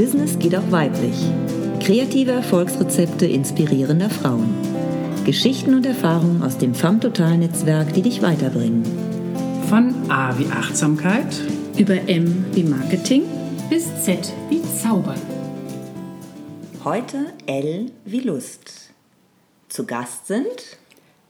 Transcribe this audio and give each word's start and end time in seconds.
Business 0.00 0.38
geht 0.38 0.56
auch 0.56 0.70
weiblich. 0.70 1.14
Kreative 1.84 2.30
Erfolgsrezepte 2.30 3.26
inspirierender 3.26 4.08
Frauen. 4.08 4.48
Geschichten 5.26 5.74
und 5.74 5.84
Erfahrungen 5.84 6.42
aus 6.42 6.56
dem 6.56 6.74
FAM 6.74 7.02
Total 7.02 7.36
Netzwerk, 7.36 7.92
die 7.92 8.00
dich 8.00 8.22
weiterbringen. 8.22 8.82
Von 9.68 10.10
A 10.10 10.38
wie 10.38 10.46
Achtsamkeit 10.46 11.26
über 11.76 11.96
M 12.08 12.46
wie 12.52 12.62
Marketing 12.62 13.24
bis 13.68 14.02
Z 14.02 14.32
wie 14.48 14.62
Zaubern. 14.62 15.20
Heute 16.82 17.26
L 17.44 17.92
wie 18.06 18.20
Lust. 18.20 18.92
Zu 19.68 19.84
Gast 19.84 20.28
sind 20.28 20.78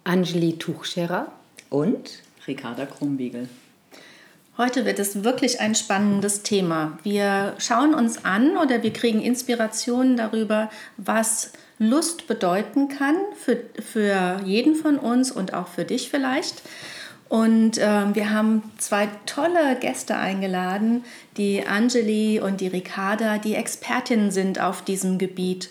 Anjali 0.04 0.58
Tuchscherer 0.58 1.32
und 1.70 2.22
Ricarda 2.46 2.86
Krumbiegel. 2.86 3.48
Heute 4.60 4.84
wird 4.84 4.98
es 4.98 5.24
wirklich 5.24 5.58
ein 5.62 5.74
spannendes 5.74 6.42
Thema. 6.42 6.98
Wir 7.02 7.54
schauen 7.56 7.94
uns 7.94 8.26
an 8.26 8.58
oder 8.58 8.82
wir 8.82 8.92
kriegen 8.92 9.22
Inspirationen 9.22 10.18
darüber, 10.18 10.68
was 10.98 11.52
Lust 11.78 12.26
bedeuten 12.26 12.88
kann 12.88 13.14
für, 13.42 13.56
für 13.80 14.38
jeden 14.44 14.74
von 14.74 14.98
uns 14.98 15.32
und 15.32 15.54
auch 15.54 15.66
für 15.66 15.86
dich 15.86 16.10
vielleicht. 16.10 16.60
Und 17.30 17.78
äh, 17.78 18.14
wir 18.14 18.34
haben 18.34 18.62
zwei 18.76 19.08
tolle 19.24 19.76
Gäste 19.80 20.16
eingeladen, 20.16 21.06
die 21.38 21.66
Angeli 21.66 22.38
und 22.38 22.60
die 22.60 22.68
Ricarda, 22.68 23.38
die 23.38 23.54
Expertinnen 23.54 24.30
sind 24.30 24.60
auf 24.60 24.82
diesem 24.82 25.16
Gebiet. 25.16 25.70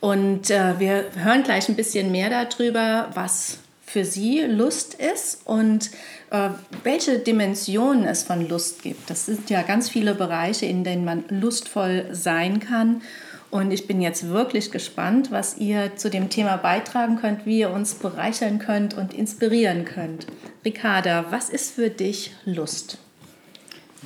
Und 0.00 0.48
äh, 0.48 0.80
wir 0.80 1.04
hören 1.16 1.42
gleich 1.42 1.68
ein 1.68 1.76
bisschen 1.76 2.10
mehr 2.10 2.30
darüber, 2.30 3.10
was 3.12 3.58
für 3.84 4.06
sie 4.06 4.40
Lust 4.40 4.94
ist 4.94 5.42
und 5.44 5.90
welche 6.82 7.18
Dimensionen 7.18 8.04
es 8.04 8.22
von 8.22 8.48
Lust 8.48 8.82
gibt. 8.82 9.10
Das 9.10 9.26
sind 9.26 9.50
ja 9.50 9.62
ganz 9.62 9.90
viele 9.90 10.14
Bereiche, 10.14 10.66
in 10.66 10.82
denen 10.82 11.04
man 11.04 11.24
lustvoll 11.28 12.06
sein 12.12 12.58
kann. 12.58 13.02
Und 13.50 13.70
ich 13.70 13.86
bin 13.86 14.00
jetzt 14.00 14.28
wirklich 14.28 14.70
gespannt, 14.70 15.30
was 15.30 15.58
ihr 15.58 15.94
zu 15.96 16.08
dem 16.08 16.30
Thema 16.30 16.56
beitragen 16.56 17.18
könnt, 17.20 17.44
wie 17.44 17.58
ihr 17.58 17.70
uns 17.70 17.94
bereichern 17.94 18.58
könnt 18.58 18.94
und 18.94 19.12
inspirieren 19.12 19.84
könnt. 19.84 20.26
Ricarda, 20.64 21.26
was 21.28 21.50
ist 21.50 21.74
für 21.74 21.90
dich 21.90 22.32
Lust? 22.46 22.96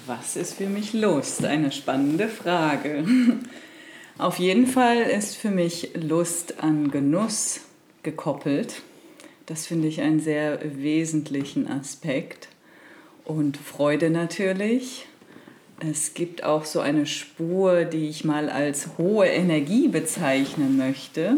Was 0.06 0.34
ist 0.34 0.54
für 0.54 0.66
mich 0.66 0.94
Lust? 0.94 1.44
Eine 1.44 1.70
spannende 1.70 2.28
Frage. 2.28 3.04
Auf 4.18 4.40
jeden 4.40 4.66
Fall 4.66 4.98
ist 4.98 5.36
für 5.36 5.50
mich 5.50 5.90
Lust 5.94 6.60
an 6.60 6.90
Genuss 6.90 7.60
gekoppelt. 8.02 8.82
Das 9.46 9.66
finde 9.66 9.86
ich 9.86 10.00
einen 10.00 10.20
sehr 10.20 10.58
wesentlichen 10.62 11.68
Aspekt. 11.68 12.48
Und 13.24 13.56
Freude 13.56 14.10
natürlich. 14.10 15.06
Es 15.78 16.14
gibt 16.14 16.42
auch 16.42 16.64
so 16.64 16.80
eine 16.80 17.06
Spur, 17.06 17.84
die 17.84 18.08
ich 18.08 18.24
mal 18.24 18.48
als 18.48 18.98
hohe 18.98 19.26
Energie 19.26 19.88
bezeichnen 19.88 20.76
möchte, 20.76 21.36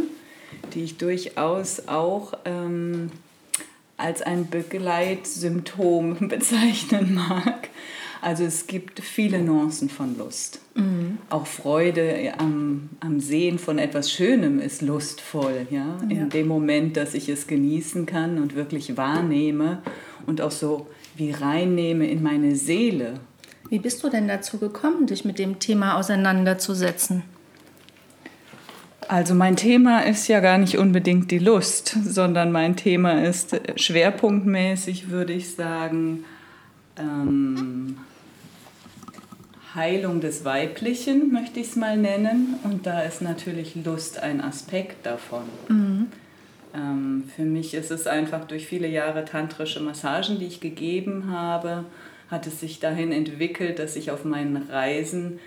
die 0.75 0.84
ich 0.84 0.97
durchaus 0.97 1.89
auch 1.89 2.34
ähm, 2.45 3.11
als 3.97 4.22
ein 4.22 4.48
Begleitsymptom 4.48 6.17
bezeichnen 6.28 7.15
mag. 7.15 7.69
Also 8.20 8.44
es 8.44 8.66
gibt 8.66 9.00
viele 9.00 9.41
Nuancen 9.41 9.88
von 9.88 10.16
Lust. 10.19 10.61
Mhm. 10.74 11.19
Auch 11.30 11.47
Freude 11.47 12.33
am, 12.38 12.91
am 13.00 13.20
Sehen 13.20 13.58
von 13.58 13.78
etwas 13.78 14.10
Schönem 14.10 14.58
ist 14.60 14.83
lustvoll. 14.83 15.66
Ja? 15.70 15.98
ja? 16.08 16.22
In 16.22 16.30
dem 16.30 16.48
Moment, 16.48 16.97
dass 16.97 17.14
ich 17.14 17.28
es 17.28 17.47
genießen 17.47 18.06
kann 18.06 18.38
und 18.38 18.55
wirklich 18.55 18.97
wahrnehme 18.97 19.83
und 20.27 20.41
auch 20.41 20.50
so 20.50 20.88
wie 21.16 21.30
reinnehme 21.30 22.08
in 22.08 22.22
meine 22.22 22.56
Seele. 22.56 23.14
Wie 23.70 23.78
bist 23.78 24.02
du 24.02 24.08
denn 24.08 24.28
dazu 24.28 24.58
gekommen, 24.58 25.06
dich 25.06 25.25
mit 25.25 25.38
dem 25.38 25.58
Thema 25.58 25.97
auseinanderzusetzen? 25.97 27.22
Also 29.08 29.34
mein 29.34 29.56
Thema 29.56 30.00
ist 30.00 30.28
ja 30.28 30.41
gar 30.41 30.58
nicht 30.58 30.77
unbedingt 30.77 31.31
die 31.31 31.38
Lust, 31.38 31.97
sondern 32.04 32.53
mein 32.53 32.76
Thema 32.76 33.25
ist 33.25 33.59
schwerpunktmäßig, 33.76 35.09
würde 35.09 35.32
ich 35.32 35.54
sagen, 35.54 36.25
ähm, 36.98 37.97
Heilung 39.78 40.21
des 40.21 40.44
Weiblichen, 40.44 41.33
möchte 41.33 41.61
ich 41.61 41.69
es 41.69 41.77
mal 41.77 41.97
nennen. 41.97 42.56
Und 42.65 42.87
da 42.87 43.00
ist 43.00 43.22
natürlich 43.22 43.77
Lust 43.83 44.22
ein 44.22 44.43
Aspekt 44.43 45.06
davon. 45.06 45.44
Mhm. 45.69 46.09
Ähm, 46.75 47.31
für 47.34 47.44
mich 47.44 47.72
ist 47.72 47.91
es 47.91 48.06
einfach 48.06 48.44
durch 48.44 48.67
viele 48.67 48.88
Jahre 48.88 49.25
tantrische 49.25 49.81
Massagen, 49.81 50.38
die 50.38 50.47
ich 50.47 50.61
gegeben 50.61 51.31
habe, 51.31 51.87
hat 52.31 52.47
es 52.47 52.61
sich 52.61 52.78
dahin 52.78 53.11
entwickelt, 53.11 53.78
dass 53.78 53.97
ich 53.97 54.11
auf 54.11 54.27
meinen 54.27 54.69
Reisen 54.69 55.38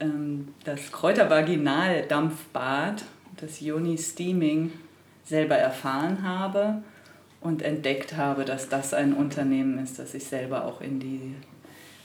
ähm, 0.00 0.48
das 0.64 0.90
Kräutervaginal-Dampfbad, 0.90 3.04
das 3.36 3.60
Yoni 3.60 3.98
Steaming, 3.98 4.72
selber 5.24 5.56
erfahren 5.56 6.22
habe 6.22 6.82
und 7.40 7.62
entdeckt 7.62 8.16
habe, 8.16 8.44
dass 8.44 8.68
das 8.68 8.94
ein 8.94 9.12
Unternehmen 9.12 9.82
ist, 9.82 9.98
das 9.98 10.14
ich 10.14 10.24
selber 10.24 10.64
auch 10.64 10.80
in 10.80 10.98
die 10.98 11.34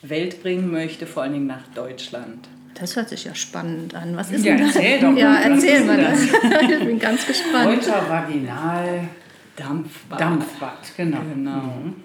Welt 0.10 0.42
bringen 0.42 0.72
möchte, 0.72 1.06
vor 1.06 1.24
allen 1.24 1.34
Dingen 1.34 1.48
nach 1.48 1.68
Deutschland. 1.74 2.48
Das 2.80 2.96
hört 2.96 3.10
sich 3.10 3.24
ja 3.24 3.34
spannend 3.34 3.96
an. 3.96 4.18
Was 4.18 4.32
ist 4.32 4.44
ja, 4.44 4.56
denn 4.56 4.68
erzähl 4.68 5.00
das? 5.00 5.10
Doch 5.10 5.18
ja, 5.18 5.36
erzähl 5.36 5.86
mal 5.86 5.98
das. 5.98 6.22
ich 6.62 6.80
bin 6.80 7.00
ganz 7.00 7.26
gespannt. 7.26 7.88
Vaginal 7.88 9.08
Dampfbad. 9.56 10.20
Dampfbad, 10.20 10.98
genau. 10.98 11.20
genau. 11.34 11.52
Mhm. 11.52 11.96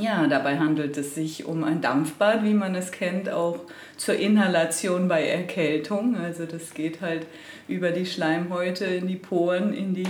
Ja, 0.00 0.26
dabei 0.26 0.58
handelt 0.58 0.96
es 0.96 1.14
sich 1.14 1.44
um 1.44 1.64
ein 1.64 1.80
Dampfbad, 1.80 2.44
wie 2.44 2.54
man 2.54 2.74
es 2.74 2.92
kennt, 2.92 3.28
auch 3.28 3.60
zur 3.96 4.16
Inhalation 4.16 5.06
bei 5.06 5.26
Erkältung. 5.26 6.16
Also 6.16 6.46
das 6.46 6.72
geht 6.74 7.00
halt 7.00 7.26
über 7.68 7.90
die 7.90 8.06
Schleimhäute 8.06 8.86
in 8.86 9.06
die 9.06 9.16
Poren, 9.16 9.74
in 9.74 9.94
die 9.94 10.08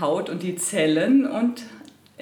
Haut 0.00 0.30
und 0.30 0.42
die 0.42 0.56
Zellen 0.56 1.26
und 1.26 1.62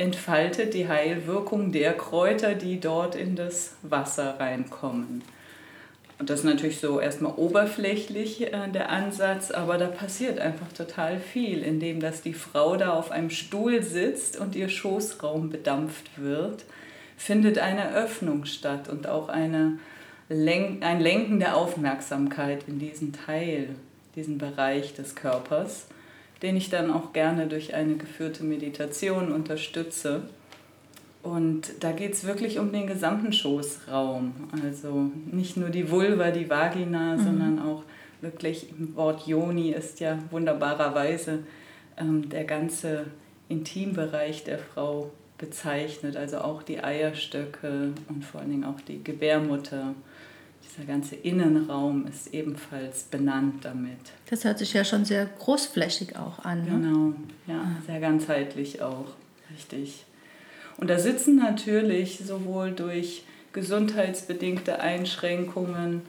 entfaltet 0.00 0.72
die 0.72 0.88
Heilwirkung 0.88 1.72
der 1.72 1.93
Kräuter, 1.93 2.55
die 2.55 2.81
dort 2.81 3.15
in 3.15 3.37
das 3.37 3.75
Wasser 3.83 4.41
reinkommen. 4.41 5.22
Und 6.19 6.31
das 6.31 6.41
ist 6.41 6.44
natürlich 6.44 6.81
so 6.81 7.00
erstmal 7.00 7.34
oberflächlich 7.37 8.53
äh, 8.53 8.69
der 8.69 8.91
Ansatz, 8.91 9.50
aber 9.50 9.78
da 9.78 9.87
passiert 9.87 10.38
einfach 10.38 10.72
total 10.72 11.19
viel, 11.19 11.62
indem 11.62 12.00
dass 12.00 12.22
die 12.22 12.34
Frau 12.34 12.77
da 12.77 12.94
auf 12.94 13.11
einem 13.11 13.31
Stuhl 13.31 13.83
sitzt 13.83 14.38
und 14.38 14.55
ihr 14.55 14.69
Schoßraum 14.69 15.50
bedampft 15.50 16.11
wird, 16.17 16.65
findet 17.17 17.59
eine 17.59 17.94
Öffnung 17.94 18.47
statt 18.47 18.88
und 18.88 19.06
auch 19.06 19.28
eine 19.28 19.78
Len 20.28 20.82
ein 20.82 21.00
Lenken 21.00 21.41
der 21.41 21.56
Aufmerksamkeit 21.56 22.65
in 22.69 22.78
diesen 22.78 23.12
Teil, 23.12 23.71
diesen 24.15 24.38
Bereich 24.38 24.94
des 24.94 25.15
Körpers 25.15 25.87
den 26.42 26.56
ich 26.56 26.70
dann 26.70 26.90
auch 26.90 27.12
gerne 27.12 27.46
durch 27.46 27.74
eine 27.74 27.96
geführte 27.96 28.44
Meditation 28.44 29.32
unterstütze. 29.32 30.22
Und 31.22 31.72
da 31.80 31.92
geht 31.92 32.14
es 32.14 32.24
wirklich 32.24 32.58
um 32.58 32.72
den 32.72 32.86
gesamten 32.86 33.32
Schoßraum. 33.32 34.32
Also 34.64 35.10
nicht 35.30 35.56
nur 35.56 35.68
die 35.68 35.90
Vulva, 35.90 36.30
die 36.30 36.48
Vagina, 36.48 37.16
mhm. 37.16 37.22
sondern 37.22 37.58
auch 37.58 37.82
wirklich 38.22 38.70
im 38.78 38.96
Wort 38.96 39.26
Yoni 39.26 39.70
ist 39.70 40.00
ja 40.00 40.18
wunderbarerweise 40.30 41.40
ähm, 41.98 42.28
der 42.28 42.44
ganze 42.44 43.06
Intimbereich 43.48 44.44
der 44.44 44.58
Frau 44.58 45.10
bezeichnet. 45.36 46.16
Also 46.16 46.38
auch 46.38 46.62
die 46.62 46.82
Eierstöcke 46.82 47.92
und 48.08 48.24
vor 48.24 48.40
allen 48.40 48.50
Dingen 48.50 48.64
auch 48.64 48.80
die 48.80 49.02
Gebärmutter 49.04 49.94
dieser 50.69 50.87
ganze 50.87 51.16
Innenraum 51.16 52.06
ist 52.06 52.32
ebenfalls 52.32 53.04
benannt 53.04 53.65
damit. 53.65 53.98
Das 54.28 54.44
hört 54.44 54.59
sich 54.59 54.72
ja 54.72 54.84
schon 54.84 55.04
sehr 55.04 55.26
großflächig 55.26 56.16
auch 56.16 56.44
an. 56.44 56.65
Ne? 56.65 56.71
Genau, 56.71 57.15
ja, 57.47 57.76
sehr 57.87 58.00
ganzheitlich 58.00 58.82
auch, 58.82 59.06
richtig. 59.53 60.04
Und 60.76 60.88
da 60.88 60.99
sitzen 60.99 61.37
natürlich 61.37 62.20
sowohl 62.25 62.72
durch 62.72 63.25
gesundheitsbedingte 63.53 64.81
Einschränkungen, 64.81 66.02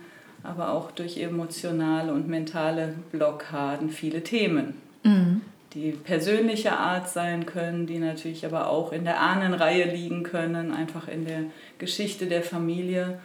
aber 0.43 0.71
auch 0.71 0.91
durch 0.91 1.17
emotionale 1.17 2.13
und 2.13 2.27
mentale 2.27 2.95
Blockaden 3.11 3.89
viele 3.89 4.23
Themen, 4.23 4.75
mhm. 5.03 5.41
die 5.73 5.91
persönlicher 5.91 6.79
Art 6.79 7.09
sein 7.09 7.45
können, 7.45 7.85
die 7.85 7.99
natürlich 7.99 8.45
aber 8.45 8.69
auch 8.69 8.91
in 8.91 9.03
der 9.03 9.19
Ahnenreihe 9.19 9.91
liegen 9.93 10.23
können, 10.23 10.71
einfach 10.71 11.07
in 11.07 11.25
der 11.25 11.43
Geschichte 11.77 12.27
der 12.27 12.43
Familie 12.43 13.19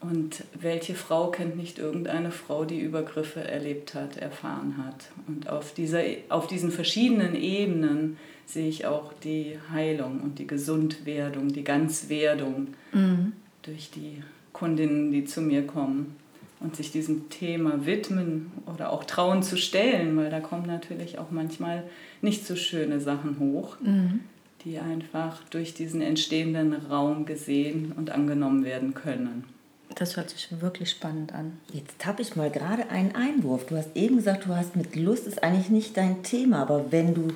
und 0.00 0.44
welche 0.60 0.94
Frau 0.94 1.30
kennt 1.30 1.56
nicht 1.56 1.78
irgendeine 1.78 2.30
Frau, 2.30 2.64
die 2.64 2.80
Übergriffe 2.80 3.40
erlebt 3.40 3.94
hat, 3.94 4.16
erfahren 4.16 4.76
hat? 4.84 5.10
Und 5.26 5.48
auf, 5.48 5.74
dieser, 5.74 6.02
auf 6.28 6.46
diesen 6.46 6.70
verschiedenen 6.70 7.34
Ebenen 7.34 8.16
sehe 8.46 8.68
ich 8.68 8.86
auch 8.86 9.12
die 9.24 9.58
Heilung 9.72 10.20
und 10.20 10.38
die 10.38 10.46
Gesundwerdung, 10.46 11.48
die 11.48 11.64
Ganzwerdung 11.64 12.68
mhm. 12.92 13.32
durch 13.62 13.90
die 13.90 14.22
Kundinnen, 14.52 15.10
die 15.10 15.24
zu 15.24 15.40
mir 15.40 15.66
kommen 15.66 16.16
und 16.60 16.76
sich 16.76 16.92
diesem 16.92 17.28
Thema 17.28 17.84
widmen 17.84 18.52
oder 18.72 18.92
auch 18.92 19.04
trauen 19.04 19.42
zu 19.42 19.56
stellen, 19.56 20.16
weil 20.16 20.30
da 20.30 20.40
kommen 20.40 20.66
natürlich 20.66 21.18
auch 21.18 21.30
manchmal 21.30 21.82
nicht 22.22 22.46
so 22.46 22.54
schöne 22.54 23.00
Sachen 23.00 23.38
hoch, 23.40 23.76
mhm. 23.80 24.20
die 24.64 24.78
einfach 24.78 25.42
durch 25.50 25.74
diesen 25.74 26.00
entstehenden 26.00 26.72
Raum 26.72 27.26
gesehen 27.26 27.92
und 27.96 28.10
angenommen 28.10 28.64
werden 28.64 28.94
können 28.94 29.57
Das 29.94 30.16
hört 30.16 30.30
sich 30.30 30.48
wirklich 30.60 30.90
spannend 30.90 31.34
an. 31.34 31.58
Jetzt 31.72 32.06
habe 32.06 32.22
ich 32.22 32.36
mal 32.36 32.50
gerade 32.50 32.88
einen 32.90 33.14
Einwurf. 33.14 33.66
Du 33.66 33.76
hast 33.76 33.96
eben 33.96 34.16
gesagt, 34.16 34.46
du 34.46 34.54
hast 34.54 34.76
mit 34.76 34.96
Lust 34.96 35.26
ist 35.26 35.42
eigentlich 35.42 35.70
nicht 35.70 35.96
dein 35.96 36.22
Thema, 36.22 36.60
aber 36.62 36.92
wenn 36.92 37.14
du, 37.14 37.28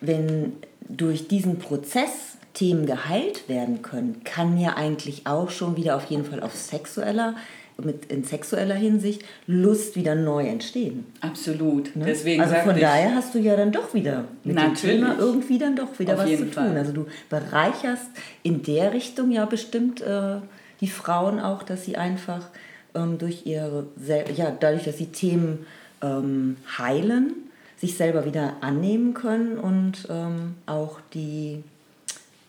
wenn 0.00 0.54
durch 0.88 1.28
diesen 1.28 1.58
Prozess 1.58 2.36
Themen 2.52 2.84
geheilt 2.84 3.48
werden 3.48 3.80
können, 3.82 4.22
kann 4.24 4.58
ja 4.58 4.76
eigentlich 4.76 5.26
auch 5.26 5.50
schon 5.50 5.76
wieder 5.76 5.96
auf 5.96 6.06
jeden 6.06 6.24
Fall 6.24 6.42
auf 6.42 6.54
sexueller 6.54 7.36
mit 7.84 8.06
in 8.06 8.24
sexueller 8.24 8.74
Hinsicht 8.74 9.22
Lust 9.46 9.96
wieder 9.96 10.14
neu 10.14 10.46
entstehen. 10.46 11.06
Absolut. 11.20 11.94
Ne? 11.96 12.04
Deswegen 12.06 12.42
also 12.42 12.54
von 12.56 12.78
daher 12.78 13.14
hast 13.14 13.34
du 13.34 13.38
ja 13.38 13.56
dann 13.56 13.72
doch 13.72 13.94
wieder 13.94 14.24
mit 14.44 14.56
dem 14.56 14.62
Natürlich. 14.62 14.96
Thema 14.96 15.16
irgendwie 15.18 15.58
dann 15.58 15.76
doch 15.76 15.98
wieder 15.98 16.14
Auf 16.14 16.20
was 16.20 16.30
zu 16.30 16.36
tun. 16.36 16.52
Fall. 16.52 16.76
Also 16.76 16.92
du 16.92 17.06
bereicherst 17.28 18.08
in 18.42 18.62
der 18.62 18.92
Richtung 18.92 19.30
ja 19.30 19.44
bestimmt 19.46 20.00
äh, 20.02 20.36
die 20.80 20.88
Frauen 20.88 21.40
auch, 21.40 21.62
dass 21.62 21.84
sie 21.84 21.96
einfach 21.96 22.48
ähm, 22.94 23.18
durch 23.18 23.46
ihre, 23.46 23.86
ja, 24.34 24.50
dadurch, 24.50 24.84
dass 24.84 24.98
sie 24.98 25.06
Themen 25.06 25.66
ähm, 26.02 26.56
heilen, 26.78 27.34
sich 27.76 27.96
selber 27.96 28.24
wieder 28.24 28.56
annehmen 28.62 29.14
können 29.14 29.58
und 29.58 30.06
ähm, 30.10 30.56
auch 30.66 31.00
die, 31.14 31.62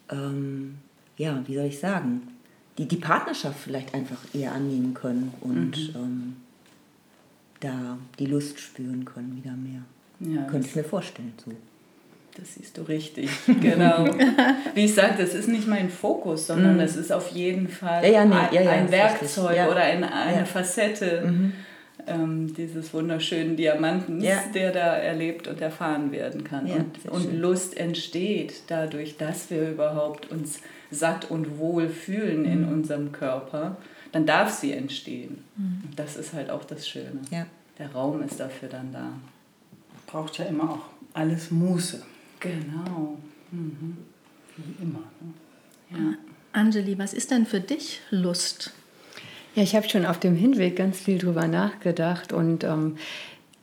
ähm, 0.09 0.77
ja, 1.17 1.41
wie 1.45 1.55
soll 1.55 1.65
ich 1.65 1.79
sagen, 1.79 2.27
die, 2.77 2.87
die 2.87 2.97
Partnerschaft 2.97 3.59
vielleicht 3.59 3.93
einfach 3.93 4.19
eher 4.33 4.53
annehmen 4.53 4.93
können 4.93 5.33
und 5.41 5.93
ähm, 5.95 6.37
da 7.59 7.97
die 8.19 8.25
Lust 8.25 8.59
spüren 8.59 9.05
können 9.05 9.35
wieder 9.37 9.53
mehr. 9.53 9.81
Ja, 10.19 10.43
Könnte 10.47 10.67
ich 10.67 10.75
mir 10.75 10.83
vorstellen. 10.83 11.33
So. 11.43 11.51
Das 12.37 12.55
siehst 12.55 12.77
du 12.77 12.83
richtig, 12.83 13.29
genau. 13.59 14.05
Wie 14.73 14.85
ich 14.85 14.95
sagte, 14.95 15.23
das 15.23 15.33
ist 15.33 15.49
nicht 15.49 15.67
mein 15.67 15.89
Fokus, 15.89 16.47
sondern 16.47 16.77
das 16.77 16.95
ist 16.95 17.11
auf 17.11 17.29
jeden 17.31 17.67
Fall 17.67 18.03
Ja, 18.05 18.09
ja, 18.09 18.25
nee, 18.25 18.35
ein, 18.35 18.53
ja, 18.53 18.61
ja, 18.61 18.71
ein 18.71 18.89
Werkzeug 18.91 19.67
oder 19.69 19.81
ein, 19.81 20.03
eine 20.03 20.37
Ja. 20.39 20.45
Facette 20.45 21.33
ähm, 22.07 22.53
dieses 22.55 22.93
wunderschönen 22.93 23.57
Diamantens, 23.57 24.23
Ja. 24.23 24.41
der 24.55 24.71
da 24.71 24.95
erlebt 24.95 25.47
und 25.47 25.61
erfahren 25.61 26.11
werden 26.11 26.43
kann. 26.43 26.65
Ja, 26.67 26.77
und 27.09 27.25
und. 27.27 27.37
Lust 27.39 27.77
entsteht 27.77 28.63
dadurch, 28.67 29.17
dass 29.17 29.49
wir 29.51 29.69
überhaupt 29.69 30.31
uns 30.31 30.61
satt 30.89 31.29
und 31.29 31.59
wohl 31.59 31.89
fühlen 31.89 32.45
in 32.45 32.61
Mhm. 32.65 32.73
unserem 32.73 33.11
Körper, 33.11 33.75
dann 34.13 34.25
darf 34.25 34.51
sie 34.51 34.71
entstehen. 34.73 35.43
Und 35.57 35.91
das 35.97 36.15
ist 36.17 36.33
halt 36.33 36.49
auch 36.49 36.63
das 36.65 36.87
Schöne. 36.87 37.19
Ja. 37.29 37.45
Der 37.77 37.91
Raum 37.91 38.21
ist 38.23 38.39
dafür 38.39 38.67
dann 38.69 38.91
da. 38.91 39.09
Braucht 40.07 40.37
ja 40.37 40.45
immer 40.45 40.69
auch 40.71 40.85
alles 41.13 41.51
Muße. 41.51 42.01
Genau. 42.41 43.17
Wie 43.51 44.83
immer. 44.83 45.03
Ne? 45.89 45.97
Ja. 45.97 46.17
Angeli, 46.53 46.97
was 46.99 47.13
ist 47.13 47.31
denn 47.31 47.45
für 47.45 47.61
dich 47.61 48.01
Lust? 48.09 48.73
Ja, 49.55 49.63
ich 49.63 49.75
habe 49.75 49.87
schon 49.87 50.05
auf 50.05 50.19
dem 50.19 50.35
Hinweg 50.35 50.75
ganz 50.75 50.99
viel 50.99 51.17
drüber 51.17 51.47
nachgedacht 51.47 52.33
und 52.33 52.63
ähm, 52.63 52.97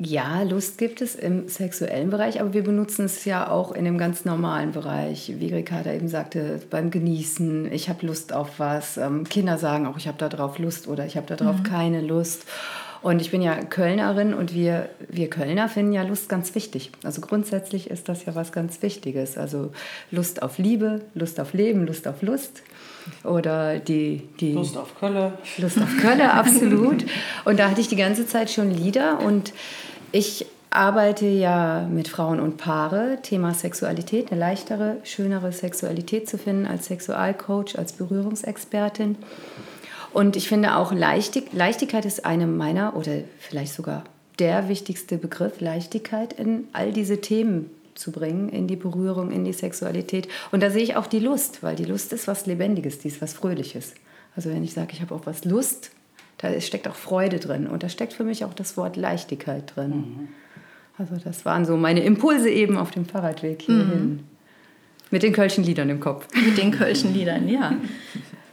ja, 0.01 0.43
Lust 0.43 0.79
gibt 0.79 1.03
es 1.03 1.17
im 1.17 1.49
sexuellen 1.49 2.11
Bereich, 2.11 2.41
aber 2.41 2.55
wir 2.55 2.63
benutzen 2.63 3.07
es 3.07 3.25
ja 3.25 3.51
auch 3.51 3.73
in 3.73 3.85
dem 3.85 3.99
ganz 3.99 4.25
normalen 4.25 4.71
Bereich. 4.71 5.33
Wie 5.39 5.53
Ricarda 5.53 5.93
eben 5.93 6.07
sagte, 6.07 6.61
beim 6.71 6.91
Genießen, 6.91 7.73
ich 7.73 7.89
habe 7.89 8.07
Lust 8.07 8.33
auf 8.33 8.59
was. 8.61 8.97
Ähm, 8.97 9.25
Kinder 9.25 9.59
sagen 9.59 9.87
auch, 9.87 9.97
ich 9.97 10.07
habe 10.07 10.19
darauf 10.19 10.59
Lust 10.59 10.87
oder 10.87 11.05
ich 11.05 11.17
habe 11.17 11.35
darauf 11.35 11.65
keine 11.65 12.01
Lust. 12.01 12.45
Und 13.01 13.21
ich 13.21 13.31
bin 13.31 13.43
ja 13.43 13.55
Kölnerin 13.57 14.35
und 14.35 14.55
wir, 14.55 14.89
wir 15.09 15.31
Kölner 15.31 15.69
finden 15.69 15.93
ja 15.93 16.03
Lust 16.03 16.29
ganz 16.29 16.55
wichtig. 16.55 16.91
Also 17.05 17.21
grundsätzlich 17.21 17.91
ist 17.91 18.09
das 18.09 18.25
ja 18.25 18.35
was 18.35 18.53
ganz 18.53 18.83
Wichtiges. 18.83 19.39
Also 19.39 19.71
Lust 20.11 20.43
auf 20.43 20.59
Liebe, 20.59 21.03
Lust 21.15 21.39
auf 21.41 21.53
Leben, 21.53 21.87
Lust 21.87 22.09
auf 22.09 22.23
Lust. 22.23 22.63
Oder 23.25 23.79
die, 23.79 24.29
die 24.41 24.53
Lust 24.53 24.77
auf 24.77 24.99
Kölle. 24.99 25.33
Lust 25.59 25.81
auf 25.81 25.97
Kölle, 26.01 26.33
absolut. 26.35 27.05
Und 27.45 27.59
da 27.59 27.71
hatte 27.71 27.81
ich 27.81 27.89
die 27.89 27.97
ganze 27.97 28.27
Zeit 28.27 28.51
schon 28.51 28.71
Lieder 28.71 29.21
und 29.21 29.53
ich 30.13 30.47
arbeite 30.71 31.27
ja 31.27 31.87
mit 31.91 32.09
Frauen 32.09 32.41
und 32.41 32.59
Paare, 32.59 33.19
Thema 33.23 33.55
Sexualität, 33.55 34.31
eine 34.31 34.41
leichtere, 34.41 34.99
schönere 35.05 35.53
Sexualität 35.53 36.29
zu 36.29 36.37
finden 36.37 36.67
als 36.67 36.87
Sexualcoach, 36.87 37.79
als 37.79 37.95
Berührungsexpertin. 37.95 39.17
Und 40.19 40.35
ich 40.35 40.49
finde 40.49 40.75
auch 40.75 40.91
Leichtig 40.93 41.53
Leichtigkeit 41.53 42.05
ist 42.05 42.25
eine 42.25 42.49
meiner 42.49 42.97
oder 42.97 43.13
vielleicht 43.39 43.73
sogar 43.73 44.03
der 44.41 44.69
wichtigste 44.69 45.17
Begriff, 45.17 45.61
Leichtigkeit 45.61 46.33
in 46.33 46.65
all 46.73 46.93
diese 46.93 47.21
Themen 47.21 47.71
zu 47.95 48.11
bringen, 48.11 48.49
in 48.49 48.67
die 48.67 48.75
Berührung, 48.75 49.31
in 49.31 49.45
die 49.45 49.53
Sexualität. 49.53 50.27
Und 50.51 50.61
da 50.61 50.71
sehe 50.71 50.83
ich 50.83 50.97
auch 50.97 51.07
die 51.07 51.21
Lust, 51.21 51.63
weil 51.63 51.77
die 51.77 51.85
Lust 51.85 52.13
ist 52.13 52.27
was 52.27 52.47
Lebendiges, 52.47 52.99
die 52.99 53.07
ist 53.07 53.23
was 53.23 53.33
Fröhliches. 53.33 53.95
Also 54.35 54.51
wenn 54.51 54.65
ich 54.65 54.73
sage, 54.73 54.89
ich 54.93 55.01
habe 55.03 55.15
auch 55.15 55.25
was 55.25 55.45
Lust, 55.45 55.93
da 56.39 56.61
steckt 56.61 56.89
auch 56.89 56.97
Freude 56.97 57.39
drin 57.39 57.69
und 57.69 57.85
da 57.85 57.89
steckt 57.89 58.13
für 58.13 58.25
mich 58.25 58.45
auch 58.45 58.55
das 58.55 58.77
Wort 58.77 58.97
Leichtigkeit 58.97 59.77
drin. 59.77 60.31
Also 60.99 61.15
das 61.23 61.45
waren 61.45 61.65
so 61.65 61.77
meine 61.77 62.01
Impulse 62.01 62.51
eben 62.51 62.77
auf 62.77 62.91
dem 62.91 63.07
Fahrradweg 63.07 63.63
hierhin. 63.63 64.25
Mit 65.13 65.23
den 65.23 65.33
Kölschen 65.33 65.63
Liedern 65.63 65.89
im 65.91 66.01
Kopf. 66.01 66.27
Mit 66.35 66.59
den 66.59 66.73
Kölschen 66.73 67.15
Liedern, 67.15 67.49
ja. 67.49 67.77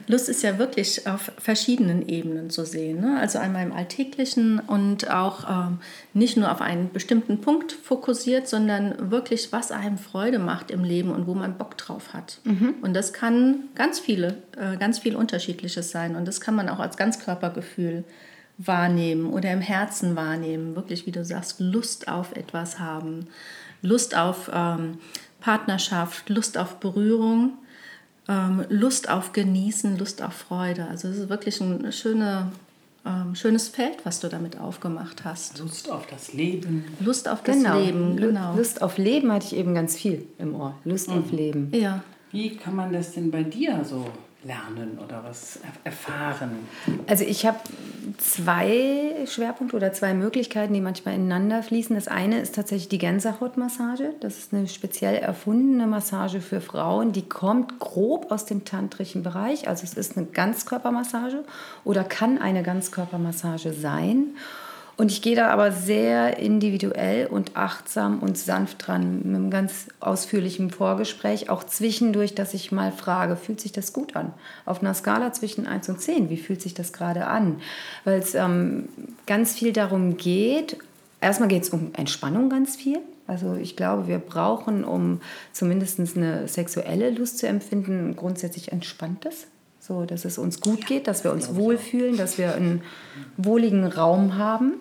Lust 0.08 0.28
ist 0.28 0.42
ja 0.42 0.58
wirklich 0.58 1.06
auf 1.06 1.32
verschiedenen 1.38 2.08
Ebenen 2.08 2.50
zu 2.50 2.64
sehen. 2.64 3.00
Ne? 3.00 3.18
Also 3.18 3.38
einmal 3.38 3.64
im 3.64 3.72
Alltäglichen 3.72 4.60
und 4.60 5.10
auch 5.10 5.48
ähm, 5.48 5.78
nicht 6.14 6.36
nur 6.36 6.52
auf 6.52 6.60
einen 6.60 6.92
bestimmten 6.92 7.40
Punkt 7.40 7.72
fokussiert, 7.72 8.46
sondern 8.46 9.10
wirklich, 9.10 9.52
was 9.52 9.72
einem 9.72 9.98
Freude 9.98 10.38
macht 10.38 10.70
im 10.70 10.84
Leben 10.84 11.10
und 11.10 11.26
wo 11.26 11.34
man 11.34 11.58
Bock 11.58 11.76
drauf 11.76 12.14
hat. 12.14 12.40
Und 12.82 12.94
das 12.94 13.12
kann 13.12 13.64
ganz 13.74 13.98
viele, 13.98 14.36
äh, 14.56 14.76
ganz 14.76 15.00
viel 15.00 15.16
Unterschiedliches 15.16 15.90
sein. 15.90 16.14
Und 16.14 16.28
das 16.28 16.40
kann 16.40 16.54
man 16.54 16.68
auch 16.68 16.78
als 16.78 16.96
Ganzkörpergefühl 16.96 18.04
wahrnehmen 18.58 19.26
oder 19.30 19.52
im 19.52 19.60
Herzen 19.60 20.16
wahrnehmen. 20.16 20.76
Wirklich, 20.76 21.06
wie 21.06 21.12
du 21.12 21.24
sagst, 21.24 21.60
Lust 21.60 22.08
auf 22.08 22.34
etwas 22.34 22.78
haben, 22.78 23.26
Lust 23.82 24.16
auf 24.16 24.50
ähm, 24.52 24.98
Partnerschaft, 25.40 26.28
Lust 26.28 26.56
auf 26.58 26.80
Berührung 26.80 27.58
Lust 28.68 29.08
auf 29.08 29.32
Genießen, 29.32 29.98
Lust 29.98 30.22
auf 30.22 30.32
Freude. 30.34 30.86
Also 30.88 31.08
es 31.08 31.18
ist 31.18 31.28
wirklich 31.28 31.60
ein 31.60 31.92
schöne, 31.92 32.50
ähm, 33.04 33.34
schönes 33.36 33.68
Feld, 33.68 33.98
was 34.04 34.18
du 34.20 34.28
damit 34.28 34.58
aufgemacht 34.58 35.24
hast. 35.24 35.58
Lust 35.60 35.90
auf 35.90 36.06
das 36.08 36.32
Leben. 36.32 36.84
Lust 37.00 37.28
auf 37.28 37.42
das 37.44 37.56
Genau. 37.56 37.78
Leben, 37.78 38.16
genau. 38.16 38.56
Lust 38.56 38.82
auf 38.82 38.98
Leben 38.98 39.30
hatte 39.30 39.46
ich 39.46 39.56
eben 39.56 39.74
ganz 39.74 39.96
viel 39.96 40.26
im 40.38 40.54
Ohr. 40.56 40.74
Lust 40.84 41.08
auf 41.08 41.30
Leben. 41.30 41.70
Ja. 41.72 42.02
Wie 42.32 42.56
kann 42.56 42.74
man 42.74 42.92
das 42.92 43.12
denn 43.12 43.30
bei 43.30 43.44
dir 43.44 43.84
so 43.84 44.04
lernen 44.44 44.98
oder 45.04 45.24
was 45.24 45.56
er- 45.56 45.90
erfahren? 45.90 46.68
Also 47.06 47.24
ich 47.24 47.46
habe 47.46 47.58
zwei 48.18 49.14
Schwerpunkte 49.26 49.76
oder 49.76 49.92
zwei 49.92 50.14
Möglichkeiten, 50.14 50.72
die 50.74 50.80
manchmal 50.80 51.14
ineinander 51.14 51.62
fließen. 51.62 51.96
Das 51.96 52.06
eine 52.08 52.40
ist 52.40 52.54
tatsächlich 52.54 52.88
die 52.88 52.98
Gänsehautmassage. 52.98 54.14
Das 54.20 54.38
ist 54.38 54.54
eine 54.54 54.68
speziell 54.68 55.16
erfundene 55.16 55.86
Massage 55.86 56.40
für 56.40 56.60
Frauen. 56.60 57.12
Die 57.12 57.28
kommt 57.28 57.78
grob 57.80 58.30
aus 58.30 58.44
dem 58.44 58.64
tantrischen 58.64 59.22
Bereich. 59.22 59.68
Also 59.68 59.84
es 59.84 59.94
ist 59.94 60.16
eine 60.16 60.26
Ganzkörpermassage 60.26 61.44
oder 61.84 62.04
kann 62.04 62.38
eine 62.38 62.62
Ganzkörpermassage 62.62 63.72
sein. 63.72 64.36
Und 64.96 65.12
ich 65.12 65.20
gehe 65.20 65.36
da 65.36 65.50
aber 65.50 65.72
sehr 65.72 66.38
individuell 66.38 67.26
und 67.26 67.54
achtsam 67.54 68.20
und 68.20 68.38
sanft 68.38 68.86
dran, 68.86 69.18
mit 69.24 69.26
einem 69.26 69.50
ganz 69.50 69.88
ausführlichen 70.00 70.70
Vorgespräch, 70.70 71.50
auch 71.50 71.64
zwischendurch, 71.64 72.34
dass 72.34 72.54
ich 72.54 72.72
mal 72.72 72.92
frage, 72.92 73.36
fühlt 73.36 73.60
sich 73.60 73.72
das 73.72 73.92
gut 73.92 74.16
an? 74.16 74.32
Auf 74.64 74.80
einer 74.80 74.94
Skala 74.94 75.34
zwischen 75.34 75.66
1 75.66 75.90
und 75.90 76.00
10, 76.00 76.30
wie 76.30 76.38
fühlt 76.38 76.62
sich 76.62 76.72
das 76.72 76.94
gerade 76.94 77.26
an? 77.26 77.60
Weil 78.04 78.20
es 78.20 78.34
ähm, 78.34 78.88
ganz 79.26 79.52
viel 79.52 79.74
darum 79.74 80.16
geht, 80.16 80.78
erstmal 81.20 81.50
geht 81.50 81.64
es 81.64 81.70
um 81.70 81.90
Entspannung 81.92 82.48
ganz 82.48 82.76
viel. 82.76 83.00
Also 83.26 83.54
ich 83.54 83.76
glaube, 83.76 84.08
wir 84.08 84.18
brauchen, 84.18 84.82
um 84.82 85.20
zumindest 85.52 85.98
eine 86.16 86.48
sexuelle 86.48 87.10
Lust 87.10 87.38
zu 87.38 87.46
empfinden, 87.46 88.16
grundsätzlich 88.16 88.72
entspanntes. 88.72 89.46
So, 89.80 90.04
dass 90.04 90.24
es 90.24 90.38
uns 90.38 90.60
gut 90.60 90.86
geht, 90.86 91.06
dass 91.06 91.22
wir 91.22 91.32
uns 91.32 91.54
wohlfühlen, 91.54 92.16
dass 92.16 92.38
wir 92.38 92.54
einen 92.54 92.82
wohligen 93.36 93.84
Raum 93.86 94.36
haben. 94.36 94.74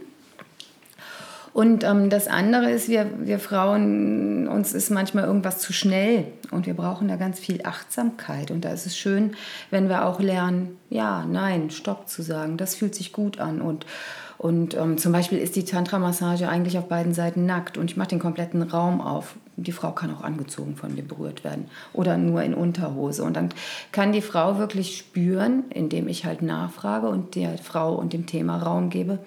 Und 1.56 1.86
ähm, 1.86 2.10
das 2.10 2.28
andere 2.28 2.70
ist, 2.70 2.90
wir, 2.90 3.10
wir 3.22 3.40
Frauen, 3.40 4.50
uns 4.50 4.74
ist 4.74 4.90
manchmal 4.92 5.24
irgendwas 5.24 5.60
zu 5.60 5.72
schnell 5.72 6.26
und 6.52 6.66
wir 6.66 6.74
brauchen 6.74 7.08
da 7.08 7.16
ganz 7.16 7.40
viel 7.40 7.62
Achtsamkeit. 7.64 8.52
Und 8.52 8.66
da 8.66 8.72
ist 8.72 8.86
es 8.86 8.98
schön, 8.98 9.38
wenn 9.72 9.88
wir 9.88 10.06
auch 10.06 10.20
lernen, 10.20 10.78
ja, 10.90 11.26
nein, 11.26 11.70
Stopp 11.70 12.10
zu 12.10 12.24
sagen. 12.24 12.58
Das 12.58 12.76
fühlt 12.76 12.94
sich 12.94 13.14
gut 13.14 13.40
an. 13.40 13.62
Und, 13.62 13.86
und 14.38 14.76
ähm, 14.76 14.98
zum 14.98 15.14
Beispiel 15.14 15.38
ist 15.38 15.56
die 15.56 15.64
Tantra-Massage 15.64 16.50
eigentlich 16.50 16.78
auf 16.78 16.90
beiden 16.90 17.14
Seiten 17.14 17.46
nackt 17.46 17.78
und 17.78 17.90
ich 17.90 17.96
mache 17.96 18.10
den 18.10 18.20
kompletten 18.20 18.62
Raum 18.62 19.00
auf. 19.00 19.36
Die 19.56 19.72
Frau 19.72 19.92
kann 19.92 20.14
auch 20.14 20.26
angezogen 20.26 20.76
von 20.76 20.94
mir 20.94 21.04
berührt 21.04 21.46
werden 21.46 21.70
oder 21.94 22.18
nur 22.18 22.44
in 22.44 22.54
Unterhose. 22.54 23.24
Und 23.24 23.38
dann 23.38 23.48
kann 23.94 24.12
die 24.12 24.20
Frau 24.20 24.58
wirklich 24.58 24.98
spüren, 24.98 25.64
indem 25.70 26.10
ich 26.10 26.26
halt 26.26 26.42
nachfrage 26.42 27.08
und 27.08 27.36
der 27.36 27.58
Frau 27.60 27.96
und 27.96 28.12
dem 28.12 28.26
Thema 28.26 28.58
Raum 28.58 28.90
gebe, 28.90 29.20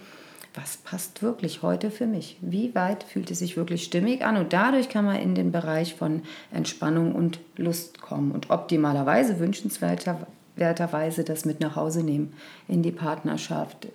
was 0.60 0.78
passt 0.78 1.22
wirklich 1.22 1.62
heute 1.62 1.90
für 1.90 2.06
mich? 2.06 2.36
Wie 2.40 2.74
weit 2.74 3.04
fühlt 3.04 3.30
es 3.30 3.38
sich 3.38 3.56
wirklich 3.56 3.84
stimmig 3.84 4.24
an? 4.24 4.36
Und 4.36 4.52
dadurch 4.52 4.88
kann 4.88 5.04
man 5.04 5.16
in 5.16 5.34
den 5.34 5.52
Bereich 5.52 5.94
von 5.94 6.22
Entspannung 6.50 7.14
und 7.14 7.40
Lust 7.56 8.00
kommen. 8.00 8.32
Und 8.32 8.50
optimalerweise, 8.50 9.38
wünschenswerter, 9.38 10.26
dankenswerterweise 10.58 11.24
das 11.24 11.44
mit 11.44 11.60
nach 11.60 11.76
Hause 11.76 12.02
nehmen 12.02 12.32
in 12.66 12.82
die 12.82 12.90
Partnerschaft. 12.90 13.88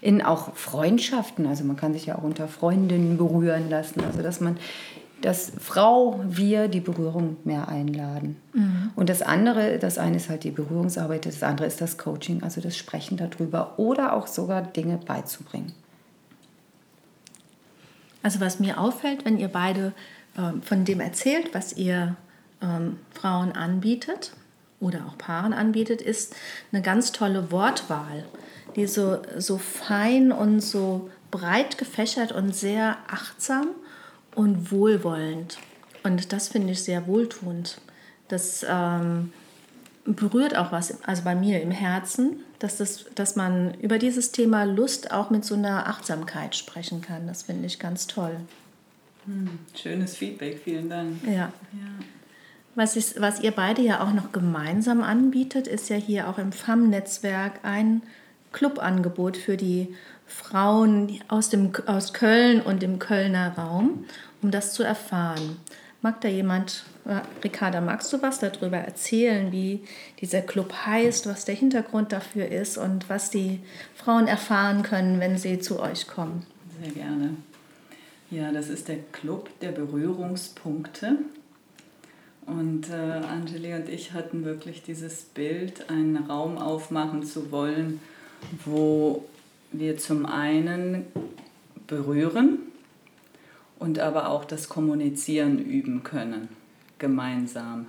In 0.00 0.22
auch 0.22 0.54
Freundschaften, 0.54 1.46
also 1.46 1.64
man 1.64 1.76
kann 1.76 1.92
sich 1.92 2.06
ja 2.06 2.18
auch 2.18 2.24
unter 2.24 2.48
Freundinnen 2.48 3.16
berühren 3.16 3.70
lassen, 3.70 4.02
also 4.04 4.22
dass 4.22 4.40
man 4.40 4.56
dass 5.20 5.50
Frau, 5.58 6.20
wir 6.24 6.68
die 6.68 6.78
Berührung 6.78 7.38
mehr 7.42 7.66
einladen. 7.66 8.36
Mhm. 8.52 8.92
Und 8.94 9.08
das 9.08 9.20
andere, 9.20 9.80
das 9.80 9.98
eine 9.98 10.16
ist 10.16 10.28
halt 10.28 10.44
die 10.44 10.52
Berührungsarbeit, 10.52 11.26
das 11.26 11.42
andere 11.42 11.66
ist 11.66 11.80
das 11.80 11.98
Coaching, 11.98 12.44
also 12.44 12.60
das 12.60 12.76
Sprechen 12.76 13.16
darüber 13.16 13.80
oder 13.80 14.12
auch 14.12 14.28
sogar 14.28 14.62
Dinge 14.62 14.96
beizubringen. 15.04 15.72
Also 18.22 18.40
was 18.40 18.60
mir 18.60 18.78
auffällt, 18.78 19.24
wenn 19.24 19.38
ihr 19.38 19.48
beide 19.48 19.92
ähm, 20.36 20.62
von 20.62 20.84
dem 20.84 21.00
erzählt, 21.00 21.54
was 21.54 21.74
ihr 21.74 22.16
ähm, 22.62 22.98
Frauen 23.12 23.52
anbietet 23.52 24.32
oder 24.80 25.06
auch 25.06 25.18
Paaren 25.18 25.52
anbietet, 25.52 26.02
ist 26.02 26.34
eine 26.72 26.82
ganz 26.82 27.12
tolle 27.12 27.50
Wortwahl, 27.50 28.24
die 28.76 28.86
so, 28.86 29.18
so 29.36 29.58
fein 29.58 30.32
und 30.32 30.60
so 30.60 31.10
breit 31.30 31.78
gefächert 31.78 32.32
und 32.32 32.54
sehr 32.54 32.96
achtsam 33.08 33.68
und 34.34 34.70
wohlwollend. 34.70 35.58
Und 36.02 36.32
das 36.32 36.48
finde 36.48 36.72
ich 36.72 36.82
sehr 36.82 37.06
wohltuend. 37.06 37.80
Das 38.28 38.64
ähm, 38.68 39.32
berührt 40.04 40.56
auch 40.56 40.72
was, 40.72 41.02
also 41.04 41.22
bei 41.24 41.34
mir 41.34 41.60
im 41.60 41.70
Herzen, 41.70 42.44
dass, 42.58 42.78
das, 42.78 43.06
dass 43.14 43.36
man 43.36 43.74
über 43.74 43.98
dieses 43.98 44.32
Thema 44.32 44.64
Lust 44.64 45.12
auch 45.12 45.30
mit 45.30 45.44
so 45.44 45.54
einer 45.54 45.86
Achtsamkeit 45.86 46.56
sprechen 46.56 47.00
kann. 47.00 47.26
Das 47.26 47.44
finde 47.44 47.66
ich 47.66 47.78
ganz 47.78 48.06
toll. 48.06 48.36
Hm, 49.26 49.58
schönes 49.74 50.16
Feedback, 50.16 50.60
vielen 50.62 50.88
Dank. 50.88 51.22
Ja. 51.24 51.32
ja. 51.32 51.52
Was, 52.74 52.96
ist, 52.96 53.20
was 53.20 53.40
ihr 53.40 53.52
beide 53.52 53.82
ja 53.82 54.02
auch 54.02 54.12
noch 54.12 54.32
gemeinsam 54.32 55.02
anbietet, 55.02 55.66
ist 55.66 55.88
ja 55.88 55.96
hier 55.96 56.28
auch 56.28 56.38
im 56.38 56.52
FAM-Netzwerk 56.52 57.60
ein 57.64 58.02
Clubangebot 58.52 59.36
für 59.36 59.56
die 59.56 59.94
Frauen 60.26 61.20
aus, 61.28 61.48
dem, 61.48 61.72
aus 61.86 62.12
Köln 62.12 62.60
und 62.60 62.82
dem 62.82 62.98
Kölner 62.98 63.54
Raum, 63.56 64.04
um 64.42 64.50
das 64.50 64.72
zu 64.72 64.82
erfahren. 64.82 65.56
Mag 66.00 66.20
da 66.20 66.28
jemand, 66.28 66.84
äh, 67.06 67.20
Ricarda, 67.42 67.80
magst 67.80 68.12
du 68.12 68.22
was 68.22 68.38
darüber 68.38 68.76
erzählen, 68.76 69.50
wie 69.50 69.80
dieser 70.20 70.42
Club 70.42 70.72
heißt, 70.86 71.26
was 71.26 71.44
der 71.44 71.56
Hintergrund 71.56 72.12
dafür 72.12 72.46
ist 72.46 72.78
und 72.78 73.08
was 73.08 73.30
die 73.30 73.58
Frauen 73.96 74.28
erfahren 74.28 74.84
können, 74.84 75.18
wenn 75.18 75.38
sie 75.38 75.58
zu 75.58 75.80
euch 75.80 76.06
kommen? 76.06 76.46
Sehr 76.80 76.92
gerne. 76.92 77.30
Ja, 78.30 78.52
das 78.52 78.68
ist 78.68 78.86
der 78.86 78.98
Club 79.10 79.48
der 79.60 79.72
Berührungspunkte. 79.72 81.18
Und 82.46 82.88
äh, 82.90 82.94
Angelie 82.94 83.76
und 83.76 83.88
ich 83.88 84.12
hatten 84.12 84.44
wirklich 84.44 84.82
dieses 84.82 85.22
Bild, 85.22 85.90
einen 85.90 86.16
Raum 86.16 86.58
aufmachen 86.58 87.24
zu 87.24 87.50
wollen, 87.50 88.00
wo 88.64 89.24
wir 89.72 89.98
zum 89.98 90.26
einen 90.26 91.06
berühren 91.88 92.67
und 93.78 93.98
aber 93.98 94.28
auch 94.28 94.44
das 94.44 94.68
Kommunizieren 94.68 95.58
üben 95.58 96.02
können, 96.02 96.48
gemeinsam. 96.98 97.86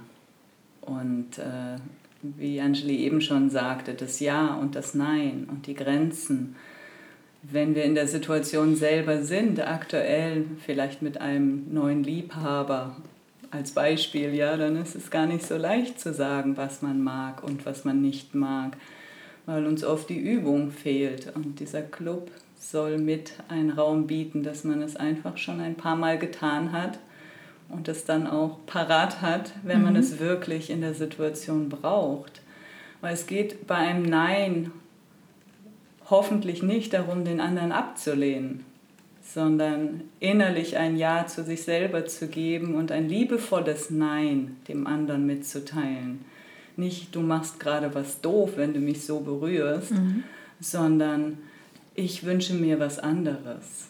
Und 0.82 1.38
äh, 1.38 1.78
wie 2.22 2.60
Angeli 2.62 2.98
eben 2.98 3.22
schon 3.22 3.50
sagte, 3.50 3.94
das 3.94 4.20
Ja 4.20 4.56
und 4.56 4.76
das 4.76 4.94
Nein 4.94 5.48
und 5.50 5.68
die 5.68 5.74
Grenzen. 5.74 6.56
Wenn 7.42 7.74
wir 7.74 7.86
in 7.86 7.96
der 7.96 8.08
Situation 8.08 8.76
selber 8.76 9.24
sind, 9.24 9.66
aktuell 9.66 10.46
vielleicht 10.66 11.02
mit 11.02 11.22
einem 11.22 11.74
neuen 11.74 12.04
Liebhaber 12.04 12.98
als 13.52 13.72
Beispiel, 13.72 14.34
ja, 14.36 14.58
dann 14.58 14.76
ist 14.76 14.96
es 14.96 15.10
gar 15.10 15.26
nicht 15.26 15.46
so 15.46 15.56
leicht 15.56 16.00
zu 16.00 16.14
sagen, 16.14 16.58
was 16.58 16.82
man 16.82 17.02
mag 17.02 17.44
und 17.44 17.66
was 17.66 17.86
man 17.86 18.02
nicht 18.02 18.36
mag, 18.36 18.76
weil 19.46 19.66
uns 19.66 19.84
oft 19.84 20.10
die 20.10 20.20
Übung 20.20 20.72
fehlt. 20.72 21.34
Und 21.34 21.60
dieser 21.60 21.82
Club 21.82 22.30
soll 22.60 22.98
mit 22.98 23.34
einen 23.48 23.72
Raum 23.72 24.06
bieten, 24.06 24.44
dass 24.44 24.64
man 24.64 24.82
es 24.82 24.96
einfach 24.96 25.38
schon 25.38 25.62
ein 25.62 25.76
paar 25.76 25.96
Mal 25.96 26.20
getan 26.20 26.74
hat 26.74 27.00
und 27.70 27.88
es 27.88 28.04
dann 28.04 28.28
auch 28.28 28.60
parat 28.66 29.22
hat, 29.22 29.54
wenn 29.64 29.80
mhm. 29.80 29.86
man 29.86 29.96
es 29.96 30.20
wirklich 30.20 30.70
in 30.70 30.82
der 30.82 30.94
Situation 30.94 31.70
braucht. 31.70 32.42
Weil 33.02 33.14
es 33.14 33.26
geht 33.26 33.66
bei 33.66 33.76
einem 33.76 34.04
Nein 34.04 34.72
hoffentlich 36.10 36.62
nicht 36.62 36.94
darum, 36.94 37.24
den 37.24 37.40
anderen 37.40 37.72
abzulehnen, 37.72 38.66
sondern 39.22 40.02
innerlich 40.20 40.76
ein 40.76 40.98
Ja 40.98 41.28
zu 41.28 41.44
sich 41.44 41.64
selber 41.64 42.08
zu 42.08 42.28
geben 42.28 42.76
und 42.76 42.92
ein 42.92 43.08
liebevolles 43.08 43.90
Nein 43.90 44.58
dem 44.68 44.86
anderen 44.86 45.26
mitzuteilen. 45.26 46.26
Nicht, 46.76 47.16
du 47.16 47.22
machst 47.22 47.60
gerade 47.60 47.94
was 47.94 48.22
doof, 48.22 48.54
wenn 48.56 48.74
du 48.74 48.80
mich 48.80 49.06
so 49.06 49.20
berührst, 49.20 49.92
mhm. 49.92 50.24
sondern 50.60 51.38
ich 51.96 52.26
wünsche 52.26 52.54
mir 52.54 52.80
was 52.80 53.00
anderes. 53.00 53.90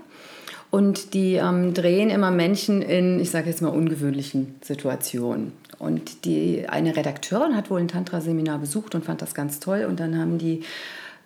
Und 0.71 1.15
die 1.15 1.37
ähm, 1.37 1.75
drehen 1.75 2.11
immer 2.11 2.33
Menschen 2.33 2.83
in, 2.83 3.21
ich 3.21 3.31
sage 3.31 3.49
jetzt 3.49 3.63
mal, 3.63 3.69
ungewöhnlichen 3.69 4.57
Situationen. 4.63 5.53
Und 5.79 6.25
die, 6.25 6.69
eine 6.69 6.97
Redakteurin 6.97 7.57
hat 7.57 7.71
wohl 7.71 7.81
ein 7.81 7.89
Tantra-Seminar 7.89 8.59
besucht 8.59 8.95
und 8.95 9.05
fand 9.05 9.21
das 9.23 9.35
ganz 9.35 9.61
toll. 9.61 9.87
Und 9.89 10.01
dann 10.01 10.19
haben 10.19 10.39
die 10.39 10.65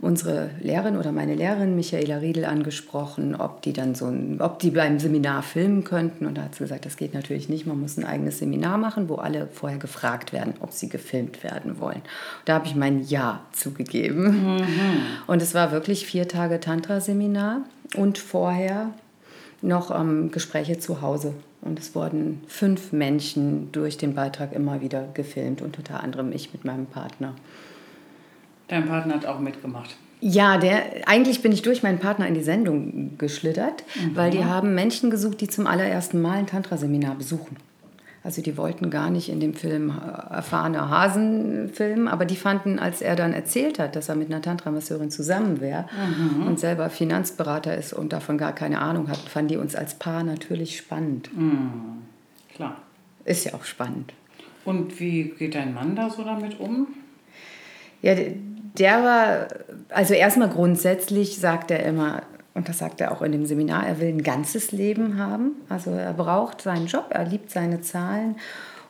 unsere 0.00 0.50
Lehrerin 0.61 0.97
oder 0.97 1.12
meine 1.12 1.35
Lehrerin 1.35 1.76
Michaela 1.76 2.19
Riedel 2.19 2.47
angesprochen, 2.47 3.35
ob 3.35 3.61
die 3.62 3.73
dann 3.73 3.95
so 3.95 4.07
ein, 4.07 4.40
ob 4.40 4.59
die 4.59 4.71
beim 4.71 4.99
Seminar 4.99 5.42
filmen 5.42 5.85
könnten. 5.85 6.26
Und 6.26 6.38
da 6.38 6.42
hat 6.42 6.54
sie 6.54 6.64
gesagt, 6.64 6.87
das 6.87 6.97
geht 6.97 7.12
natürlich 7.12 7.49
nicht. 7.49 7.66
Man 7.66 7.78
muss 7.78 7.99
ein 7.99 8.04
eigenes 8.04 8.38
Seminar 8.38 8.78
machen, 8.78 9.09
wo 9.09 9.16
alle 9.16 9.49
vorher 9.52 9.78
gefragt 9.78 10.33
werden, 10.33 10.54
ob 10.61 10.73
sie 10.73 10.88
gefilmt 10.88 11.45
werden 11.45 11.80
wollen. 11.80 12.00
Da 12.47 12.54
habe 12.54 12.66
ich 12.66 12.75
mein 12.75 13.04
Ja 13.04 13.42
zugegeben. 13.52 14.57
Mhm. 14.57 14.66
Und 15.26 15.42
es 15.42 15.54
war 15.54 15.71
wirklich 15.71 16.07
vier 16.07 16.26
Tage 16.26 16.61
Tantra-Seminar 16.61 17.62
und 17.97 18.19
vorher 18.19 18.92
noch 19.61 19.90
ähm, 19.90 20.30
Gespräche 20.30 20.78
zu 20.78 21.02
Hause. 21.02 21.35
Und 21.61 21.78
es 21.78 21.95
wurden 21.95 22.40
fünf 22.47 22.92
Menschen 22.92 23.71
durch 23.73 23.99
den 23.99 24.14
Beitrag 24.14 24.54
immer 24.54 24.80
wieder 24.80 25.09
gefilmt 25.12 25.61
und 25.61 25.76
unter 25.76 26.02
anderem 26.02 26.33
ich 26.33 26.54
mit 26.54 26.64
meinem 26.64 26.87
Partner. 26.87 27.35
Dein 28.70 28.86
Partner 28.86 29.14
hat 29.14 29.26
auch 29.26 29.40
mitgemacht. 29.40 29.96
Ja, 30.20 30.58
der, 30.58 31.08
eigentlich 31.08 31.42
bin 31.42 31.50
ich 31.50 31.62
durch 31.62 31.82
meinen 31.82 31.98
Partner 31.98 32.28
in 32.28 32.34
die 32.34 32.42
Sendung 32.42 33.18
geschlittert, 33.18 33.84
mhm. 33.96 34.16
weil 34.16 34.30
die 34.30 34.44
haben 34.44 34.74
Menschen 34.74 35.10
gesucht, 35.10 35.40
die 35.40 35.48
zum 35.48 35.66
allerersten 35.66 36.22
Mal 36.22 36.38
ein 36.38 36.46
Tantra-Seminar 36.46 37.16
besuchen. 37.16 37.56
Also 38.22 38.42
die 38.42 38.56
wollten 38.56 38.90
gar 38.90 39.10
nicht 39.10 39.28
in 39.28 39.40
dem 39.40 39.54
Film 39.54 39.90
äh, 39.90 40.34
erfahrene 40.34 40.88
Hasen 40.88 41.70
filmen, 41.72 42.06
aber 42.06 42.26
die 42.26 42.36
fanden, 42.36 42.78
als 42.78 43.02
er 43.02 43.16
dann 43.16 43.32
erzählt 43.32 43.80
hat, 43.80 43.96
dass 43.96 44.08
er 44.08 44.14
mit 44.14 44.28
einer 44.28 44.42
Tantra-Masseurin 44.42 45.10
zusammen 45.10 45.60
wäre 45.60 45.86
mhm. 46.18 46.46
und 46.46 46.60
selber 46.60 46.90
Finanzberater 46.90 47.76
ist 47.76 47.92
und 47.92 48.12
davon 48.12 48.38
gar 48.38 48.54
keine 48.54 48.80
Ahnung 48.80 49.08
hat, 49.08 49.16
fanden 49.16 49.48
die 49.48 49.56
uns 49.56 49.74
als 49.74 49.94
Paar 49.94 50.22
natürlich 50.22 50.76
spannend. 50.76 51.34
Mhm. 51.36 52.02
Klar. 52.54 52.76
Ist 53.24 53.46
ja 53.46 53.54
auch 53.54 53.64
spannend. 53.64 54.12
Und 54.64 55.00
wie 55.00 55.34
geht 55.38 55.54
dein 55.56 55.74
Mann 55.74 55.96
da 55.96 56.08
so 56.08 56.22
damit 56.22 56.60
um? 56.60 56.88
Ja, 58.02 58.14
der 58.78 59.02
war, 59.02 59.48
also 59.88 60.14
erstmal 60.14 60.48
grundsätzlich 60.48 61.38
sagt 61.38 61.70
er 61.70 61.84
immer, 61.84 62.22
und 62.54 62.68
das 62.68 62.78
sagt 62.78 63.00
er 63.00 63.12
auch 63.12 63.22
in 63.22 63.32
dem 63.32 63.46
Seminar, 63.46 63.86
er 63.86 64.00
will 64.00 64.08
ein 64.08 64.22
ganzes 64.22 64.72
Leben 64.72 65.18
haben. 65.18 65.52
Also 65.68 65.90
er 65.90 66.12
braucht 66.12 66.62
seinen 66.62 66.86
Job, 66.86 67.06
er 67.10 67.24
liebt 67.24 67.50
seine 67.50 67.80
Zahlen 67.80 68.36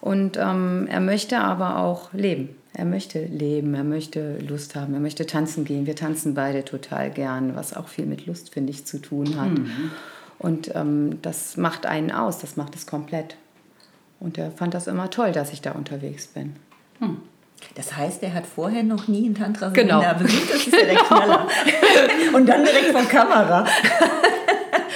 und 0.00 0.36
ähm, 0.38 0.88
er 0.90 1.00
möchte 1.00 1.38
aber 1.38 1.78
auch 1.78 2.12
leben. 2.12 2.50
Er 2.72 2.84
möchte 2.84 3.24
leben, 3.24 3.74
er 3.74 3.84
möchte 3.84 4.38
Lust 4.38 4.76
haben, 4.76 4.94
er 4.94 5.00
möchte 5.00 5.26
tanzen 5.26 5.64
gehen. 5.64 5.86
Wir 5.86 5.96
tanzen 5.96 6.34
beide 6.34 6.64
total 6.64 7.10
gern, 7.10 7.56
was 7.56 7.76
auch 7.76 7.88
viel 7.88 8.06
mit 8.06 8.26
Lust, 8.26 8.54
finde 8.54 8.70
ich, 8.70 8.86
zu 8.86 8.98
tun 8.98 9.38
hat. 9.40 9.50
Mhm. 9.50 9.90
Und 10.38 10.74
ähm, 10.74 11.18
das 11.20 11.56
macht 11.56 11.84
einen 11.84 12.12
aus, 12.12 12.38
das 12.38 12.56
macht 12.56 12.76
es 12.76 12.86
komplett. 12.86 13.36
Und 14.20 14.38
er 14.38 14.50
fand 14.50 14.72
das 14.74 14.86
immer 14.86 15.10
toll, 15.10 15.32
dass 15.32 15.52
ich 15.52 15.60
da 15.60 15.72
unterwegs 15.72 16.28
bin. 16.28 16.54
Hm. 17.00 17.18
Das 17.74 17.96
heißt, 17.96 18.22
er 18.22 18.34
hat 18.34 18.44
vorher 18.46 18.82
noch 18.82 19.08
nie 19.08 19.28
ein 19.28 19.34
Tantra-Seminar 19.34 20.14
genau. 20.14 20.22
besucht. 20.22 20.50
Das 20.50 20.66
ist 20.66 20.72
ja 20.72 20.84
der 20.84 20.96
Knaller. 20.96 21.48
Und 22.34 22.46
dann 22.46 22.64
direkt 22.64 22.92
vor 22.92 23.04
Kamera. 23.04 23.66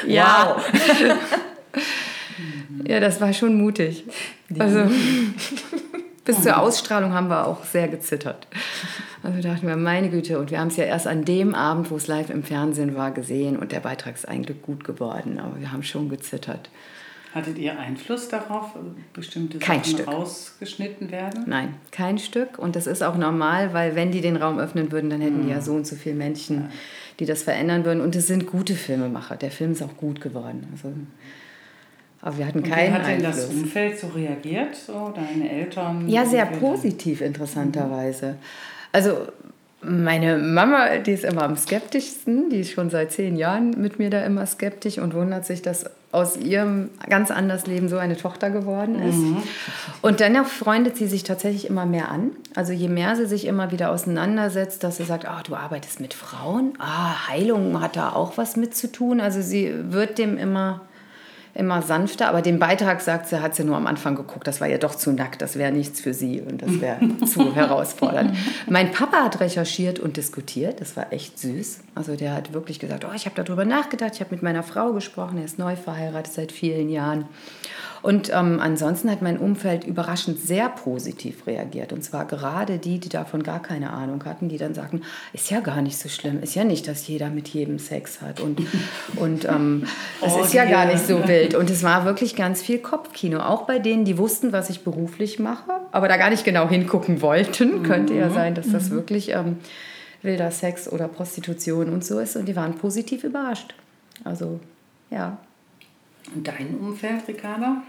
Ja. 0.07 0.57
Wow. 0.57 1.83
ja, 2.87 3.01
das 3.01 3.21
war 3.21 3.33
schon 3.33 3.57
mutig. 3.57 4.05
Also, 4.59 4.85
bis 6.25 6.43
zur 6.43 6.59
Ausstrahlung 6.59 7.13
haben 7.13 7.29
wir 7.29 7.47
auch 7.47 7.65
sehr 7.65 7.89
gezittert. 7.89 8.47
Also 9.23 9.41
dachten 9.41 9.67
wir, 9.67 9.77
meine 9.77 10.11
Güte, 10.11 10.39
und 10.39 10.51
wir 10.51 10.61
haben 10.61 10.69
es 10.69 10.77
ja 10.77 10.85
erst 10.85 11.07
an 11.07 11.25
dem 11.25 11.55
Abend, 11.55 11.91
wo 11.91 11.97
es 11.97 12.07
live 12.07 12.29
im 12.29 12.43
Fernsehen 12.43 12.95
war, 12.95 13.11
gesehen 13.11 13.57
und 13.57 13.73
der 13.73 13.81
Beitrag 13.81 14.15
ist 14.15 14.29
eigentlich 14.29 14.61
gut 14.61 14.85
geworden, 14.85 15.41
aber 15.41 15.59
wir 15.61 15.73
haben 15.73 15.83
schon 15.83 16.11
gezittert. 16.11 16.69
Hattet 17.35 17.59
ihr 17.59 17.77
Einfluss 17.81 18.29
darauf, 18.29 18.77
bestimmte 19.13 19.59
kein 19.59 19.83
Sachen 19.83 19.95
Stück. 19.95 20.07
rausgeschnitten 20.07 21.11
werden? 21.11 21.43
Nein, 21.49 21.75
kein 21.91 22.19
Stück. 22.19 22.61
Und 22.61 22.77
das 22.77 22.87
ist 22.87 23.03
auch 23.03 23.17
normal, 23.17 23.73
weil 23.75 23.97
wenn 23.97 24.13
die 24.13 24.21
den 24.21 24.37
Raum 24.37 24.61
öffnen 24.61 24.93
würden, 24.93 25.11
dann 25.11 25.21
hätten 25.21 25.41
mhm. 25.41 25.47
die 25.47 25.51
ja 25.51 25.61
so 25.61 25.73
und 25.73 25.85
so 25.85 25.97
viele 25.97 26.15
Menschen, 26.15 26.69
die 27.19 27.27
das 27.27 27.43
verändern 27.43 27.85
würden. 27.85 28.01
Und 28.03 28.15
es 28.15 28.29
sind 28.29 28.47
gute 28.47 28.75
Filmemacher. 28.75 29.35
Der 29.35 29.51
Film 29.51 29.73
ist 29.73 29.83
auch 29.83 29.97
gut 29.97 30.21
geworden. 30.21 30.69
Also, 30.71 30.93
aber 32.21 32.39
wir 32.39 32.47
hatten 32.47 32.59
und 32.59 32.71
keinen 32.71 32.93
wie 32.93 32.99
hat 32.99 33.07
denn 33.09 33.23
das 33.25 33.47
Umfeld 33.47 33.99
so 33.99 34.07
reagiert, 34.07 34.77
so 34.77 35.13
deine 35.13 35.51
Eltern? 35.51 36.09
Ja, 36.09 36.25
sehr 36.25 36.47
positiv, 36.47 37.21
interessanterweise. 37.21 38.27
Mhm. 38.29 38.37
Also 38.93 39.19
meine 39.83 40.39
Mama, 40.39 40.99
die 40.99 41.11
ist 41.11 41.25
immer 41.25 41.43
am 41.43 41.57
skeptischsten, 41.57 42.49
die 42.49 42.61
ist 42.61 42.71
schon 42.71 42.91
seit 42.91 43.11
zehn 43.11 43.37
Jahren 43.37 43.71
mit 43.71 43.99
mir 43.99 44.09
da 44.09 44.25
immer 44.25 44.47
skeptisch 44.47 44.99
und 44.99 45.15
wundert 45.15 45.45
sich, 45.45 45.63
dass 45.63 45.91
aus 46.15 46.37
ihrem 46.37 46.91
ganz 47.09 47.31
anders 47.31 47.67
Leben 47.67 47.89
so 47.89 47.99
eine 47.99 48.17
Tochter 48.17 48.51
geworden 48.51 49.01
ist. 49.01 49.17
Mhm. 49.17 49.43
Und 50.01 50.21
dennoch 50.21 50.47
freundet 50.47 50.97
sie 50.97 51.07
sich 51.07 51.25
tatsächlich 51.25 51.69
immer 51.69 51.87
mehr 51.87 52.11
an. 52.11 52.31
Also 52.55 52.73
je 52.73 52.89
mehr 52.89 53.17
sie 53.17 53.27
sich 53.27 53.47
immer 53.47 53.73
wieder 53.73 53.91
auseinandersetzt, 53.91 54.85
dass 54.85 54.99
sie 54.99 55.05
sagt, 55.05 55.27
ah, 55.27 55.43
du 55.45 55.57
arbeitest 55.57 56.01
mit 56.01 56.15
Frauen, 56.15 56.75
ah, 56.79 57.29
Heilung 57.29 57.81
hat 57.81 57.97
da 57.97 58.13
auch 58.13 58.39
was 58.39 58.57
mit 58.57 58.77
zu 58.77 58.91
tun. 58.91 59.21
Also 59.21 59.43
sie 59.43 59.73
wird 59.91 60.19
dem 60.19 60.39
immer 60.39 60.83
immer 61.55 61.83
sanfter. 61.83 62.29
Aber 62.29 62.43
den 62.43 62.59
Beitrag, 62.59 63.01
sagt 63.01 63.29
sie, 63.29 63.41
hat 63.41 63.55
sie 63.55 63.65
nur 63.65 63.77
am 63.77 63.87
Anfang 63.87 64.17
geguckt. 64.17 64.47
Das 64.47 64.61
war 64.61 64.69
ja 64.69 64.79
doch 64.79 64.95
zu 64.95 65.13
nackt. 65.13 65.41
Das 65.41 65.57
wäre 65.57 65.73
nichts 65.73 66.01
für 66.01 66.15
sie 66.15 66.41
und 66.41 66.63
das 66.63 66.81
wäre 66.81 66.99
zu 67.27 67.55
herausfordernd. 67.55 68.37
Mein 68.69 68.91
Papa 68.93 69.25
hat 69.25 69.41
recherchiert 69.41 69.99
und 69.99 70.17
diskutiert. 70.17 70.81
Das 70.81 70.97
war 70.97 71.13
echt 71.13 71.39
süß. 71.39 71.81
Also 71.95 72.17
der 72.17 72.35
hat 72.35 72.53
wirklich 72.53 72.81
gesagt, 72.81 73.05
oh, 73.05 73.15
ich 73.15 73.27
habe 73.27 73.43
darüber 73.43 73.65
nachgedacht. 73.65 74.13
Ich 74.15 74.21
habe 74.21 74.35
mit 74.35 74.43
meiner 74.43 74.63
Frau 74.63 74.93
gesprochen. 74.93 75.39
Er 75.39 75.45
ist 75.45 75.59
neu 75.59 75.77
verheiratet 75.77 76.33
seit 76.33 76.53
vielen 76.53 76.89
Jahren. 76.89 77.27
Und 78.05 78.31
ähm, 78.35 78.61
ansonsten 78.61 79.11
hat 79.11 79.23
mein 79.23 79.39
Umfeld 79.39 79.85
überraschend 79.85 80.39
sehr 80.39 80.69
positiv 80.69 81.47
reagiert. 81.47 81.91
Und 81.91 82.05
zwar 82.05 82.27
gerade 82.27 82.77
die, 82.77 82.99
die 82.99 83.09
davon 83.09 83.43
gar 83.43 83.63
keine 83.63 83.95
Ahnung 83.95 84.23
hatten, 84.27 84.51
die 84.51 84.59
dann 84.59 84.75
sagten, 84.75 85.01
ist 85.33 85.51
ja 85.51 85.61
gar 85.61 85.81
nicht 85.81 85.97
so 85.97 86.11
schlimm, 86.11 86.43
ist 86.43 86.55
ja 86.55 86.65
nicht, 86.65 86.87
dass 86.87 87.09
jeder 87.09 87.31
mit 87.31 87.49
jedem 87.49 87.79
Sex 87.79 88.21
hat. 88.21 88.41
Und, 88.41 88.61
und 89.17 89.47
ähm, 89.47 89.87
es 90.21 90.35
oh, 90.35 90.43
ist 90.43 90.53
ja 90.53 90.67
gar 90.67 90.85
nicht 90.85 91.07
so 91.07 91.27
wild. 91.27 91.55
Und 91.55 91.71
es 91.71 91.83
war 91.83 92.05
wirklich 92.05 92.37
ganz 92.37 92.61
viel 92.61 92.79
Kopfkino. 92.79 93.39
Auch 93.39 93.63
bei 93.63 93.79
denen, 93.79 94.05
die 94.05 94.19
wussten, 94.19 94.53
was 94.53 94.69
ich 94.69 94.85
beruflich 94.85 95.39
mache, 95.39 95.73
aber 95.91 96.07
da 96.07 96.19
gar 96.19 96.29
nicht 96.29 96.45
genau 96.45 96.69
hingucken 96.69 97.23
wollten. 97.23 97.79
Mhm. 97.79 97.83
Könnte 97.85 98.13
ja 98.13 98.29
sein, 98.29 98.55
dass 98.55 98.71
das 98.71 98.91
mhm. 98.91 98.97
wirklich 98.97 99.31
ähm, 99.31 99.57
wilder 100.21 100.51
Sex 100.51 100.93
oder 100.93 101.09
Prostitution 101.09 101.89
und 101.89 102.05
so 102.05 102.19
ist. 102.19 102.37
Und 102.37 102.45
die 102.45 102.55
waren 102.55 102.75
positiv 102.75 103.25
überrascht. 103.25 103.75
Also, 104.25 104.61
ja. 105.09 105.39
Und 106.33 106.47
dein 106.47 106.77
Umfeld, 106.79 107.27
Ricarda? 107.27 107.83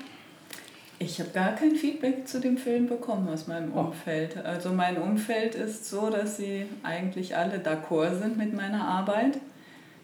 Ich 0.97 1.19
habe 1.19 1.31
gar 1.31 1.55
kein 1.55 1.75
Feedback 1.75 2.27
zu 2.27 2.39
dem 2.39 2.57
Film 2.57 2.87
bekommen 2.87 3.27
aus 3.27 3.47
meinem 3.47 3.73
oh. 3.73 3.81
Umfeld. 3.81 4.37
Also 4.37 4.71
mein 4.71 4.97
Umfeld 4.97 5.55
ist 5.55 5.89
so, 5.89 6.09
dass 6.09 6.37
sie 6.37 6.65
eigentlich 6.83 7.35
alle 7.35 7.57
d'accord 7.57 8.19
sind 8.19 8.37
mit 8.37 8.53
meiner 8.53 8.87
Arbeit. 8.87 9.39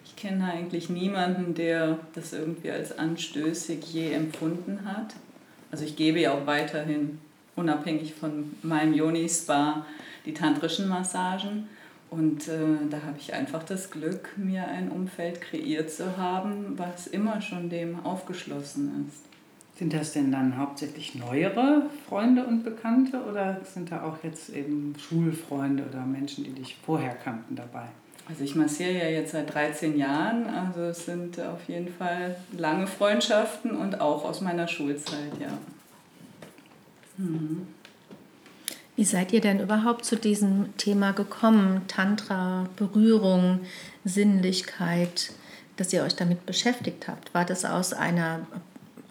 Ich 0.04 0.16
kenne 0.16 0.46
eigentlich 0.46 0.90
niemanden, 0.90 1.54
der 1.54 2.00
das 2.14 2.34
irgendwie 2.34 2.72
als 2.72 2.98
anstößig 2.98 3.94
je 3.94 4.12
empfunden 4.12 4.82
hat. 4.86 5.16
Also 5.72 5.86
ich 5.86 5.96
gebe 5.96 6.20
ja 6.20 6.34
auch 6.34 6.46
weiterhin, 6.46 7.20
unabhängig 7.56 8.14
von 8.14 8.56
meinem 8.62 8.94
Yoni-Spa, 8.94 9.86
die 10.26 10.34
tantrischen 10.34 10.90
Massagen. 10.90 11.70
Und 12.12 12.50
äh, 12.50 12.60
da 12.90 13.04
habe 13.04 13.18
ich 13.18 13.34
einfach 13.34 13.64
das 13.64 13.90
Glück, 13.90 14.38
mir 14.38 14.68
ein 14.68 14.92
Umfeld 14.92 15.40
kreiert 15.40 15.90
zu 15.90 16.18
haben, 16.18 16.78
was 16.78 17.08
immer 17.08 17.42
schon 17.42 17.70
dem 17.70 18.06
aufgeschlossen 18.06 19.08
ist. 19.08 19.24
Sind 19.80 19.94
das 19.94 20.12
denn 20.12 20.30
dann 20.30 20.58
hauptsächlich 20.58 21.16
neuere 21.16 21.90
Freunde 22.08 22.46
und 22.46 22.64
Bekannte 22.64 23.24
oder 23.24 23.62
sind 23.64 23.94
da 23.94 24.04
auch 24.04 24.22
jetzt 24.24 24.50
eben 24.50 24.94
Schulfreunde 25.00 25.86
oder 25.88 26.06
Menschen, 26.06 26.44
die 26.44 26.52
dich 26.52 26.78
vorher 26.86 27.16
kannten 27.16 27.56
dabei? 27.56 27.88
Also 28.28 28.44
ich 28.44 28.56
massiere 28.56 28.92
ja 28.92 29.10
jetzt 29.10 29.32
seit 29.32 29.54
13 29.54 29.98
Jahren, 29.98 30.48
also 30.48 30.82
es 30.82 31.06
sind 31.06 31.40
auf 31.40 31.68
jeden 31.70 31.88
Fall 31.88 32.36
lange 32.58 32.88
Freundschaften 32.88 33.72
und 33.72 34.02
auch 34.02 34.26
aus 34.26 34.42
meiner 34.42 34.68
Schulzeit, 34.68 35.32
ja. 35.40 35.58
Mhm. 37.18 37.68
Wie 38.96 39.06
seid 39.06 39.32
ihr 39.34 39.42
denn 39.42 39.60
überhaupt 39.60 40.06
zu 40.06 40.16
diesem 40.16 40.76
Thema 40.78 41.12
gekommen? 41.12 41.82
Tantra, 41.88 42.68
Berührung, 42.76 43.62
Sinnlichkeit, 44.04 45.32
dass 45.78 45.94
ihr 45.94 46.04
euch 46.04 46.16
damit 46.16 46.46
beschäftigt 46.46 47.08
habt? 47.08 47.34
War 47.34 47.46
das 47.46 47.66
aus 47.66 47.94
einer 47.94 48.46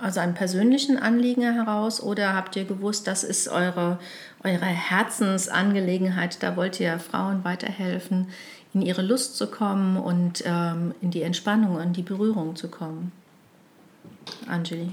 also 0.00 0.20
einem 0.20 0.34
persönlichen 0.34 0.98
Anliegen 0.98 1.42
heraus 1.42 2.02
oder 2.02 2.34
habt 2.34 2.56
ihr 2.56 2.64
gewusst, 2.64 3.06
das 3.06 3.22
ist 3.22 3.48
eure, 3.48 3.98
eure 4.42 4.64
Herzensangelegenheit, 4.64 6.42
da 6.42 6.56
wollt 6.56 6.80
ihr 6.80 6.98
Frauen 6.98 7.44
weiterhelfen, 7.44 8.28
in 8.72 8.82
ihre 8.82 9.02
Lust 9.02 9.36
zu 9.36 9.48
kommen 9.48 9.96
und 9.96 10.42
ähm, 10.46 10.94
in 11.02 11.10
die 11.10 11.22
Entspannung 11.22 11.76
und 11.76 11.96
die 11.96 12.02
Berührung 12.02 12.56
zu 12.56 12.68
kommen? 12.68 13.12
Angeli. 14.46 14.92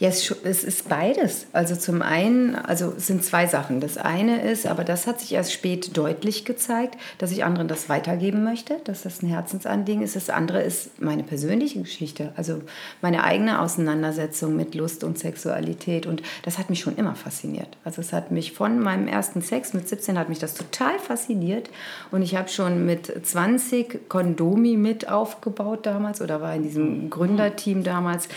Ja, 0.00 0.08
es, 0.08 0.30
ist 0.64 0.88
beides. 0.88 1.46
Also 1.52 1.76
zum 1.76 2.00
einen, 2.00 2.54
also 2.54 2.94
es 2.96 3.06
sind 3.06 3.22
zwei 3.22 3.46
Sachen. 3.46 3.80
Das 3.80 3.98
eine 3.98 4.40
ist, 4.40 4.66
aber 4.66 4.82
das 4.82 5.06
hat 5.06 5.20
sich 5.20 5.34
erst 5.34 5.52
spät 5.52 5.94
deutlich 5.94 6.46
gezeigt, 6.46 6.96
dass 7.18 7.32
ich 7.32 7.44
anderen 7.44 7.68
das 7.68 7.90
weitergeben 7.90 8.42
möchte, 8.42 8.78
dass 8.84 9.02
das 9.02 9.22
ein 9.22 9.28
Herzensanliegen 9.28 10.02
ist. 10.02 10.16
Das 10.16 10.30
andere 10.30 10.62
ist 10.62 11.02
meine 11.02 11.22
persönliche 11.22 11.82
Geschichte, 11.82 12.32
also 12.34 12.62
meine 13.02 13.24
eigene 13.24 13.60
Auseinandersetzung 13.60 14.56
mit 14.56 14.74
Lust 14.74 15.04
und 15.04 15.18
Sexualität. 15.18 16.06
Und 16.06 16.22
das 16.44 16.56
hat 16.56 16.70
mich 16.70 16.80
schon 16.80 16.96
immer 16.96 17.14
fasziniert. 17.14 17.76
Also 17.84 18.00
es 18.00 18.14
hat 18.14 18.30
mich 18.30 18.52
von 18.52 18.80
meinem 18.80 19.06
ersten 19.06 19.42
Sex 19.42 19.74
mit 19.74 19.86
17 19.86 20.18
hat 20.18 20.30
mich 20.30 20.38
das 20.38 20.54
total 20.54 20.98
fasziniert. 20.98 21.68
Und 22.10 22.22
ich 22.22 22.36
habe 22.36 22.48
schon 22.48 22.86
mit 22.86 23.26
20 23.26 24.08
Kondomi 24.08 24.78
mit 24.78 25.10
aufgebaut 25.10 25.84
damals 25.84 26.22
oder 26.22 26.40
war 26.40 26.54
in 26.54 26.62
diesem 26.62 27.10
Gründerteam 27.10 27.84
damals. 27.84 28.28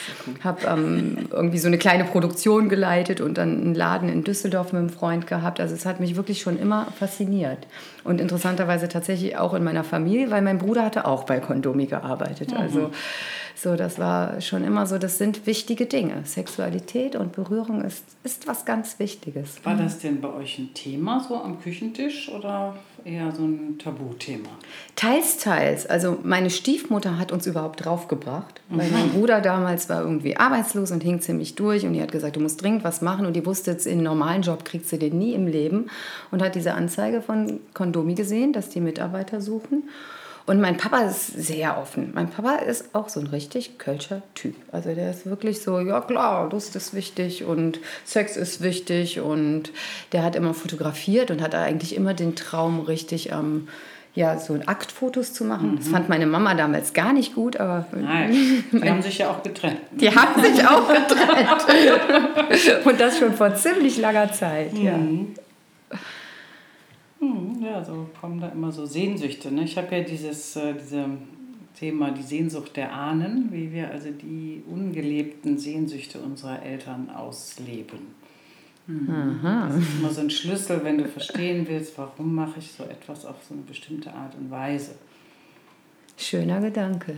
Habe 0.44 0.68
ähm, 0.68 1.30
irgendwie 1.34 1.58
so 1.58 1.68
eine 1.68 1.78
kleine 1.78 2.06
Produktion 2.06 2.70
geleitet 2.70 3.22
und 3.22 3.38
dann 3.38 3.60
einen 3.62 3.76
Laden 3.76 4.10
in 4.10 4.24
Düsseldorf 4.24 4.72
mit 4.74 4.80
einem 4.80 4.90
Freund 4.90 5.28
gehabt. 5.28 5.60
Also 5.60 5.76
es 5.76 5.86
hat 5.86 6.00
mich 6.00 6.16
wirklich 6.16 6.42
schon 6.42 6.58
immer 6.58 6.88
fasziniert. 6.98 7.68
Und 8.04 8.22
interessanterweise 8.22 8.88
tatsächlich 8.88 9.38
auch 9.38 9.54
in 9.54 9.64
meiner 9.64 9.84
Familie, 9.84 10.32
weil 10.32 10.42
mein 10.42 10.60
Bruder 10.60 10.84
hatte 10.84 11.06
auch 11.06 11.24
bei 11.26 11.40
Kondomi 11.40 11.88
gearbeitet. 11.88 12.52
Mhm. 12.52 12.58
Also 12.58 12.92
so, 13.56 13.76
das 13.76 14.00
war 14.00 14.42
schon 14.42 14.64
immer 14.64 14.86
so, 14.86 14.98
das 14.98 15.18
sind 15.18 15.46
wichtige 15.46 15.86
Dinge. 15.86 16.24
Sexualität 16.26 17.16
und 17.16 17.34
Berührung 17.34 17.84
ist, 17.84 18.04
ist 18.24 18.48
was 18.48 18.66
ganz 18.66 19.00
Wichtiges. 19.00 19.64
War 19.64 19.76
das 19.76 20.00
denn 20.00 20.22
bei 20.22 20.34
euch 20.34 20.60
ein 20.60 20.74
Thema 20.74 21.26
so 21.28 21.38
am 21.38 21.62
Küchentisch 21.62 22.30
oder 22.30 22.76
eher 23.06 23.32
so 23.32 23.44
ein 23.44 23.78
Tabuthema? 23.80 24.50
Teils, 24.96 25.38
teils. 25.38 25.86
Also 25.86 26.18
meine 26.24 26.50
Stiefmutter 26.50 27.18
hat 27.18 27.32
uns 27.32 27.48
überhaupt 27.48 27.84
draufgebracht, 27.84 28.62
weil 28.70 28.90
mein 28.90 29.08
mhm. 29.08 29.12
Bruder 29.12 29.42
damals 29.42 29.90
war 29.90 30.02
irgendwie 30.02 30.38
arbeitslos 30.38 30.92
und 30.92 31.04
hing 31.04 31.22
ziemlich 31.22 31.56
durch 31.56 31.86
und 31.86 31.94
die 31.94 32.02
hat 32.02 32.12
gesagt, 32.12 32.36
du 32.36 32.40
musst 32.40 32.62
dringend 32.62 32.84
was 32.84 33.02
machen 33.02 33.26
und 33.26 33.34
die 33.34 33.46
wusste 33.46 33.72
jetzt, 33.72 33.86
in 33.86 33.94
einen 33.94 34.04
normalen 34.04 34.42
Job 34.42 34.66
kriegst 34.66 34.92
du 34.92 34.98
den 34.98 35.18
nie 35.18 35.34
im 35.34 35.48
Leben 35.48 35.90
und 36.32 36.42
hat 36.42 36.56
diese 36.56 36.74
Anzeige 36.74 37.22
von 37.22 37.60
Kondomi 37.74 38.16
gesehen, 38.16 38.54
dass 38.54 38.70
die 38.70 38.82
Mitarbeiter 38.82 39.42
suchen 39.42 39.84
und 40.46 40.60
mein 40.60 40.76
Papa 40.76 41.04
ist 41.04 41.28
sehr 41.28 41.78
offen. 41.78 42.12
Mein 42.14 42.30
Papa 42.30 42.56
ist 42.56 42.94
auch 42.94 43.08
so 43.08 43.22
ein 43.22 43.28
richtig 43.28 43.78
kölscher 43.78 44.22
Typ. 44.36 44.56
Also 44.74 44.94
der 44.94 45.12
ist 45.12 45.26
wirklich 45.26 45.62
so, 45.62 45.80
ja 45.80 46.02
klar, 46.02 46.50
Lust 46.52 46.76
ist 46.76 46.94
wichtig 46.94 47.46
und 47.46 47.80
Sex 48.04 48.36
ist 48.36 48.62
wichtig. 48.62 49.22
Und 49.22 49.72
der 50.12 50.24
hat 50.24 50.36
immer 50.36 50.54
fotografiert 50.54 51.32
und 51.32 51.42
hat 51.42 51.56
eigentlich 51.56 51.96
immer 51.96 52.14
den 52.14 52.36
Traum 52.36 52.82
richtig 52.82 53.32
ähm, 53.32 53.70
ja, 54.16 54.38
so 54.38 54.60
Aktfotos 54.66 55.34
zu 55.34 55.44
machen. 55.44 55.78
Das 55.78 55.88
fand 55.88 56.08
meine 56.08 56.28
Mama 56.28 56.54
damals 56.54 56.94
gar 56.94 57.14
nicht 57.14 57.34
gut, 57.34 57.58
aber. 57.58 57.88
Nein, 57.94 58.64
die 58.72 58.90
haben 58.90 59.02
sich 59.02 59.18
ja 59.20 59.32
auch 59.32 59.42
getrennt. 59.42 59.80
Die 59.92 60.14
haben 60.14 60.42
sich 60.44 60.68
auch 60.68 60.88
getrennt. 60.94 62.86
Und 62.86 63.00
das 63.00 63.18
schon 63.18 63.34
vor 63.34 63.56
ziemlich 63.56 63.98
langer 63.98 64.32
Zeit, 64.32 64.78
ja. 64.78 65.00
Ja, 67.64 67.84
so 67.84 68.10
kommen 68.20 68.42
da 68.42 68.50
immer 68.50 68.72
so 68.72 68.86
Sehnsüchte. 68.86 69.52
Ne? 69.52 69.64
Ich 69.64 69.78
habe 69.78 69.96
ja 69.96 70.04
dieses 70.04 70.56
äh, 70.56 70.74
diese 70.74 71.06
Thema, 71.80 72.12
die 72.12 72.24
Sehnsucht 72.24 72.76
der 72.76 72.94
Ahnen, 72.94 73.50
wie 73.52 73.72
wir 73.72 73.90
also 73.90 74.10
die 74.12 74.64
ungelebten 74.70 75.58
Sehnsüchte 75.58 76.20
unserer 76.20 76.62
Eltern 76.64 77.10
ausleben. 77.10 78.00
Das 79.72 79.84
ist 79.84 80.00
immer 80.00 80.10
so 80.10 80.22
ein 80.22 80.30
Schlüssel, 80.30 80.84
wenn 80.84 80.98
du 80.98 81.06
verstehen 81.06 81.66
willst, 81.68 81.98
warum 81.98 82.36
mache 82.36 82.60
ich 82.60 82.72
so 82.74 82.84
etwas 82.84 83.26
auf 83.26 83.38
so 83.48 83.54
eine 83.54 83.64
bestimmte 83.64 84.14
Art 84.14 84.36
und 84.36 84.52
Weise. 84.52 84.96
Schöner 86.18 86.60
Gedanke. 86.60 87.16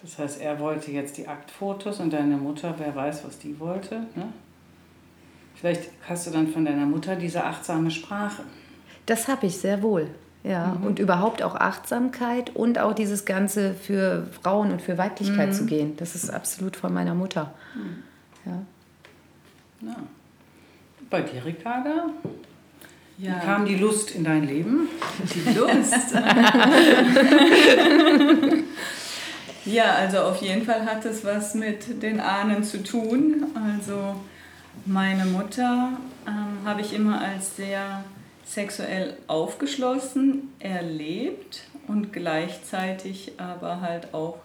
Das 0.00 0.18
heißt, 0.18 0.40
er 0.40 0.58
wollte 0.60 0.90
jetzt 0.92 1.18
die 1.18 1.28
Aktfotos 1.28 2.00
und 2.00 2.12
deine 2.12 2.36
Mutter, 2.36 2.74
wer 2.78 2.94
weiß, 2.96 3.24
was 3.24 3.38
die 3.38 3.58
wollte. 3.60 4.00
Ne? 4.16 4.32
Vielleicht 5.66 5.90
hast 6.08 6.28
du 6.28 6.30
dann 6.30 6.46
von 6.46 6.64
deiner 6.64 6.86
Mutter 6.86 7.16
diese 7.16 7.42
achtsame 7.42 7.90
Sprache. 7.90 8.44
Das 9.06 9.26
habe 9.26 9.46
ich 9.46 9.56
sehr 9.56 9.82
wohl. 9.82 10.06
Ja, 10.44 10.76
und 10.84 11.00
überhaupt 11.00 11.42
auch 11.42 11.56
Achtsamkeit 11.56 12.54
und 12.54 12.78
auch 12.78 12.92
dieses 12.92 13.24
Ganze 13.24 13.74
für 13.74 14.28
Frauen 14.40 14.70
und 14.70 14.80
für 14.80 14.96
Weiblichkeit 14.96 15.56
zu 15.56 15.66
gehen. 15.66 15.96
Das 15.96 16.14
ist 16.14 16.30
absolut 16.30 16.76
von 16.76 16.94
meiner 16.94 17.16
Mutter. 17.16 17.52
Ja. 18.44 18.62
Ja. 19.88 19.96
Bei 21.10 21.22
dir, 21.22 21.44
Ricarda? 21.44 22.10
Ja, 23.18 23.34
Wie 23.34 23.40
kam 23.44 23.66
die 23.66 23.74
Lust 23.74 24.12
in 24.12 24.22
dein 24.22 24.44
Leben? 24.44 24.88
die 25.34 25.50
Lust. 25.50 26.14
ja, 29.64 29.94
also 29.96 30.18
auf 30.18 30.40
jeden 30.40 30.64
Fall 30.64 30.86
hat 30.86 31.04
es 31.04 31.24
was 31.24 31.56
mit 31.56 32.04
den 32.04 32.20
Ahnen 32.20 32.62
zu 32.62 32.84
tun. 32.84 33.46
Also 33.56 34.14
meine 34.84 35.24
Mutter 35.24 35.92
ähm, 36.26 36.64
habe 36.64 36.80
ich 36.80 36.92
immer 36.92 37.20
als 37.20 37.56
sehr 37.56 38.04
sexuell 38.46 39.16
aufgeschlossen 39.26 40.52
erlebt 40.58 41.64
und 41.88 42.12
gleichzeitig 42.12 43.32
aber 43.38 43.80
halt 43.80 44.14
auch 44.14 44.38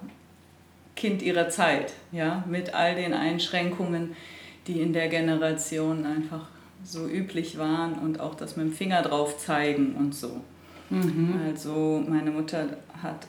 Kind 0.96 1.22
ihrer 1.22 1.50
Zeit, 1.50 1.94
ja, 2.12 2.44
mit 2.48 2.74
all 2.74 2.96
den 2.96 3.14
Einschränkungen, 3.14 4.16
die 4.68 4.82
in 4.82 4.94
der 4.94 5.08
Generation 5.08 6.06
einfach 6.06 6.48
so 6.84 7.08
üblich 7.08 7.58
waren 7.58 7.94
und 7.94 8.20
auch 8.20 8.36
das 8.36 8.58
mit 8.58 8.68
dem 8.68 8.74
Finger 8.74 9.02
drauf 9.02 9.38
zeigen 9.38 9.96
und 9.96 10.14
so. 10.14 10.42
Also 11.48 12.04
meine 12.08 12.32
Mutter 12.32 12.66
hat 13.02 13.26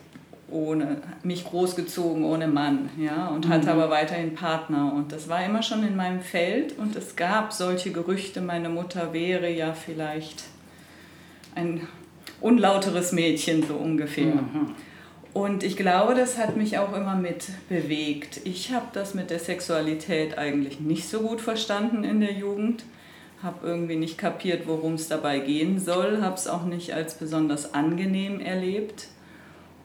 ohne 0.53 0.99
mich 1.23 1.45
großgezogen 1.45 2.25
ohne 2.25 2.47
Mann, 2.47 2.91
ja, 2.99 3.29
und 3.29 3.49
hatte 3.49 3.73
aber 3.73 3.91
weiterhin 3.91 4.35
Partner 4.35 4.93
und 4.95 5.13
das 5.13 5.29
war 5.29 5.45
immer 5.45 5.63
schon 5.63 5.87
in 5.87 5.97
meinem 5.97 6.21
Feld 6.21 6.79
und 6.79 6.95
es 6.97 7.17
gab 7.17 7.53
solche 7.53 7.91
Gerüchte, 7.91 8.41
meine 8.41 8.69
Mutter 8.69 9.13
wäre 9.13 9.51
ja 9.51 9.73
vielleicht 9.73 10.45
ein 11.55 11.87
unlauteres 12.41 13.13
Mädchen 13.13 13.67
so 13.67 13.75
ungefähr. 13.75 14.33
Und 15.33 15.63
ich 15.63 15.77
glaube, 15.77 16.15
das 16.15 16.37
hat 16.37 16.57
mich 16.57 16.77
auch 16.77 16.95
immer 16.95 17.17
mit 17.17 17.49
bewegt. 17.69 18.41
Ich 18.45 18.73
habe 18.73 18.87
das 18.93 19.15
mit 19.15 19.31
der 19.31 19.39
Sexualität 19.39 20.37
eigentlich 20.37 20.81
nicht 20.81 21.09
so 21.09 21.21
gut 21.21 21.41
verstanden 21.41 22.05
in 22.05 22.21
der 22.21 22.33
Jugend. 22.33 22.85
Habe 23.43 23.67
irgendwie 23.67 23.97
nicht 23.97 24.19
kapiert, 24.19 24.67
worum 24.67 24.95
es 24.95 25.09
dabei 25.09 25.39
gehen 25.39 25.79
soll. 25.79 26.21
Habe 26.21 26.35
es 26.35 26.49
auch 26.49 26.65
nicht 26.65 26.93
als 26.93 27.15
besonders 27.15 27.73
angenehm 27.73 28.41
erlebt. 28.41 29.09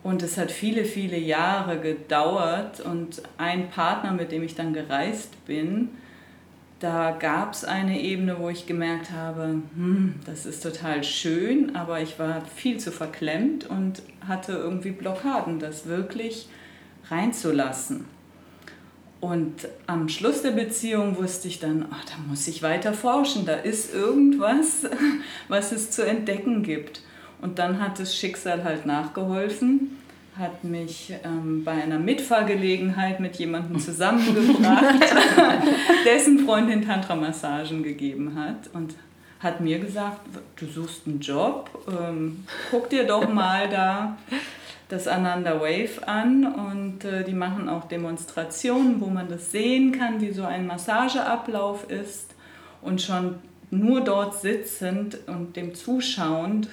Und 0.04 0.24
es 0.24 0.38
hat 0.38 0.52
viele, 0.52 0.86
viele 0.86 1.18
Jahre 1.18 1.80
gedauert. 1.80 2.80
Und 2.80 3.22
ein 3.38 3.70
Partner, 3.70 4.12
mit 4.14 4.32
dem 4.32 4.44
ich 4.44 4.56
dann 4.56 4.74
gereist 4.74 5.46
bin, 5.46 5.90
da 6.80 7.12
gab 7.12 7.54
es 7.54 7.64
eine 7.64 8.00
Ebene, 8.00 8.38
wo 8.40 8.50
ich 8.50 8.68
gemerkt 8.68 9.12
habe, 9.12 9.62
hm, 9.76 10.16
das 10.26 10.46
ist 10.46 10.62
total 10.62 11.04
schön, 11.04 11.76
aber 11.76 12.02
ich 12.02 12.20
war 12.20 12.42
viel 12.56 12.78
zu 12.80 12.92
verklemmt 12.92 13.68
und 13.68 14.04
hatte 14.28 14.54
irgendwie 14.54 14.92
Blockaden, 14.92 15.60
das 15.60 15.88
wirklich 15.88 16.48
reinzulassen. 17.10 18.06
Und 19.20 19.68
am 19.88 20.10
Schluss 20.10 20.44
der 20.44 20.52
Beziehung 20.52 21.18
wusste 21.18 21.48
ich 21.48 21.60
dann, 21.60 21.88
ach, 21.90 22.06
da 22.06 22.14
muss 22.28 22.48
ich 22.48 22.62
weiter 22.62 22.94
forschen, 22.94 23.48
da 23.48 23.56
ist 23.56 23.94
irgendwas, 23.94 24.84
was 25.48 25.72
es 25.72 25.90
zu 25.90 26.06
entdecken 26.06 26.62
gibt. 26.62 27.02
Und 27.42 27.60
dann 27.60 27.80
hat 27.82 28.00
das 28.00 28.16
Schicksal 28.16 28.64
halt 28.64 28.86
nachgeholfen, 28.86 29.98
hat 30.38 30.64
mich 30.64 31.14
ähm, 31.24 31.64
bei 31.64 31.72
einer 31.72 32.00
Mitfahrgelegenheit 32.00 33.20
mit 33.20 33.36
jemandem 33.38 33.80
zusammengebracht, 33.80 34.96
dessen 36.06 36.46
Freundin 36.46 36.86
Tantra-Massagen 36.86 37.84
gegeben 37.84 38.36
hat 38.36 38.70
und 38.74 38.96
hat 39.40 39.62
mir 39.62 39.80
gesagt, 39.80 40.22
du 40.56 40.66
suchst 40.66 41.08
einen 41.08 41.20
Job, 41.20 41.70
ähm, 41.88 42.46
guck 42.72 42.90
dir 42.90 43.06
doch 43.06 43.32
mal 43.32 43.70
da 43.70 44.18
das 44.90 45.08
Ananda 45.08 45.60
Wave 45.60 46.08
an 46.08 46.46
und 46.46 47.04
äh, 47.04 47.24
die 47.24 47.34
machen 47.34 47.68
auch 47.68 47.88
Demonstrationen, 47.88 49.02
wo 49.02 49.08
man 49.08 49.28
das 49.28 49.52
sehen 49.52 49.92
kann, 49.92 50.22
wie 50.22 50.32
so 50.32 50.44
ein 50.44 50.66
Massageablauf 50.66 51.90
ist 51.90 52.34
und 52.82 53.02
schon 53.02 53.36
nur 53.70 54.02
dort 54.02 54.40
sitzend 54.40 55.18
und 55.28 55.56
dem 55.58 55.76
zuschauend 55.76 56.70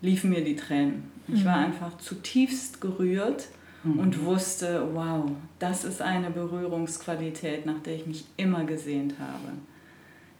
liefen 0.00 0.30
mir 0.30 0.44
die 0.44 0.56
Tränen. 0.56 1.10
Ich 1.28 1.44
war 1.44 1.56
einfach 1.56 1.96
zutiefst 1.98 2.80
gerührt 2.80 3.48
und 3.84 4.24
wusste, 4.24 4.88
wow, 4.92 5.30
das 5.58 5.84
ist 5.84 6.02
eine 6.02 6.30
Berührungsqualität, 6.30 7.66
nach 7.66 7.78
der 7.84 7.94
ich 7.94 8.06
mich 8.06 8.24
immer 8.36 8.64
gesehnt 8.64 9.14
habe. 9.18 9.52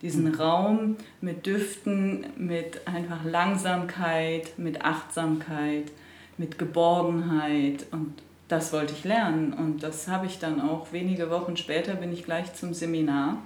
Diesen 0.03 0.35
Raum 0.35 0.97
mit 1.21 1.47
Düften, 1.47 2.27
mit 2.37 2.87
einfach 2.87 3.25
Langsamkeit, 3.25 4.59
mit 4.59 4.83
Achtsamkeit, 4.85 5.93
mit 6.39 6.59
Geborgenheit 6.59 7.87
und 7.93 8.15
das 8.49 8.73
wollte 8.73 8.95
ich 8.95 9.05
lernen. 9.05 9.53
Und 9.53 9.83
das 9.83 10.09
habe 10.09 10.27
ich 10.27 10.39
dann 10.39 10.61
auch 10.61 10.93
wenige 10.93 11.31
Wochen 11.31 11.57
später 11.57 11.95
bin 11.95 12.13
ich 12.13 12.25
gleich 12.25 12.55
zum 12.55 12.75
Seminar 12.75 13.39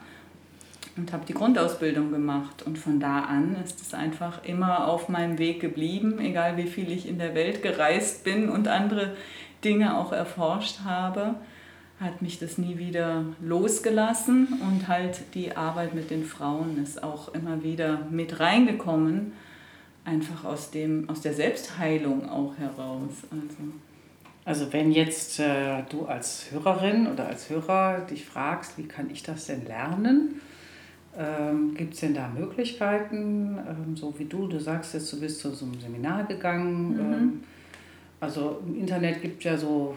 und 0.97 1.13
habe 1.13 1.25
die 1.27 1.35
Grundausbildung 1.35 2.11
gemacht. 2.11 2.63
Und 2.63 2.79
von 2.79 3.01
da 3.01 3.21
an 3.21 3.57
ist 3.65 3.81
es 3.81 3.95
einfach 3.95 4.45
immer 4.45 4.87
auf 4.87 5.09
meinem 5.09 5.39
Weg 5.39 5.61
geblieben, 5.61 6.19
egal 6.21 6.57
wie 6.57 6.67
viel 6.67 6.91
ich 6.91 7.09
in 7.09 7.19
der 7.19 7.35
Welt 7.35 7.63
gereist 7.63 8.25
bin 8.25 8.49
und 8.49 8.69
andere 8.69 9.17
Dinge 9.65 9.97
auch 9.97 10.13
erforscht 10.13 10.81
habe, 10.85 11.37
hat 12.01 12.23
mich 12.23 12.39
das 12.39 12.59
nie 12.59 12.79
wieder 12.79 13.25
losgelassen 13.41 14.61
und 14.69 14.89
halt 14.89 15.23
die 15.35 15.57
Arbeit 15.57 15.95
mit 15.95 16.11
den 16.11 16.25
Frauen 16.25 16.83
ist 16.83 17.03
auch 17.03 17.33
immer 17.35 17.63
wieder 17.63 18.01
mit 18.11 18.41
reingekommen, 18.41 19.33
einfach 20.05 20.45
aus, 20.45 20.71
dem, 20.71 21.09
aus 21.09 21.21
der 21.23 21.33
Selbstheilung 21.33 22.29
auch 22.29 22.57
heraus. 22.59 23.13
Also. 23.31 23.73
Also 24.45 24.73
wenn 24.73 24.93
jetzt 24.93 25.41
äh, 25.41 25.83
du 25.89 26.05
als 26.05 26.51
Hörerin 26.51 27.07
oder 27.07 27.27
als 27.29 27.49
Hörer 27.49 28.01
dich 28.01 28.27
fragst, 28.27 28.77
wie 28.77 28.87
kann 28.87 29.09
ich 29.11 29.23
das 29.23 29.47
denn 29.47 29.65
lernen? 29.65 30.41
Ähm, 31.17 31.75
Gibt 31.75 31.95
es 31.95 32.01
denn 32.01 32.15
da 32.15 32.29
Möglichkeiten, 32.29 33.57
ähm, 33.59 33.97
so 33.97 34.19
wie 34.19 34.25
du, 34.25 34.49
du 34.49 34.59
sagst 34.59 34.95
jetzt, 34.95 35.13
du 35.13 35.21
bist 35.21 35.41
zu 35.41 35.51
so 35.51 35.65
einem 35.65 35.79
Seminar 35.81 36.25
gegangen. 36.25 36.99
Ähm, 36.99 37.41
also 38.21 38.61
im 38.67 38.81
Internet 38.81 39.23
gibt 39.23 39.45
ja 39.45 39.57
so 39.57 39.97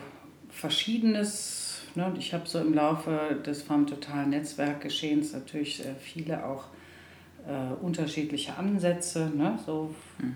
verschiedenes. 0.49 1.81
Ne? 1.95 2.13
Ich 2.19 2.33
habe 2.33 2.47
so 2.47 2.59
im 2.59 2.73
Laufe 2.73 3.37
des 3.45 3.63
vom 3.63 3.87
totalen 3.87 4.29
Netzwerkgeschehens 4.29 5.33
natürlich 5.33 5.83
äh, 5.83 5.95
viele 5.99 6.45
auch 6.45 6.65
äh, 7.47 7.73
unterschiedliche 7.83 8.55
Ansätze. 8.55 9.31
Ne? 9.35 9.57
So 9.65 9.93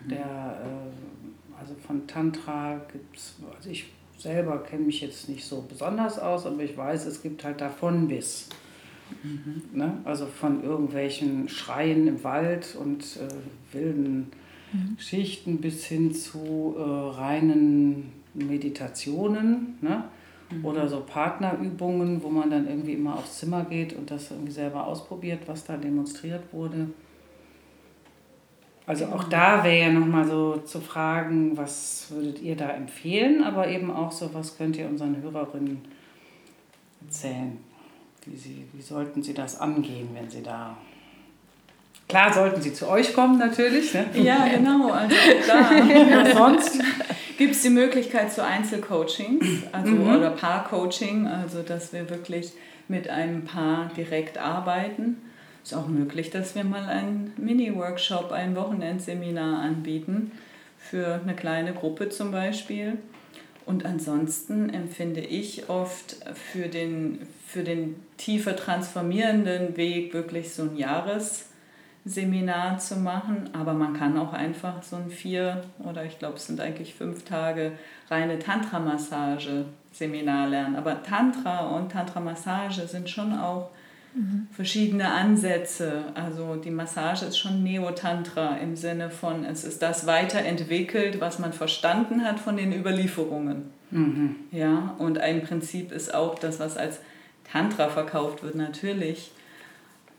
der, 0.09 0.19
äh, 0.19 1.59
also 1.59 1.75
von 1.85 2.07
Tantra 2.07 2.81
gibt 2.91 3.17
es, 3.17 3.35
also 3.55 3.69
ich 3.69 3.85
selber 4.17 4.63
kenne 4.63 4.85
mich 4.85 5.01
jetzt 5.01 5.29
nicht 5.29 5.45
so 5.45 5.63
besonders 5.67 6.17
aus, 6.17 6.45
aber 6.45 6.63
ich 6.63 6.75
weiß, 6.75 7.05
es 7.05 7.21
gibt 7.21 7.43
halt 7.43 7.61
davon 7.61 8.07
bis. 8.07 8.49
Ne? 9.73 9.97
Also 10.03 10.25
von 10.25 10.63
irgendwelchen 10.63 11.49
Schreien 11.49 12.07
im 12.07 12.23
Wald 12.23 12.75
und 12.79 13.03
äh, 13.17 13.75
wilden 13.75 14.31
Schichten 14.97 15.59
bis 15.59 15.85
hin 15.85 16.13
zu 16.13 16.75
äh, 16.77 16.81
reinen 16.81 18.11
Meditationen 18.33 19.77
ne? 19.81 20.05
oder 20.63 20.87
so 20.87 21.01
Partnerübungen, 21.01 22.23
wo 22.23 22.29
man 22.29 22.49
dann 22.49 22.67
irgendwie 22.67 22.93
immer 22.93 23.15
aufs 23.15 23.39
Zimmer 23.39 23.65
geht 23.65 23.93
und 23.93 24.11
das 24.11 24.31
irgendwie 24.31 24.51
selber 24.51 24.87
ausprobiert, 24.87 25.41
was 25.47 25.65
da 25.65 25.77
demonstriert 25.77 26.43
wurde. 26.53 26.87
Also 28.85 29.05
auch 29.05 29.25
da 29.25 29.63
wäre 29.63 29.79
ja 29.79 29.91
nochmal 29.91 30.25
so 30.25 30.57
zu 30.57 30.81
fragen, 30.81 31.55
was 31.55 32.07
würdet 32.09 32.41
ihr 32.41 32.55
da 32.55 32.69
empfehlen, 32.71 33.43
aber 33.43 33.67
eben 33.67 33.91
auch 33.91 34.11
so, 34.11 34.33
was 34.33 34.57
könnt 34.57 34.75
ihr 34.77 34.87
unseren 34.87 35.21
Hörerinnen 35.21 35.81
erzählen? 37.01 37.57
Wie, 38.25 38.37
sie, 38.37 38.67
wie 38.73 38.81
sollten 38.81 39.23
sie 39.23 39.33
das 39.33 39.59
angehen, 39.59 40.09
wenn 40.13 40.29
sie 40.29 40.43
da 40.43 40.77
Klar 42.11 42.33
sollten 42.33 42.61
sie 42.61 42.73
zu 42.73 42.89
euch 42.89 43.13
kommen 43.13 43.39
natürlich. 43.39 43.93
Ne? 43.93 44.05
Ja, 44.15 44.45
genau. 44.53 44.91
Also 44.91 45.15
da. 45.47 46.33
sonst 46.33 46.81
gibt 47.37 47.55
es 47.55 47.61
die 47.61 47.69
Möglichkeit 47.69 48.33
zu 48.33 48.43
Einzelcoachings 48.43 49.45
also, 49.71 49.91
mhm. 49.91 50.15
oder 50.15 50.31
Paarcoaching, 50.31 51.25
also 51.25 51.61
dass 51.61 51.93
wir 51.93 52.09
wirklich 52.09 52.51
mit 52.89 53.09
einem 53.09 53.45
Paar 53.45 53.89
direkt 53.95 54.37
arbeiten. 54.37 55.21
Ist 55.63 55.73
auch 55.73 55.87
möglich, 55.87 56.31
dass 56.31 56.53
wir 56.53 56.65
mal 56.65 56.83
einen 56.83 57.31
Mini-Workshop, 57.37 58.33
ein 58.33 58.57
Wochenendseminar 58.57 59.61
anbieten 59.61 60.33
für 60.77 61.21
eine 61.23 61.33
kleine 61.33 61.71
Gruppe 61.71 62.09
zum 62.09 62.31
Beispiel. 62.31 62.97
Und 63.65 63.85
ansonsten 63.85 64.69
empfinde 64.69 65.21
ich 65.21 65.69
oft 65.69 66.17
für 66.33 66.67
den, 66.67 67.25
für 67.45 67.63
den 67.63 67.95
tiefer 68.17 68.55
transformierenden 68.55 69.77
Weg 69.77 70.13
wirklich 70.13 70.53
so 70.53 70.63
ein 70.63 70.75
Jahresseminar 70.75 72.79
zu 72.79 72.97
machen. 72.97 73.51
Aber 73.53 73.73
man 73.73 73.93
kann 73.93 74.17
auch 74.17 74.33
einfach 74.33 74.83
so 74.83 74.95
ein 74.95 75.09
vier 75.09 75.63
oder 75.79 76.05
ich 76.05 76.19
glaube 76.19 76.37
es 76.37 76.47
sind 76.47 76.59
eigentlich 76.59 76.95
fünf 76.95 77.23
Tage 77.23 77.73
reine 78.09 78.39
Tantra-Massage-Seminar 78.39 80.49
lernen. 80.49 80.75
Aber 80.75 81.03
Tantra 81.03 81.67
und 81.67 81.91
Tantra-Massage 81.91 82.87
sind 82.87 83.09
schon 83.09 83.37
auch 83.37 83.69
mhm. 84.13 84.47
verschiedene 84.51 85.11
Ansätze. 85.11 86.05
Also 86.13 86.55
die 86.55 86.71
Massage 86.71 87.25
ist 87.25 87.37
schon 87.37 87.63
Neo-Tantra 87.63 88.57
im 88.57 88.75
Sinne 88.75 89.09
von, 89.09 89.45
es 89.45 89.63
ist 89.63 89.81
das 89.81 90.07
weiterentwickelt, 90.07 91.19
was 91.19 91.39
man 91.39 91.53
verstanden 91.53 92.23
hat 92.23 92.39
von 92.39 92.57
den 92.57 92.73
Überlieferungen. 92.73 93.71
Mhm. 93.91 94.35
Ja, 94.51 94.95
und 94.97 95.19
ein 95.19 95.43
Prinzip 95.43 95.91
ist 95.91 96.13
auch 96.13 96.35
das, 96.35 96.59
was 96.59 96.77
als 96.77 96.99
Tantra 97.51 97.89
verkauft 97.89 98.43
wird, 98.43 98.55
natürlich 98.55 99.31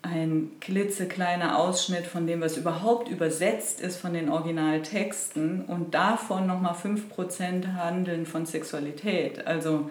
ein 0.03 0.51
klitzekleiner 0.61 1.59
Ausschnitt 1.59 2.07
von 2.07 2.27
dem, 2.27 2.41
was 2.41 2.57
überhaupt 2.57 3.09
übersetzt 3.09 3.81
ist 3.81 3.97
von 3.99 4.13
den 4.13 4.29
Originaltexten 4.29 5.65
und 5.65 5.95
davon 5.95 6.47
nochmal 6.47 6.75
5% 6.75 7.75
handeln 7.75 8.27
von 8.27 8.45
Sexualität. 8.45 9.47
Also 9.47 9.91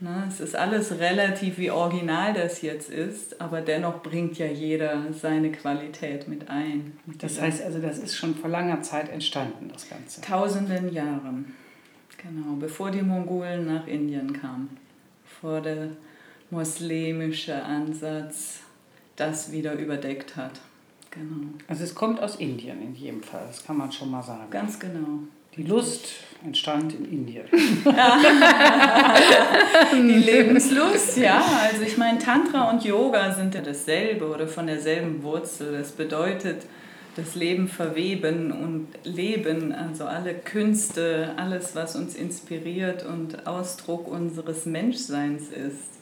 Ne, 0.00 0.26
es 0.28 0.38
ist 0.38 0.54
alles 0.54 1.00
relativ 1.00 1.58
wie 1.58 1.72
original 1.72 2.32
das 2.32 2.62
jetzt 2.62 2.88
ist, 2.88 3.40
aber 3.40 3.60
dennoch 3.60 4.00
bringt 4.00 4.38
ja 4.38 4.46
jeder 4.46 5.12
seine 5.12 5.50
Qualität 5.50 6.28
mit 6.28 6.48
ein. 6.48 6.96
Das 7.18 7.40
heißt 7.40 7.64
also, 7.64 7.80
das 7.80 7.98
ist 7.98 8.14
schon 8.14 8.36
vor 8.36 8.48
langer 8.48 8.80
Zeit 8.82 9.08
entstanden, 9.08 9.68
das 9.72 9.88
Ganze. 9.88 10.20
Tausenden 10.20 10.92
Jahren, 10.92 11.52
genau, 12.16 12.54
bevor 12.60 12.92
die 12.92 13.02
Mongolen 13.02 13.66
nach 13.66 13.88
Indien 13.88 14.32
kamen, 14.32 14.76
bevor 15.24 15.60
der 15.62 15.88
muslimische 16.50 17.60
Ansatz 17.64 18.60
das 19.16 19.50
wieder 19.50 19.72
überdeckt 19.72 20.36
hat. 20.36 20.60
Genau. 21.10 21.48
Also 21.66 21.82
es 21.82 21.96
kommt 21.96 22.20
aus 22.20 22.36
Indien 22.36 22.80
in 22.80 22.94
jedem 22.94 23.22
Fall, 23.24 23.44
das 23.48 23.64
kann 23.64 23.76
man 23.76 23.90
schon 23.90 24.12
mal 24.12 24.22
sagen. 24.22 24.48
Ganz 24.50 24.78
genau. 24.78 25.24
Die 25.56 25.62
Lust 25.62 26.06
entstand 26.44 26.94
in 26.94 27.10
Indien. 27.10 27.44
die 29.92 29.96
Lebenslust, 29.96 31.16
ja. 31.16 31.42
Also 31.62 31.82
ich 31.82 31.96
meine, 31.96 32.18
Tantra 32.18 32.70
und 32.70 32.84
Yoga 32.84 33.34
sind 33.34 33.54
ja 33.54 33.60
dasselbe 33.60 34.28
oder 34.28 34.46
von 34.46 34.66
derselben 34.66 35.22
Wurzel. 35.22 35.78
Das 35.78 35.92
bedeutet 35.92 36.62
das 37.16 37.34
Leben 37.34 37.66
verweben 37.66 38.52
und 38.52 38.88
leben, 39.02 39.72
also 39.72 40.04
alle 40.04 40.34
Künste, 40.34 41.32
alles, 41.36 41.74
was 41.74 41.96
uns 41.96 42.14
inspiriert 42.14 43.04
und 43.04 43.46
Ausdruck 43.46 44.06
unseres 44.06 44.66
Menschseins 44.66 45.48
ist, 45.48 45.98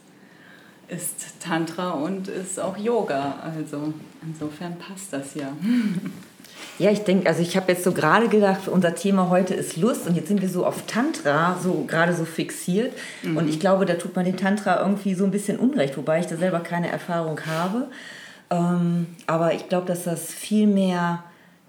ist 0.88 1.40
Tantra 1.40 1.92
und 1.92 2.28
ist 2.28 2.60
auch 2.60 2.76
Yoga. 2.76 3.36
Also 3.42 3.94
insofern 4.22 4.76
passt 4.78 5.12
das 5.12 5.34
ja. 5.34 5.56
Ja, 6.78 6.90
ich 6.90 7.04
denke, 7.04 7.26
also 7.26 7.40
ich 7.40 7.56
habe 7.56 7.72
jetzt 7.72 7.84
so 7.84 7.92
gerade 7.92 8.28
gedacht, 8.28 8.68
unser 8.68 8.94
Thema 8.94 9.30
heute 9.30 9.54
ist 9.54 9.78
Lust 9.78 10.06
und 10.06 10.14
jetzt 10.14 10.28
sind 10.28 10.42
wir 10.42 10.48
so 10.48 10.66
auf 10.66 10.84
Tantra 10.86 11.58
so 11.62 11.84
gerade 11.86 12.12
so 12.12 12.26
fixiert 12.26 12.92
mhm. 13.22 13.38
und 13.38 13.48
ich 13.48 13.58
glaube, 13.60 13.86
da 13.86 13.94
tut 13.94 14.14
man 14.14 14.26
den 14.26 14.36
Tantra 14.36 14.80
irgendwie 14.80 15.14
so 15.14 15.24
ein 15.24 15.30
bisschen 15.30 15.58
unrecht, 15.58 15.96
wobei 15.96 16.20
ich 16.20 16.26
da 16.26 16.36
selber 16.36 16.60
keine 16.60 16.90
Erfahrung 16.90 17.40
habe. 17.46 17.88
Ähm, 18.50 19.06
aber 19.26 19.54
ich 19.54 19.68
glaube, 19.68 19.86
dass 19.86 20.04
das 20.04 20.26
viel 20.26 20.66
mehr 20.66 21.24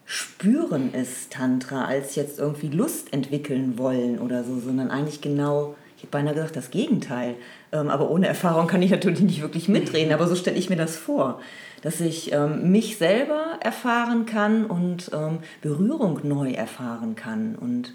Spüren 0.06 0.94
ist, 0.94 1.32
Tantra, 1.32 1.86
als 1.86 2.16
jetzt 2.16 2.40
irgendwie 2.40 2.70
Lust 2.70 3.14
entwickeln 3.14 3.78
wollen 3.78 4.20
oder 4.20 4.44
so, 4.44 4.60
sondern 4.60 4.92
eigentlich 4.92 5.22
genau, 5.22 5.76
ich 5.96 6.04
hätte 6.04 6.12
beinahe 6.12 6.34
gesagt, 6.34 6.56
das 6.58 6.70
Gegenteil. 6.70 7.36
Ähm, 7.72 7.90
aber 7.90 8.10
ohne 8.10 8.28
Erfahrung 8.28 8.68
kann 8.68 8.82
ich 8.82 8.92
natürlich 8.92 9.22
nicht 9.22 9.42
wirklich 9.42 9.70
mitreden, 9.70 10.14
aber 10.14 10.28
so 10.28 10.36
stelle 10.36 10.58
ich 10.58 10.70
mir 10.70 10.76
das 10.76 10.98
vor 10.98 11.40
dass 11.88 12.02
ich 12.02 12.34
ähm, 12.34 12.70
mich 12.70 12.98
selber 12.98 13.60
erfahren 13.62 14.26
kann 14.26 14.66
und 14.66 15.10
ähm, 15.14 15.40
Berührung 15.62 16.20
neu 16.28 16.52
erfahren 16.52 17.16
kann. 17.16 17.56
Und 17.56 17.94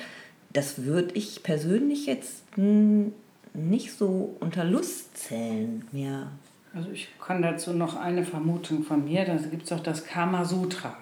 das 0.50 0.84
würde 0.84 1.12
ich 1.12 1.42
persönlich 1.42 2.06
jetzt 2.06 2.56
nicht 2.56 3.92
so 3.92 4.34
unter 4.40 4.64
Lust 4.64 5.18
zählen. 5.18 5.84
Mehr. 5.92 6.28
Also 6.74 6.90
ich 6.90 7.08
kann 7.20 7.42
dazu 7.42 7.74
noch 7.74 7.94
eine 7.94 8.24
Vermutung 8.24 8.82
von 8.82 9.04
mir. 9.04 9.26
Da 9.26 9.36
gibt 9.36 9.64
es 9.64 9.72
auch 9.72 9.82
das 9.82 10.06
Kama 10.06 10.46
Sutra. 10.46 10.96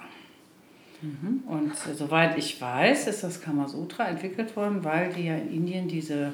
Mhm. 1.00 1.44
Und 1.46 1.70
äh, 1.70 1.94
soweit 1.94 2.37
ich 2.38 2.61
weiß, 2.61 3.07
ist 3.07 3.22
das 3.22 3.40
Kama 3.40 3.68
Sutra 3.68 4.09
entwickelt 4.09 4.57
worden, 4.57 4.83
weil 4.83 5.12
die 5.12 5.26
ja 5.26 5.37
in 5.37 5.53
Indien 5.53 5.87
diese 5.87 6.33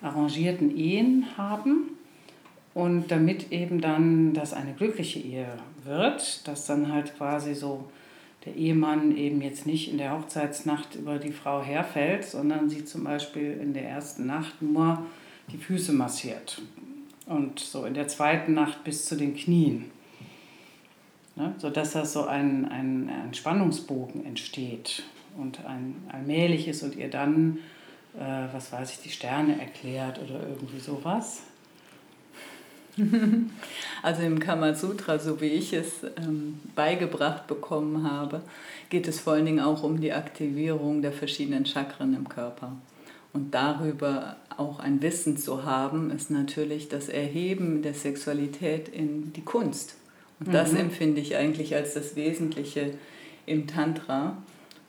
arrangierten 0.00 0.76
Ehen 0.76 1.26
haben. 1.36 1.97
Und 2.78 3.10
damit 3.10 3.50
eben 3.50 3.80
dann 3.80 4.34
das 4.34 4.52
eine 4.52 4.72
glückliche 4.72 5.18
Ehe 5.18 5.48
wird, 5.82 6.46
dass 6.46 6.66
dann 6.66 6.92
halt 6.92 7.16
quasi 7.16 7.52
so 7.52 7.90
der 8.44 8.54
Ehemann 8.54 9.16
eben 9.16 9.42
jetzt 9.42 9.66
nicht 9.66 9.90
in 9.90 9.98
der 9.98 10.16
Hochzeitsnacht 10.16 10.94
über 10.94 11.18
die 11.18 11.32
Frau 11.32 11.60
herfällt, 11.60 12.24
sondern 12.24 12.70
sie 12.70 12.84
zum 12.84 13.02
Beispiel 13.02 13.58
in 13.60 13.74
der 13.74 13.82
ersten 13.82 14.26
Nacht 14.26 14.62
nur 14.62 15.04
die 15.50 15.56
Füße 15.56 15.92
massiert 15.92 16.62
und 17.26 17.58
so 17.58 17.84
in 17.84 17.94
der 17.94 18.06
zweiten 18.06 18.54
Nacht 18.54 18.84
bis 18.84 19.06
zu 19.06 19.16
den 19.16 19.34
Knien. 19.34 19.90
Ne? 21.34 21.56
Sodass 21.58 21.94
das 21.94 22.12
so 22.12 22.26
ein, 22.26 22.64
ein, 22.66 23.10
ein 23.10 23.34
Spannungsbogen 23.34 24.24
entsteht 24.24 25.02
und 25.36 25.66
ein 25.66 25.96
allmähliches 26.12 26.84
und 26.84 26.94
ihr 26.94 27.10
dann, 27.10 27.58
äh, 28.16 28.44
was 28.52 28.70
weiß 28.70 28.92
ich, 28.92 29.00
die 29.00 29.10
Sterne 29.10 29.60
erklärt 29.60 30.20
oder 30.20 30.46
irgendwie 30.48 30.78
sowas. 30.78 31.42
Also 34.02 34.22
im 34.22 34.38
Kamasutra, 34.38 35.18
so 35.18 35.40
wie 35.40 35.46
ich 35.46 35.72
es 35.72 36.04
ähm, 36.16 36.60
beigebracht 36.76 37.46
bekommen 37.46 38.08
habe, 38.08 38.42
geht 38.90 39.08
es 39.08 39.20
vor 39.20 39.32
allen 39.32 39.46
Dingen 39.46 39.60
auch 39.60 39.82
um 39.82 40.00
die 40.00 40.12
Aktivierung 40.12 41.02
der 41.02 41.12
verschiedenen 41.12 41.66
Chakren 41.66 42.14
im 42.14 42.28
Körper. 42.28 42.72
Und 43.32 43.54
darüber 43.54 44.36
auch 44.56 44.78
ein 44.78 45.02
Wissen 45.02 45.36
zu 45.36 45.64
haben, 45.64 46.10
ist 46.10 46.30
natürlich 46.30 46.88
das 46.88 47.08
Erheben 47.08 47.82
der 47.82 47.94
Sexualität 47.94 48.88
in 48.88 49.32
die 49.32 49.44
Kunst. 49.44 49.96
Und 50.40 50.54
das 50.54 50.72
mhm. 50.72 50.78
empfinde 50.78 51.20
ich 51.20 51.36
eigentlich 51.36 51.74
als 51.74 51.94
das 51.94 52.16
Wesentliche 52.16 52.92
im 53.46 53.66
Tantra. 53.66 54.38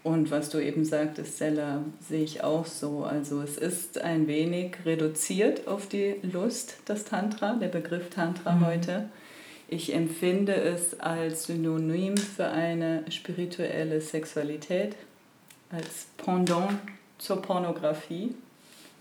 Und 0.04 0.32
was 0.32 0.50
du 0.50 0.60
eben 0.60 0.86
sagtest, 0.86 1.36
Stella, 1.36 1.84
sehe 2.08 2.24
ich 2.24 2.44
auch 2.44 2.66
so. 2.66 3.04
Also 3.04 3.42
es 3.42 3.58
ist 3.58 4.00
ein 4.00 4.28
wenig 4.28 4.78
reduziert 4.86 5.68
auf 5.68 5.88
die 5.88 6.16
Lust, 6.22 6.78
das 6.86 7.04
Tantra, 7.04 7.56
der 7.56 7.68
Begriff 7.68 8.10
Tantra 8.10 8.56
mhm. 8.56 8.66
heute. 8.66 9.10
Ich 9.68 9.94
empfinde 9.94 10.56
es 10.56 11.00
als 11.00 11.44
Synonym 11.44 12.18
für 12.18 12.48
eine 12.48 13.04
spirituelle 13.12 14.02
Sexualität, 14.02 14.96
als 15.70 16.08
Pendant 16.18 16.80
zur 17.20 17.42
Pornografie, 17.42 18.34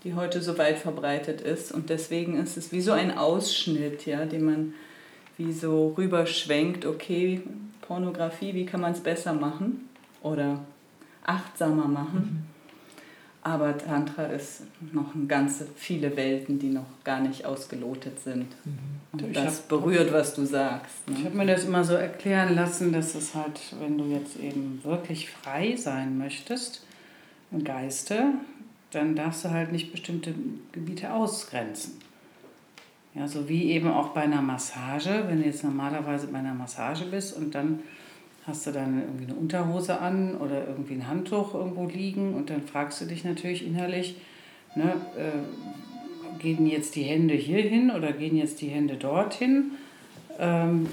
die 0.03 0.13
heute 0.13 0.41
so 0.41 0.57
weit 0.57 0.77
verbreitet 0.77 1.41
ist. 1.41 1.71
Und 1.71 1.89
deswegen 1.89 2.37
ist 2.37 2.57
es 2.57 2.71
wie 2.71 2.81
so 2.81 2.91
ein 2.91 3.17
Ausschnitt, 3.17 4.05
ja, 4.05 4.25
den 4.25 4.43
man 4.43 4.73
wie 5.37 5.53
so 5.53 5.93
rüberschwenkt, 5.97 6.85
okay, 6.85 7.41
Pornografie, 7.81 8.53
wie 8.53 8.65
kann 8.65 8.81
man 8.81 8.91
es 8.91 8.99
besser 8.99 9.33
machen? 9.33 9.89
Oder 10.21 10.59
achtsamer 11.23 11.87
machen. 11.87 12.19
Mhm. 12.19 12.59
Aber 13.41 13.77
Tantra 13.77 14.25
ist 14.25 14.63
noch 14.91 15.15
eine 15.15 15.25
ganze 15.25 15.65
viele 15.75 16.15
Welten, 16.17 16.59
die 16.59 16.69
noch 16.69 16.85
gar 17.05 17.21
nicht 17.21 17.45
ausgelotet 17.45 18.19
sind. 18.19 18.47
Mhm. 18.65 18.77
Und 19.13 19.21
ich 19.21 19.33
das 19.33 19.61
berührt, 19.61 20.11
was 20.11 20.35
du 20.35 20.45
sagst. 20.45 21.07
Ne? 21.07 21.15
Ich 21.19 21.25
habe 21.25 21.37
mir 21.37 21.45
das 21.45 21.63
immer 21.63 21.83
so 21.83 21.93
erklären 21.93 22.53
lassen, 22.53 22.91
dass 22.91 23.15
es 23.15 23.33
halt, 23.33 23.59
wenn 23.79 23.97
du 23.97 24.05
jetzt 24.05 24.37
eben 24.37 24.81
wirklich 24.83 25.29
frei 25.29 25.75
sein 25.77 26.17
möchtest 26.17 26.85
im 27.51 27.63
Geiste, 27.63 28.33
dann 28.91 29.15
darfst 29.15 29.45
du 29.45 29.51
halt 29.51 29.71
nicht 29.71 29.91
bestimmte 29.91 30.33
Gebiete 30.71 31.13
ausgrenzen. 31.13 31.93
Ja, 33.15 33.27
so 33.27 33.49
wie 33.49 33.71
eben 33.71 33.89
auch 33.89 34.09
bei 34.09 34.21
einer 34.21 34.41
Massage, 34.41 35.23
wenn 35.27 35.41
du 35.41 35.45
jetzt 35.45 35.63
normalerweise 35.63 36.27
bei 36.27 36.39
einer 36.39 36.53
Massage 36.53 37.05
bist 37.05 37.35
und 37.35 37.55
dann 37.55 37.79
hast 38.49 38.67
du 38.67 38.71
dann 38.71 39.01
irgendwie 39.01 39.25
eine 39.25 39.35
Unterhose 39.35 39.99
an 39.99 40.35
oder 40.35 40.67
irgendwie 40.67 40.95
ein 40.95 41.07
Handtuch 41.07 41.53
irgendwo 41.53 41.85
liegen 41.85 42.33
und 42.33 42.49
dann 42.49 42.63
fragst 42.63 42.99
du 42.99 43.05
dich 43.05 43.23
natürlich 43.23 43.65
innerlich, 43.65 44.17
ne, 44.75 44.95
äh, 45.15 46.39
gehen 46.39 46.67
jetzt 46.67 46.95
die 46.95 47.03
Hände 47.03 47.35
hier 47.35 47.61
hin 47.61 47.91
oder 47.91 48.11
gehen 48.11 48.35
jetzt 48.35 48.59
die 48.59 48.67
Hände 48.67 48.95
dorthin? 48.95 49.71
Ähm, 50.39 50.87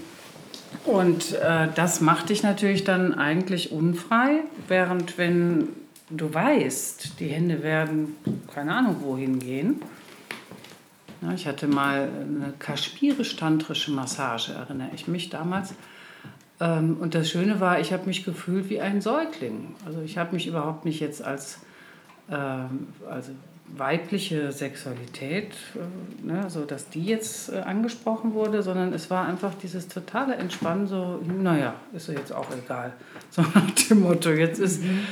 Und 0.85 1.33
äh, 1.33 1.69
das 1.75 2.01
macht 2.01 2.29
dich 2.29 2.42
natürlich 2.42 2.85
dann 2.85 3.14
eigentlich 3.14 3.73
unfrei, 3.73 4.42
während 4.69 5.16
wenn 5.19 5.69
du 6.11 6.33
weißt, 6.33 7.19
die 7.19 7.29
Hände 7.29 7.62
werden 7.62 8.16
keine 8.53 8.75
Ahnung 8.75 8.97
wohin 9.01 9.38
gehen. 9.38 9.81
Ja, 11.23 11.33
ich 11.33 11.47
hatte 11.47 11.66
mal 11.66 12.09
eine 12.09 12.53
kaschmirisch-tantrische 12.59 13.90
Massage, 13.90 14.53
erinnere 14.53 14.90
ich 14.95 15.09
mich 15.09 15.31
damals. 15.31 15.75
Ähm, 16.61 16.97
und 17.01 17.14
das 17.14 17.31
Schöne 17.31 17.61
war, 17.61 17.81
ich 17.81 17.92
habe 17.92 18.07
mich 18.07 18.25
gefühlt 18.25 18.71
wie 18.71 18.81
ein 18.81 19.01
Säugling. 19.01 19.75
Also 19.85 20.01
ich 20.03 20.19
habe 20.19 20.35
mich 20.35 20.47
überhaupt 20.47 20.85
nicht 20.85 21.01
jetzt 21.01 21.23
als 21.23 21.59
ähm, 22.31 22.88
also 23.09 23.33
weibliche 23.77 24.53
Sexualität, 24.53 25.53
äh, 25.75 26.27
ne, 26.27 26.49
so 26.49 26.64
dass 26.64 26.88
die 26.88 27.05
jetzt 27.05 27.53
äh, 27.53 27.59
angesprochen 27.59 28.35
wurde, 28.35 28.62
sondern 28.62 28.92
es 28.92 29.11
war 29.11 29.27
einfach 29.27 29.53
dieses 29.55 29.88
totale 29.88 30.37
Entspannen, 30.37 30.87
so, 30.87 31.21
naja, 31.27 31.75
ist 31.92 32.09
jetzt 32.09 32.33
auch 32.33 32.47
egal. 32.64 32.92
So 33.31 33.42
nach 33.42 33.71
dem 33.71 34.01
Motto, 34.01 34.31
jetzt 34.31 34.61
ist. 34.61 34.83
Mhm. 34.83 35.07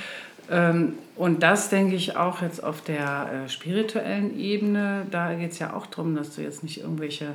Ähm, 0.50 0.92
und 1.16 1.42
das 1.42 1.68
denke 1.68 1.96
ich 1.96 2.16
auch 2.16 2.42
jetzt 2.42 2.62
auf 2.62 2.80
der 2.80 3.44
äh, 3.44 3.48
spirituellen 3.48 4.38
Ebene, 4.38 5.06
da 5.10 5.34
geht 5.34 5.52
es 5.52 5.58
ja 5.58 5.74
auch 5.74 5.86
darum, 5.86 6.14
dass 6.14 6.34
du 6.34 6.42
jetzt 6.42 6.62
nicht 6.62 6.80
irgendwelche 6.80 7.34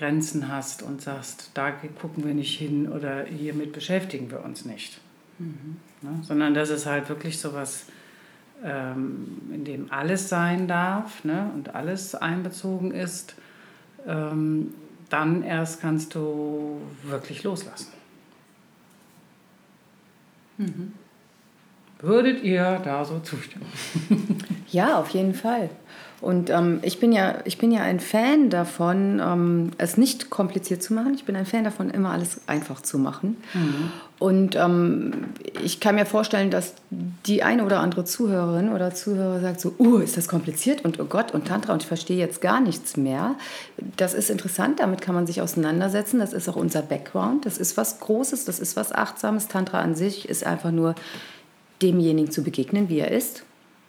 Grenzen 0.00 0.48
hast 0.48 0.82
und 0.82 1.02
sagst, 1.02 1.50
da 1.52 1.70
gucken 1.70 2.24
wir 2.24 2.32
nicht 2.32 2.58
hin 2.58 2.88
oder 2.88 3.24
hiermit 3.24 3.72
beschäftigen 3.72 4.30
wir 4.30 4.42
uns 4.42 4.64
nicht. 4.64 4.98
Mhm. 5.38 5.76
Ne, 6.00 6.18
sondern 6.22 6.54
das 6.54 6.70
ist 6.70 6.86
halt 6.86 7.10
wirklich 7.10 7.38
so 7.38 7.52
was 7.52 7.84
ähm, 8.64 9.42
in 9.52 9.64
dem 9.64 9.92
alles 9.92 10.30
sein 10.30 10.66
darf 10.66 11.22
ne, 11.24 11.50
und 11.54 11.74
alles 11.74 12.14
einbezogen 12.14 12.92
ist, 12.92 13.34
ähm, 14.06 14.72
dann 15.10 15.42
erst 15.42 15.82
kannst 15.82 16.14
du 16.14 16.80
wirklich 17.02 17.42
loslassen. 17.42 17.92
Mhm. 20.56 20.92
Würdet 22.00 22.42
ihr 22.42 22.80
da 22.82 23.04
so 23.04 23.18
zustimmen? 23.20 23.66
ja, 24.70 24.98
auf 24.98 25.10
jeden 25.10 25.34
Fall. 25.34 25.68
Und 26.20 26.50
ähm, 26.50 26.80
ich, 26.82 27.00
bin 27.00 27.12
ja, 27.12 27.38
ich 27.44 27.56
bin 27.56 27.72
ja 27.72 27.80
ein 27.80 27.98
Fan 27.98 28.50
davon, 28.50 29.22
ähm, 29.24 29.70
es 29.78 29.96
nicht 29.96 30.28
kompliziert 30.28 30.82
zu 30.82 30.92
machen. 30.92 31.14
Ich 31.14 31.24
bin 31.24 31.34
ein 31.34 31.46
Fan 31.46 31.64
davon, 31.64 31.88
immer 31.88 32.10
alles 32.10 32.42
einfach 32.46 32.82
zu 32.82 32.98
machen. 32.98 33.38
Mhm. 33.54 33.92
Und 34.18 34.54
ähm, 34.54 35.12
ich 35.64 35.80
kann 35.80 35.94
mir 35.94 36.04
vorstellen, 36.04 36.50
dass 36.50 36.74
die 36.90 37.42
eine 37.42 37.64
oder 37.64 37.80
andere 37.80 38.04
Zuhörerin 38.04 38.68
oder 38.68 38.94
Zuhörer 38.94 39.40
sagt 39.40 39.62
so, 39.62 39.74
uh, 39.78 39.96
ist 39.96 40.18
das 40.18 40.28
kompliziert 40.28 40.84
und 40.84 41.00
oh 41.00 41.06
Gott 41.06 41.32
und 41.32 41.48
Tantra 41.48 41.72
und 41.72 41.82
ich 41.82 41.88
verstehe 41.88 42.18
jetzt 42.18 42.42
gar 42.42 42.60
nichts 42.60 42.98
mehr. 42.98 43.36
Das 43.96 44.12
ist 44.12 44.28
interessant, 44.28 44.80
damit 44.80 45.00
kann 45.00 45.14
man 45.14 45.26
sich 45.26 45.40
auseinandersetzen. 45.40 46.18
Das 46.18 46.34
ist 46.34 46.50
auch 46.50 46.56
unser 46.56 46.82
Background. 46.82 47.46
Das 47.46 47.56
ist 47.56 47.78
was 47.78 47.98
Großes, 47.98 48.44
das 48.44 48.60
ist 48.60 48.76
was 48.76 48.92
Achtsames. 48.92 49.48
Tantra 49.48 49.80
an 49.80 49.94
sich 49.94 50.28
ist 50.28 50.44
einfach 50.44 50.70
nur 50.70 50.94
demjenigen 51.80 52.30
zu 52.30 52.42
begegnen, 52.42 52.90
wie 52.90 52.98
er 52.98 53.10
ist 53.10 53.44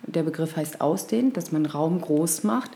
der 0.08 0.24
Begriff 0.24 0.56
heißt 0.56 0.82
ausdehnen, 0.82 1.34
dass 1.34 1.52
man 1.52 1.66
Raum 1.66 2.02
groß 2.02 2.44
macht. 2.44 2.72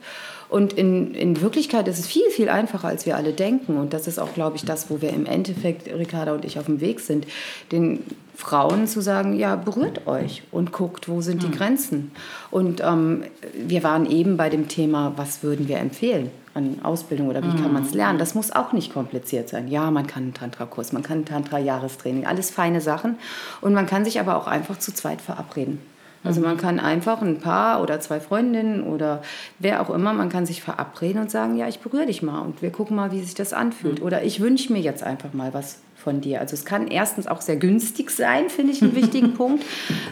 Und 0.48 0.74
in, 0.74 1.16
in 1.16 1.42
Wirklichkeit 1.42 1.88
ist 1.88 2.00
es 2.00 2.08
viel, 2.08 2.30
viel 2.30 2.50
einfacher, 2.50 2.88
als 2.88 3.06
wir 3.06 3.16
alle 3.16 3.34
denken. 3.34 3.78
Und 3.78 3.94
das 3.94 4.08
ist 4.08 4.20
auch, 4.20 4.34
glaube 4.34 4.58
ich, 4.58 4.66
das, 4.66 4.90
wo 4.90 5.02
wir 5.02 5.10
im 5.10 5.26
Endeffekt, 5.26 5.88
Ricarda 5.88 6.34
und 6.34 6.46
ich, 6.46 6.60
auf 6.60 6.66
dem 6.66 6.82
Weg 6.82 7.00
sind, 7.00 7.26
den 7.72 8.04
Frauen 8.36 8.88
zu 8.88 9.02
sagen, 9.02 9.38
ja, 9.38 9.56
berührt 9.56 10.08
euch 10.08 10.44
und 10.52 10.72
guckt, 10.72 11.10
wo 11.10 11.22
sind 11.22 11.42
die 11.42 11.48
hm. 11.48 11.56
Grenzen. 11.56 12.12
Und 12.52 12.82
ähm, 12.82 13.24
wir 13.54 13.84
waren 13.84 14.10
eben 14.10 14.38
bei 14.38 14.50
dem 14.50 14.68
Thema, 14.68 15.14
was 15.16 15.42
würden 15.42 15.68
wir 15.68 15.78
empfehlen 15.78 16.30
an 16.54 16.80
Ausbildung 16.84 17.28
oder 17.28 17.42
wie 17.44 17.50
kann 17.50 17.66
hm. 17.66 17.74
man 17.74 17.84
es 17.84 17.94
lernen. 17.94 18.20
Das 18.20 18.36
muss 18.36 18.52
auch 18.52 18.72
nicht 18.72 18.94
kompliziert 18.94 19.50
sein. 19.50 19.68
Ja, 19.68 19.90
man 19.92 20.08
kann 20.08 20.24
einen 20.24 20.34
Tantra-Kurs, 20.34 20.94
man 20.94 21.04
kann 21.04 21.20
ein 21.20 21.26
Tantra-Jahrestraining, 21.26 22.26
alles 22.26 22.50
feine 22.50 22.82
Sachen. 22.82 23.18
Und 23.62 23.74
man 23.74 23.88
kann 23.88 24.06
sich 24.06 24.20
aber 24.20 24.38
auch 24.38 24.48
einfach 24.48 24.78
zu 24.80 24.94
zweit 24.94 25.22
verabreden. 25.22 25.80
Also 26.26 26.42
man 26.42 26.58
kann 26.58 26.80
einfach 26.80 27.22
ein 27.22 27.40
Paar 27.40 27.82
oder 27.82 28.00
zwei 28.00 28.20
Freundinnen 28.20 28.84
oder 28.84 29.22
wer 29.60 29.82
auch 29.82 29.90
immer, 29.90 30.14
man 30.14 30.30
kann 30.30 30.46
sich 30.46 30.62
verabreden 30.62 31.22
und 31.22 31.32
sagen, 31.32 31.56
ja, 31.56 31.68
ich 31.68 31.80
berühre 31.80 32.08
dich 32.08 32.22
mal 32.22 32.40
und 32.40 32.62
wir 32.62 32.72
gucken 32.72 32.96
mal, 32.96 33.12
wie 33.12 33.22
sich 33.22 33.36
das 33.36 33.54
anfühlt. 33.54 34.02
Oder 34.02 34.24
ich 34.24 34.40
wünsche 34.40 34.74
mir 34.74 34.80
jetzt 34.80 35.04
einfach 35.04 35.34
mal 35.34 35.54
was 35.54 35.80
von 36.06 36.22
dir. 36.22 36.40
Also 36.40 36.54
es 36.54 36.64
kann 36.66 36.88
erstens 36.88 37.26
auch 37.26 37.42
sehr 37.42 37.58
günstig 37.58 38.12
sein, 38.12 38.50
finde 38.50 38.72
ich 38.72 38.82
einen 38.82 38.96
wichtigen 38.96 39.34
Punkt, 39.38 39.66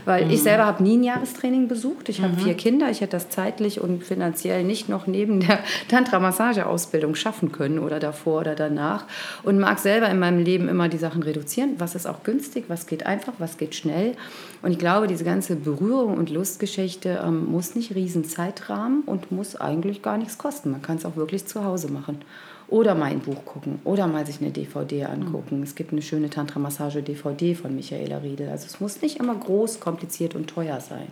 weil 0.06 0.32
ich 0.32 0.40
mhm. 0.40 0.44
selber 0.44 0.66
habe 0.66 0.84
nie 0.84 0.98
ein 0.98 1.04
Jahrestraining 1.04 1.68
besucht. 1.68 2.10
Ich 2.10 2.22
habe 2.22 2.34
mhm. 2.34 2.40
vier 2.40 2.54
Kinder. 2.56 2.90
Ich 2.90 3.02
hätte 3.02 3.12
das 3.12 3.30
zeitlich 3.30 3.80
und 3.80 4.04
finanziell 4.04 4.64
nicht 4.64 4.90
noch 4.90 5.06
neben 5.06 5.40
der 5.40 5.60
Tantra-Massage-Ausbildung 5.90 7.14
schaffen 7.14 7.52
können 7.52 7.78
oder 7.78 8.00
davor 8.00 8.42
oder 8.42 8.56
danach 8.56 9.06
und 9.44 9.60
mag 9.60 9.78
selber 9.78 10.10
in 10.10 10.18
meinem 10.18 10.44
Leben 10.44 10.68
immer 10.68 10.90
die 10.90 10.98
Sachen 10.98 11.22
reduzieren. 11.22 11.76
Was 11.78 11.94
ist 11.94 12.08
auch 12.08 12.24
günstig, 12.24 12.66
was 12.68 12.88
geht 12.88 13.06
einfach, 13.06 13.34
was 13.38 13.58
geht 13.58 13.76
schnell. 13.76 14.16
Und 14.64 14.72
ich 14.72 14.80
glaube, 14.80 15.06
diese 15.06 15.24
ganze 15.24 15.56
Berührung 15.56 16.18
und 16.18 16.32
Lustgeschichte 16.32 17.22
ähm, 17.24 17.46
muss 17.46 17.76
nicht 17.76 17.94
riesen 17.94 18.26
Zeitrahmen 18.26 19.04
und 19.06 19.32
muss 19.32 19.56
eigentlich 19.56 20.02
gar 20.02 20.18
nichts 20.18 20.40
kosten. 20.40 20.72
Man 20.72 20.82
kann 20.82 20.98
es 20.98 21.06
auch 21.06 21.16
wirklich 21.16 21.46
zu 21.46 21.64
Hause 21.64 21.92
machen. 21.92 22.20
Oder 22.68 22.96
mal 22.96 23.12
ein 23.12 23.20
Buch 23.20 23.46
gucken 23.46 23.80
oder 23.84 24.08
mal 24.08 24.26
sich 24.26 24.42
eine 24.42 24.52
DVD 24.52 25.06
angucken. 25.06 25.58
Mhm. 25.58 25.64
Es 25.64 25.76
gibt 25.76 25.92
eine 25.92 26.02
schöne 26.02 26.30
Tantra-Massage-DVD 26.30 27.56
von 27.56 27.76
Michaela 27.76 28.18
Riedel. 28.18 28.50
Also 28.50 28.66
es 28.66 28.80
muss 28.80 29.02
nicht 29.02 29.18
immer 29.18 29.36
groß, 29.36 29.80
kompliziert 29.80 30.36
und 30.36 30.48
teuer 30.48 30.80
sein. 30.80 31.08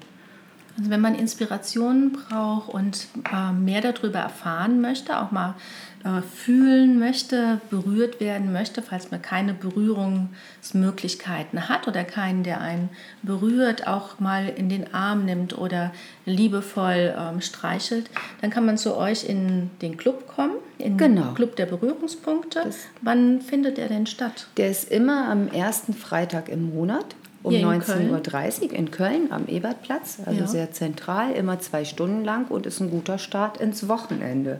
Also 0.78 0.90
wenn 0.90 1.02
man 1.02 1.16
Inspirationen 1.16 2.14
braucht 2.14 2.74
und 2.74 3.08
äh, 3.32 3.52
mehr 3.52 3.82
darüber 3.82 4.20
erfahren 4.20 4.80
möchte, 4.80 5.20
auch 5.20 5.32
mal 5.32 5.56
äh, 6.04 6.22
fühlen 6.22 6.98
möchte, 6.98 7.60
berührt 7.70 8.20
werden 8.20 8.54
möchte, 8.54 8.82
falls 8.82 9.12
man 9.12 9.22
keine 9.22 9.54
Berührungsmöglichkeiten 9.54 11.70
hat 11.70 11.88
oder 11.88 12.04
keinen, 12.04 12.44
der 12.44 12.62
einen 12.62 12.90
berührt, 13.22 13.86
auch 13.86 14.20
mal 14.20 14.48
in 14.48 14.70
den 14.70 14.94
Arm 14.94 15.26
nimmt 15.26 15.58
oder 15.58 15.92
liebevoll 16.26 17.14
ähm, 17.18 17.42
streichelt, 17.42 18.10
dann 18.40 18.50
kann 18.50 18.66
man 18.66 18.78
zu 18.78 18.96
euch 18.96 19.28
in 19.28 19.70
den 19.82 19.98
Club 19.98 20.28
kommen, 20.28 20.56
in 20.82 20.98
genau. 20.98 21.34
Club 21.34 21.56
der 21.56 21.65
Berührungspunkte. 21.65 22.62
Das 22.65 22.78
Wann 23.02 23.41
findet 23.41 23.78
er 23.78 23.88
denn 23.88 24.06
statt? 24.06 24.48
Der 24.58 24.70
ist 24.70 24.91
immer 24.91 25.30
am 25.30 25.48
ersten 25.48 25.94
Freitag 25.94 26.50
im 26.50 26.74
Monat 26.74 27.15
um 27.44 27.54
19.30 27.54 28.62
Uhr 28.63 28.74
in 28.74 28.91
Köln 28.91 29.32
am 29.32 29.48
Ebertplatz, 29.48 30.20
also 30.26 30.41
ja. 30.41 30.48
sehr 30.48 30.72
zentral, 30.72 31.32
immer 31.34 31.60
zwei 31.60 31.86
Stunden 31.86 32.24
lang 32.24 32.48
und 32.48 32.65
ist 32.65 32.80
ein 32.80 32.91
guter 32.91 33.17
Start 33.17 33.58
ins 33.58 33.88
Wochenende. 33.88 34.60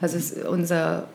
Also 0.00 0.48
unser, 0.48 1.08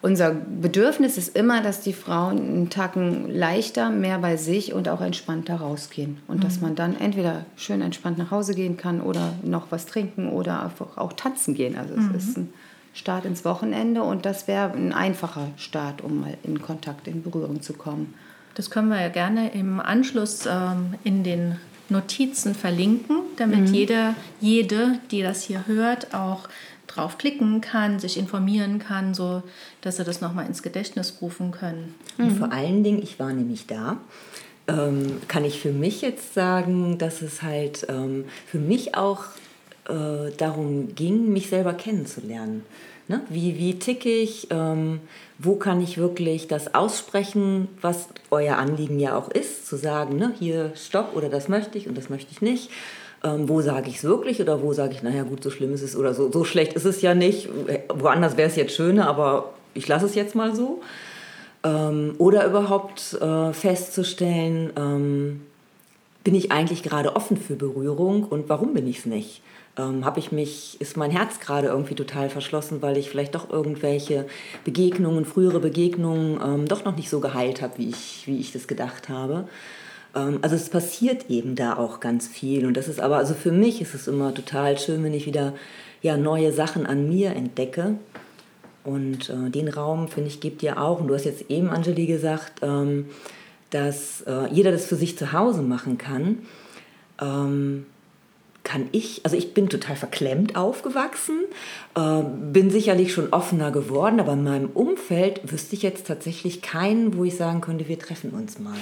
unser 0.00 0.32
Bedürfnis 0.32 1.18
ist 1.18 1.36
immer, 1.36 1.62
dass 1.62 1.80
die 1.80 1.92
Frauen 1.92 2.38
einen 2.38 2.70
Tacken 2.70 3.30
leichter, 3.30 3.90
mehr 3.90 4.18
bei 4.18 4.36
sich 4.36 4.72
und 4.72 4.88
auch 4.88 5.00
entspannter 5.00 5.56
rausgehen. 5.56 6.18
Und 6.26 6.38
mhm. 6.38 6.40
dass 6.40 6.60
man 6.60 6.74
dann 6.74 6.98
entweder 6.98 7.44
schön 7.56 7.82
entspannt 7.82 8.18
nach 8.18 8.30
Hause 8.30 8.54
gehen 8.54 8.76
kann 8.76 9.00
oder 9.00 9.34
noch 9.42 9.66
was 9.70 9.86
trinken 9.86 10.30
oder 10.30 10.62
einfach 10.62 10.96
auch 10.96 11.12
tanzen 11.12 11.54
gehen. 11.54 11.76
Also 11.76 11.94
es 11.94 12.00
mhm. 12.00 12.14
ist 12.14 12.38
ein 12.38 12.52
Start 12.94 13.24
ins 13.24 13.44
Wochenende 13.44 14.02
und 14.02 14.26
das 14.26 14.48
wäre 14.48 14.72
ein 14.72 14.92
einfacher 14.92 15.48
Start, 15.56 16.02
um 16.02 16.20
mal 16.20 16.36
in 16.42 16.60
Kontakt, 16.60 17.08
in 17.08 17.22
Berührung 17.22 17.62
zu 17.62 17.72
kommen. 17.72 18.14
Das 18.54 18.70
können 18.70 18.88
wir 18.88 19.00
ja 19.00 19.08
gerne 19.08 19.52
im 19.52 19.80
Anschluss 19.80 20.46
ähm, 20.46 20.94
in 21.04 21.24
den 21.24 21.56
Notizen 21.88 22.54
verlinken, 22.54 23.16
damit 23.36 23.68
mhm. 23.68 23.74
jeder, 23.74 24.14
jede, 24.40 24.98
die 25.10 25.22
das 25.22 25.42
hier 25.42 25.66
hört, 25.66 26.14
auch 26.14 26.48
draufklicken 26.86 27.60
kann, 27.60 27.98
sich 27.98 28.18
informieren 28.18 28.78
kann, 28.78 29.14
so 29.14 29.42
dass 29.80 29.96
sie 29.96 30.04
das 30.04 30.20
nochmal 30.20 30.46
ins 30.46 30.62
Gedächtnis 30.62 31.18
rufen 31.22 31.50
können. 31.50 31.94
Und 32.18 32.34
mhm. 32.34 32.36
vor 32.36 32.52
allen 32.52 32.84
Dingen, 32.84 33.02
ich 33.02 33.18
war 33.18 33.32
nämlich 33.32 33.66
da, 33.66 33.96
ähm, 34.68 35.20
kann 35.28 35.44
ich 35.44 35.60
für 35.60 35.72
mich 35.72 36.02
jetzt 36.02 36.34
sagen, 36.34 36.98
dass 36.98 37.22
es 37.22 37.42
halt 37.42 37.86
ähm, 37.88 38.26
für 38.46 38.58
mich 38.58 38.94
auch 38.94 39.24
äh, 39.88 40.30
darum 40.36 40.94
ging, 40.94 41.32
mich 41.32 41.48
selber 41.48 41.74
kennenzulernen. 41.74 42.64
Ne? 43.08 43.20
Wie, 43.28 43.58
wie 43.58 43.78
tick 43.78 44.06
ich? 44.06 44.48
Ähm, 44.50 45.00
wo 45.38 45.56
kann 45.56 45.82
ich 45.82 45.98
wirklich 45.98 46.46
das 46.46 46.74
aussprechen, 46.74 47.68
was 47.80 48.08
euer 48.30 48.58
Anliegen 48.58 49.00
ja 49.00 49.16
auch 49.16 49.28
ist, 49.28 49.66
zu 49.66 49.76
sagen, 49.76 50.16
ne, 50.16 50.32
hier 50.38 50.72
stopp 50.76 51.16
oder 51.16 51.28
das 51.28 51.48
möchte 51.48 51.78
ich 51.78 51.88
und 51.88 51.98
das 51.98 52.10
möchte 52.10 52.30
ich 52.30 52.42
nicht. 52.42 52.70
Ähm, 53.24 53.48
wo 53.48 53.60
sage 53.60 53.88
ich 53.88 53.96
es 53.96 54.04
wirklich 54.04 54.40
oder 54.40 54.62
wo 54.62 54.72
sage 54.72 54.94
ich, 54.94 55.02
naja 55.02 55.24
gut, 55.24 55.42
so 55.42 55.50
schlimm 55.50 55.74
ist 55.74 55.82
es 55.82 55.96
oder 55.96 56.14
so, 56.14 56.30
so 56.30 56.44
schlecht 56.44 56.74
ist 56.74 56.84
es 56.84 57.02
ja 57.02 57.14
nicht. 57.14 57.48
Woanders 57.88 58.36
wäre 58.36 58.48
es 58.48 58.56
jetzt 58.56 58.74
schöner, 58.74 59.08
aber 59.08 59.52
ich 59.74 59.88
lasse 59.88 60.06
es 60.06 60.14
jetzt 60.14 60.34
mal 60.34 60.54
so. 60.54 60.80
Ähm, 61.64 62.14
oder 62.18 62.46
überhaupt 62.46 63.14
äh, 63.20 63.52
festzustellen, 63.52 64.72
ähm, 64.76 65.40
bin 66.24 66.34
ich 66.34 66.52
eigentlich 66.52 66.82
gerade 66.82 67.16
offen 67.16 67.36
für 67.36 67.56
Berührung 67.56 68.24
und 68.24 68.48
warum 68.48 68.74
bin 68.74 68.86
ich 68.86 69.00
es 69.00 69.06
nicht? 69.06 69.42
Ähm, 69.78 70.04
habe 70.04 70.18
ich 70.18 70.32
mich, 70.32 70.80
ist 70.80 70.96
mein 70.96 71.10
Herz 71.10 71.40
gerade 71.40 71.68
irgendwie 71.68 71.94
total 71.94 72.28
verschlossen, 72.28 72.82
weil 72.82 72.96
ich 72.96 73.08
vielleicht 73.08 73.34
doch 73.34 73.50
irgendwelche 73.50 74.26
Begegnungen, 74.64 75.24
frühere 75.24 75.60
Begegnungen 75.60 76.40
ähm, 76.44 76.68
doch 76.68 76.84
noch 76.84 76.96
nicht 76.96 77.08
so 77.08 77.20
geheilt 77.20 77.62
habe, 77.62 77.78
wie 77.78 77.88
ich, 77.88 78.24
wie 78.26 78.38
ich 78.38 78.52
das 78.52 78.66
gedacht 78.66 79.08
habe. 79.08 79.48
Ähm, 80.14 80.38
also 80.42 80.56
es 80.56 80.68
passiert 80.68 81.30
eben 81.30 81.56
da 81.56 81.76
auch 81.76 82.00
ganz 82.00 82.28
viel 82.28 82.66
und 82.66 82.76
das 82.76 82.88
ist 82.88 83.00
aber, 83.00 83.16
also 83.16 83.34
für 83.34 83.52
mich 83.52 83.80
ist 83.80 83.94
es 83.94 84.08
immer 84.08 84.34
total 84.34 84.78
schön, 84.78 85.02
wenn 85.04 85.14
ich 85.14 85.26
wieder 85.26 85.54
ja, 86.02 86.16
neue 86.16 86.52
Sachen 86.52 86.86
an 86.86 87.08
mir 87.08 87.30
entdecke. 87.30 87.96
Und 88.84 89.30
äh, 89.30 89.48
den 89.48 89.68
Raum, 89.68 90.08
finde 90.08 90.28
ich, 90.28 90.40
gibt 90.40 90.62
ihr 90.62 90.80
auch. 90.80 91.00
Und 91.00 91.06
du 91.06 91.14
hast 91.14 91.24
jetzt 91.24 91.48
eben, 91.48 91.70
Angelie, 91.70 92.06
gesagt, 92.06 92.54
ähm, 92.62 93.06
dass 93.70 94.22
äh, 94.22 94.48
jeder 94.50 94.72
das 94.72 94.86
für 94.86 94.96
sich 94.96 95.16
zu 95.16 95.32
Hause 95.32 95.62
machen 95.62 95.98
kann. 95.98 96.38
Ähm, 97.20 97.86
kann 98.64 98.88
ich, 98.92 99.20
also 99.24 99.36
ich 99.36 99.54
bin 99.54 99.68
total 99.68 99.96
verklemmt 99.96 100.56
aufgewachsen, 100.56 101.40
äh, 101.94 102.22
bin 102.52 102.70
sicherlich 102.70 103.12
schon 103.12 103.32
offener 103.32 103.70
geworden, 103.70 104.20
aber 104.20 104.34
in 104.34 104.44
meinem 104.44 104.70
Umfeld 104.70 105.40
wüsste 105.50 105.74
ich 105.74 105.82
jetzt 105.82 106.06
tatsächlich 106.06 106.62
keinen, 106.62 107.16
wo 107.16 107.24
ich 107.24 107.36
sagen 107.36 107.60
könnte, 107.60 107.88
wir 107.88 107.98
treffen 107.98 108.30
uns 108.30 108.58
mal. 108.58 108.78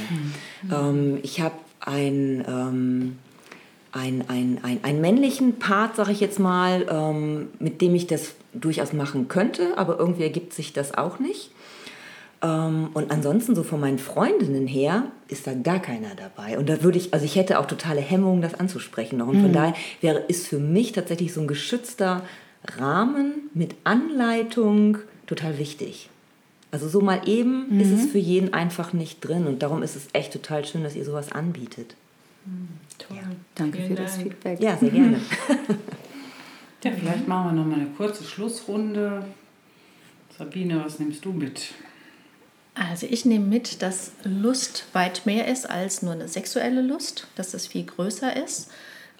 Mhm. 0.62 0.72
Ähm, 0.72 1.18
ich 1.22 1.40
habe 1.40 1.54
ein 1.80 2.44
ähm, 2.46 3.16
ein, 3.92 4.24
ein, 4.28 4.60
ein, 4.62 4.84
einen 4.84 5.00
männlichen 5.00 5.58
Part, 5.58 5.96
sage 5.96 6.12
ich 6.12 6.20
jetzt 6.20 6.38
mal, 6.38 6.86
ähm, 6.88 7.48
mit 7.58 7.80
dem 7.80 7.94
ich 7.94 8.06
das 8.06 8.34
durchaus 8.52 8.92
machen 8.92 9.28
könnte, 9.28 9.76
aber 9.78 9.98
irgendwie 9.98 10.22
ergibt 10.22 10.52
sich 10.52 10.72
das 10.72 10.96
auch 10.96 11.18
nicht. 11.18 11.50
Ähm, 12.42 12.90
und 12.94 13.10
ansonsten 13.10 13.54
so 13.54 13.62
von 13.62 13.80
meinen 13.80 13.98
Freundinnen 13.98 14.66
her 14.66 15.04
ist 15.28 15.46
da 15.46 15.54
gar 15.54 15.80
keiner 15.80 16.14
dabei. 16.14 16.58
Und 16.58 16.68
da 16.68 16.82
würde 16.82 16.98
ich, 16.98 17.12
also 17.12 17.24
ich 17.24 17.36
hätte 17.36 17.58
auch 17.58 17.66
totale 17.66 18.00
Hemmungen, 18.00 18.42
das 18.42 18.54
anzusprechen 18.54 19.18
noch. 19.18 19.28
Und 19.28 19.38
mhm. 19.38 19.42
von 19.42 19.52
daher 19.52 19.74
wäre, 20.00 20.18
ist 20.20 20.46
für 20.46 20.58
mich 20.58 20.92
tatsächlich 20.92 21.32
so 21.32 21.40
ein 21.40 21.48
geschützter 21.48 22.22
Rahmen 22.78 23.50
mit 23.54 23.74
Anleitung 23.84 24.98
total 25.26 25.58
wichtig. 25.58 26.08
Also 26.72 26.88
so 26.88 27.00
mal 27.00 27.22
eben 27.26 27.74
mhm. 27.74 27.80
ist 27.80 27.90
es 27.90 28.10
für 28.10 28.18
jeden 28.18 28.54
einfach 28.54 28.92
nicht 28.92 29.20
drin. 29.20 29.46
Und 29.46 29.62
darum 29.62 29.82
ist 29.82 29.96
es 29.96 30.08
echt 30.12 30.32
total 30.32 30.64
schön, 30.64 30.82
dass 30.82 30.96
ihr 30.96 31.04
sowas 31.04 31.32
anbietet. 31.32 31.94
Mhm. 32.46 32.68
Toll. 32.98 33.16
Ja. 33.16 33.22
Danke 33.54 33.78
Vielen 33.78 33.88
für 33.88 33.94
Dank. 33.96 34.08
das 34.08 34.16
Feedback. 34.16 34.60
Ja, 34.60 34.76
sehr 34.76 34.90
gerne. 34.90 35.20
ja, 36.84 36.90
vielleicht 36.92 37.28
machen 37.28 37.48
wir 37.48 37.62
noch 37.62 37.66
mal 37.66 37.80
eine 37.80 37.90
kurze 37.96 38.24
Schlussrunde. 38.24 39.24
Sabine, 40.38 40.82
was 40.84 40.98
nimmst 40.98 41.24
du 41.24 41.32
mit? 41.32 41.72
Also 42.88 43.06
ich 43.08 43.26
nehme 43.26 43.44
mit, 43.44 43.82
dass 43.82 44.12
Lust 44.24 44.86
weit 44.94 45.26
mehr 45.26 45.48
ist 45.48 45.68
als 45.68 46.00
nur 46.00 46.14
eine 46.14 46.28
sexuelle 46.28 46.80
Lust, 46.80 47.26
dass 47.34 47.52
es 47.52 47.66
viel 47.66 47.84
größer 47.84 48.42
ist. 48.42 48.70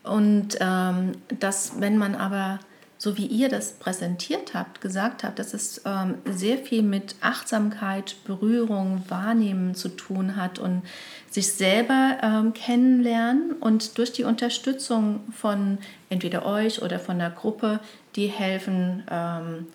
Und 0.03 0.57
ähm, 0.61 1.13
dass 1.41 1.79
wenn 1.79 1.99
man 1.99 2.15
aber 2.15 2.61
so 2.97 3.19
wie 3.19 3.27
ihr 3.27 3.51
das 3.51 3.73
präsentiert 3.73 4.55
habt, 4.55 4.81
gesagt 4.81 5.25
habt, 5.25 5.39
dass 5.39 5.53
es 5.53 5.83
ähm, 5.85 6.17
sehr 6.25 6.57
viel 6.57 6.83
mit 6.83 7.17
Achtsamkeit, 7.21 8.17
Berührung, 8.25 9.03
Wahrnehmen 9.09 9.75
zu 9.75 9.89
tun 9.89 10.37
hat 10.37 10.59
und 10.59 10.83
sich 11.31 11.53
selber 11.53 12.19
ähm, 12.23 12.55
kennenlernen 12.55 13.53
und 13.61 13.99
durch 13.99 14.13
die 14.13 14.25
Unterstützung 14.25 15.21
von 15.33 15.79
entweder 16.09 16.47
euch 16.47 16.81
oder 16.81 16.99
von 16.99 17.19
der 17.19 17.31
Gruppe, 17.31 17.81
die 18.17 18.27
helfen, 18.27 19.03
ähm, 19.11 19.67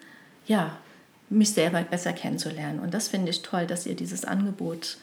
ja, 0.47 0.71
mich 1.29 1.53
selber 1.53 1.81
besser 1.81 2.13
kennenzulernen. 2.13 2.79
Und 2.79 2.93
das 2.93 3.07
finde 3.07 3.31
ich 3.31 3.41
toll, 3.41 3.65
dass 3.65 3.85
ihr 3.85 3.95
dieses 3.95 4.25
Angebot 4.25 4.97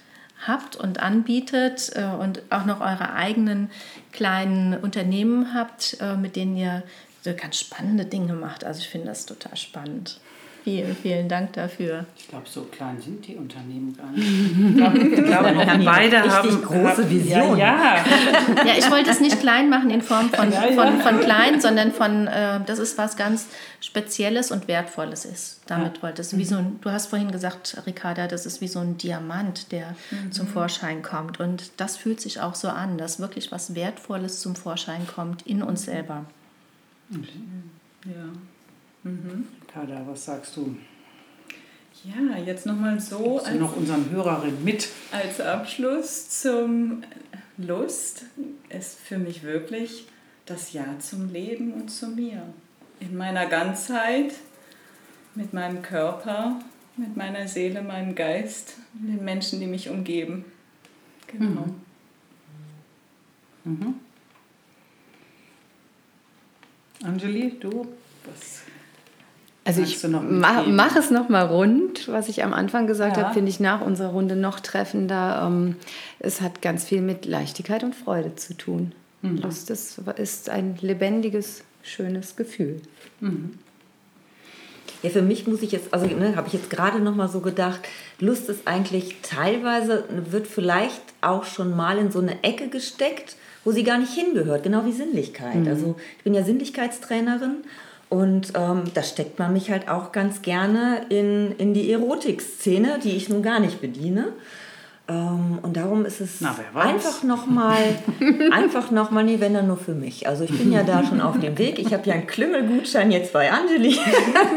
habt 0.46 0.76
und 0.76 1.00
anbietet 1.00 1.92
äh, 1.94 2.04
und 2.04 2.42
auch 2.50 2.64
noch 2.64 2.80
eure 2.80 3.12
eigenen 3.14 3.70
kleinen 4.12 4.74
Unternehmen 4.74 5.54
habt, 5.54 5.96
äh, 6.00 6.16
mit 6.16 6.36
denen 6.36 6.56
ihr 6.56 6.82
so 7.22 7.32
ganz 7.34 7.58
spannende 7.58 8.04
Dinge 8.04 8.34
macht. 8.34 8.64
Also 8.64 8.80
ich 8.80 8.88
finde 8.88 9.08
das 9.08 9.26
total 9.26 9.56
spannend. 9.56 10.20
Vielen, 10.64 10.94
vielen 10.94 11.28
Dank 11.28 11.54
dafür. 11.54 12.06
Ich 12.16 12.28
glaube, 12.28 12.48
so 12.48 12.62
klein 12.62 13.00
sind 13.00 13.26
die 13.26 13.34
Unternehmen 13.34 13.96
gar 13.96 14.10
nicht. 14.12 15.18
Ich 15.18 15.24
glaube, 15.24 15.54
wir 15.54 15.84
beide 15.84 16.22
haben 16.22 16.62
große 16.62 17.10
Vision. 17.10 17.58
Ja, 17.58 17.96
ja. 17.96 18.04
ja, 18.66 18.78
ich 18.78 18.88
wollte 18.88 19.10
es 19.10 19.20
nicht 19.20 19.40
klein 19.40 19.68
machen 19.68 19.90
in 19.90 20.02
Form 20.02 20.30
von, 20.30 20.52
ja, 20.52 20.68
ja. 20.68 20.72
von, 20.72 21.00
von 21.00 21.20
klein, 21.20 21.60
sondern 21.60 21.90
von, 21.90 22.28
äh, 22.28 22.60
dass 22.64 22.78
es 22.78 22.96
was 22.96 23.16
ganz 23.16 23.48
Spezielles 23.80 24.52
und 24.52 24.68
Wertvolles 24.68 25.24
ist. 25.24 25.62
Damit 25.66 25.96
ja. 25.96 26.02
wollte 26.04 26.22
es, 26.22 26.36
wie 26.36 26.44
so 26.44 26.56
ein, 26.56 26.78
du 26.80 26.90
hast 26.90 27.08
vorhin 27.08 27.32
gesagt, 27.32 27.82
Ricarda, 27.84 28.28
das 28.28 28.46
ist 28.46 28.60
wie 28.60 28.68
so 28.68 28.78
ein 28.78 28.96
Diamant, 28.98 29.72
der 29.72 29.96
mhm. 30.10 30.30
zum 30.30 30.46
Vorschein 30.46 31.02
kommt. 31.02 31.40
Und 31.40 31.72
das 31.78 31.96
fühlt 31.96 32.20
sich 32.20 32.40
auch 32.40 32.54
so 32.54 32.68
an, 32.68 32.98
dass 32.98 33.18
wirklich 33.18 33.50
was 33.50 33.74
Wertvolles 33.74 34.40
zum 34.40 34.54
Vorschein 34.54 35.08
kommt 35.08 35.42
in 35.44 35.62
uns 35.64 35.82
selber. 35.86 36.24
Ja. 37.10 38.12
Mhm. 39.05 39.46
Kada, 39.72 40.05
was 40.07 40.24
sagst 40.24 40.57
du? 40.57 40.76
Ja, 42.05 42.36
jetzt 42.38 42.66
nochmal 42.66 42.98
so. 43.00 43.38
Als, 43.38 43.59
noch 43.59 43.76
unseren 43.76 44.11
Hörerinnen 44.11 44.64
mit. 44.64 44.88
Als 45.12 45.40
Abschluss 45.40 46.28
zum 46.40 47.05
Lust 47.59 48.24
ist 48.68 48.98
für 48.98 49.18
mich 49.18 49.42
wirklich 49.42 50.07
das 50.46 50.72
Ja 50.72 50.98
zum 50.98 51.32
Leben 51.32 51.72
und 51.74 51.88
zu 51.90 52.09
mir. 52.09 52.42
In 53.00 53.16
meiner 53.16 53.46
Ganzheit, 53.46 54.34
mit 55.34 55.53
meinem 55.53 55.82
Körper, 55.82 56.61
mit 56.96 57.16
meiner 57.16 57.46
Seele, 57.48 57.82
meinem 57.82 58.14
Geist, 58.14 58.74
den 58.94 59.24
Menschen, 59.24 59.61
die 59.61 59.66
mich 59.66 59.88
umgeben. 59.88 60.44
Genau. 61.28 61.66
Mhm. 63.64 63.72
Mhm. 63.72 63.94
Anjali, 67.05 67.59
du? 67.59 67.86
Was 68.24 68.62
also 69.64 69.82
ich 69.82 70.02
mache 70.02 70.68
mach 70.68 70.96
es 70.96 71.10
nochmal 71.10 71.46
rund, 71.46 72.08
was 72.08 72.28
ich 72.28 72.42
am 72.42 72.52
Anfang 72.52 72.86
gesagt 72.88 73.16
ja. 73.16 73.24
habe, 73.24 73.34
finde 73.34 73.48
ich 73.48 73.60
nach 73.60 73.80
unserer 73.80 74.10
Runde 74.10 74.34
noch 74.34 74.58
treffender. 74.58 75.44
Ähm, 75.46 75.76
es 76.18 76.40
hat 76.40 76.62
ganz 76.62 76.84
viel 76.84 77.00
mit 77.00 77.26
Leichtigkeit 77.26 77.84
und 77.84 77.94
Freude 77.94 78.34
zu 78.34 78.54
tun. 78.54 78.92
Mhm. 79.22 79.38
Lust 79.38 79.70
ist, 79.70 80.00
ist 80.16 80.50
ein 80.50 80.76
lebendiges, 80.80 81.62
schönes 81.82 82.34
Gefühl. 82.34 82.80
Mhm. 83.20 83.58
Ja, 85.04 85.10
für 85.10 85.22
mich 85.22 85.46
muss 85.46 85.62
ich 85.62 85.72
jetzt, 85.72 85.94
also 85.94 86.06
ne, 86.06 86.36
habe 86.36 86.48
ich 86.48 86.54
jetzt 86.54 86.70
gerade 86.70 87.00
noch 87.00 87.14
mal 87.14 87.28
so 87.28 87.40
gedacht, 87.40 87.80
Lust 88.20 88.48
ist 88.48 88.66
eigentlich 88.66 89.16
teilweise, 89.22 90.04
wird 90.30 90.46
vielleicht 90.46 91.02
auch 91.20 91.44
schon 91.44 91.76
mal 91.76 91.98
in 91.98 92.10
so 92.10 92.20
eine 92.20 92.42
Ecke 92.42 92.68
gesteckt, 92.68 93.36
wo 93.64 93.70
sie 93.70 93.84
gar 93.84 93.98
nicht 93.98 94.12
hingehört, 94.12 94.64
genau 94.64 94.84
wie 94.84 94.92
Sinnlichkeit. 94.92 95.56
Mhm. 95.56 95.68
Also 95.68 95.96
ich 96.18 96.24
bin 96.24 96.34
ja 96.34 96.42
Sinnlichkeitstrainerin 96.44 97.58
und 98.12 98.52
ähm, 98.56 98.82
da 98.92 99.02
steckt 99.02 99.38
man 99.38 99.54
mich 99.54 99.70
halt 99.70 99.88
auch 99.88 100.12
ganz 100.12 100.42
gerne 100.42 101.06
in, 101.08 101.56
in 101.56 101.72
die 101.72 101.90
Erotikszene, 101.90 102.98
die 103.02 103.16
ich 103.16 103.30
nun 103.30 103.42
gar 103.42 103.58
nicht 103.58 103.80
bediene. 103.80 104.34
Ähm, 105.08 105.58
und 105.62 105.78
darum 105.78 106.04
ist 106.04 106.20
es 106.20 106.42
Na, 106.42 106.54
einfach 106.74 107.22
nochmal, 107.22 107.78
einfach 108.50 108.90
nochmal, 108.90 109.24
nee, 109.24 109.40
wenn 109.40 109.54
dann 109.54 109.66
nur 109.66 109.78
für 109.78 109.94
mich. 109.94 110.28
Also 110.28 110.44
ich 110.44 110.50
bin 110.50 110.72
ja 110.72 110.82
da 110.82 111.06
schon 111.06 111.22
auf 111.22 111.40
dem 111.40 111.56
Weg. 111.56 111.78
Ich 111.78 111.94
habe 111.94 112.06
ja 112.06 112.12
einen 112.12 112.26
Klüngelgutschein 112.26 113.10
jetzt 113.10 113.32
bei 113.32 113.50
Angeli 113.50 113.98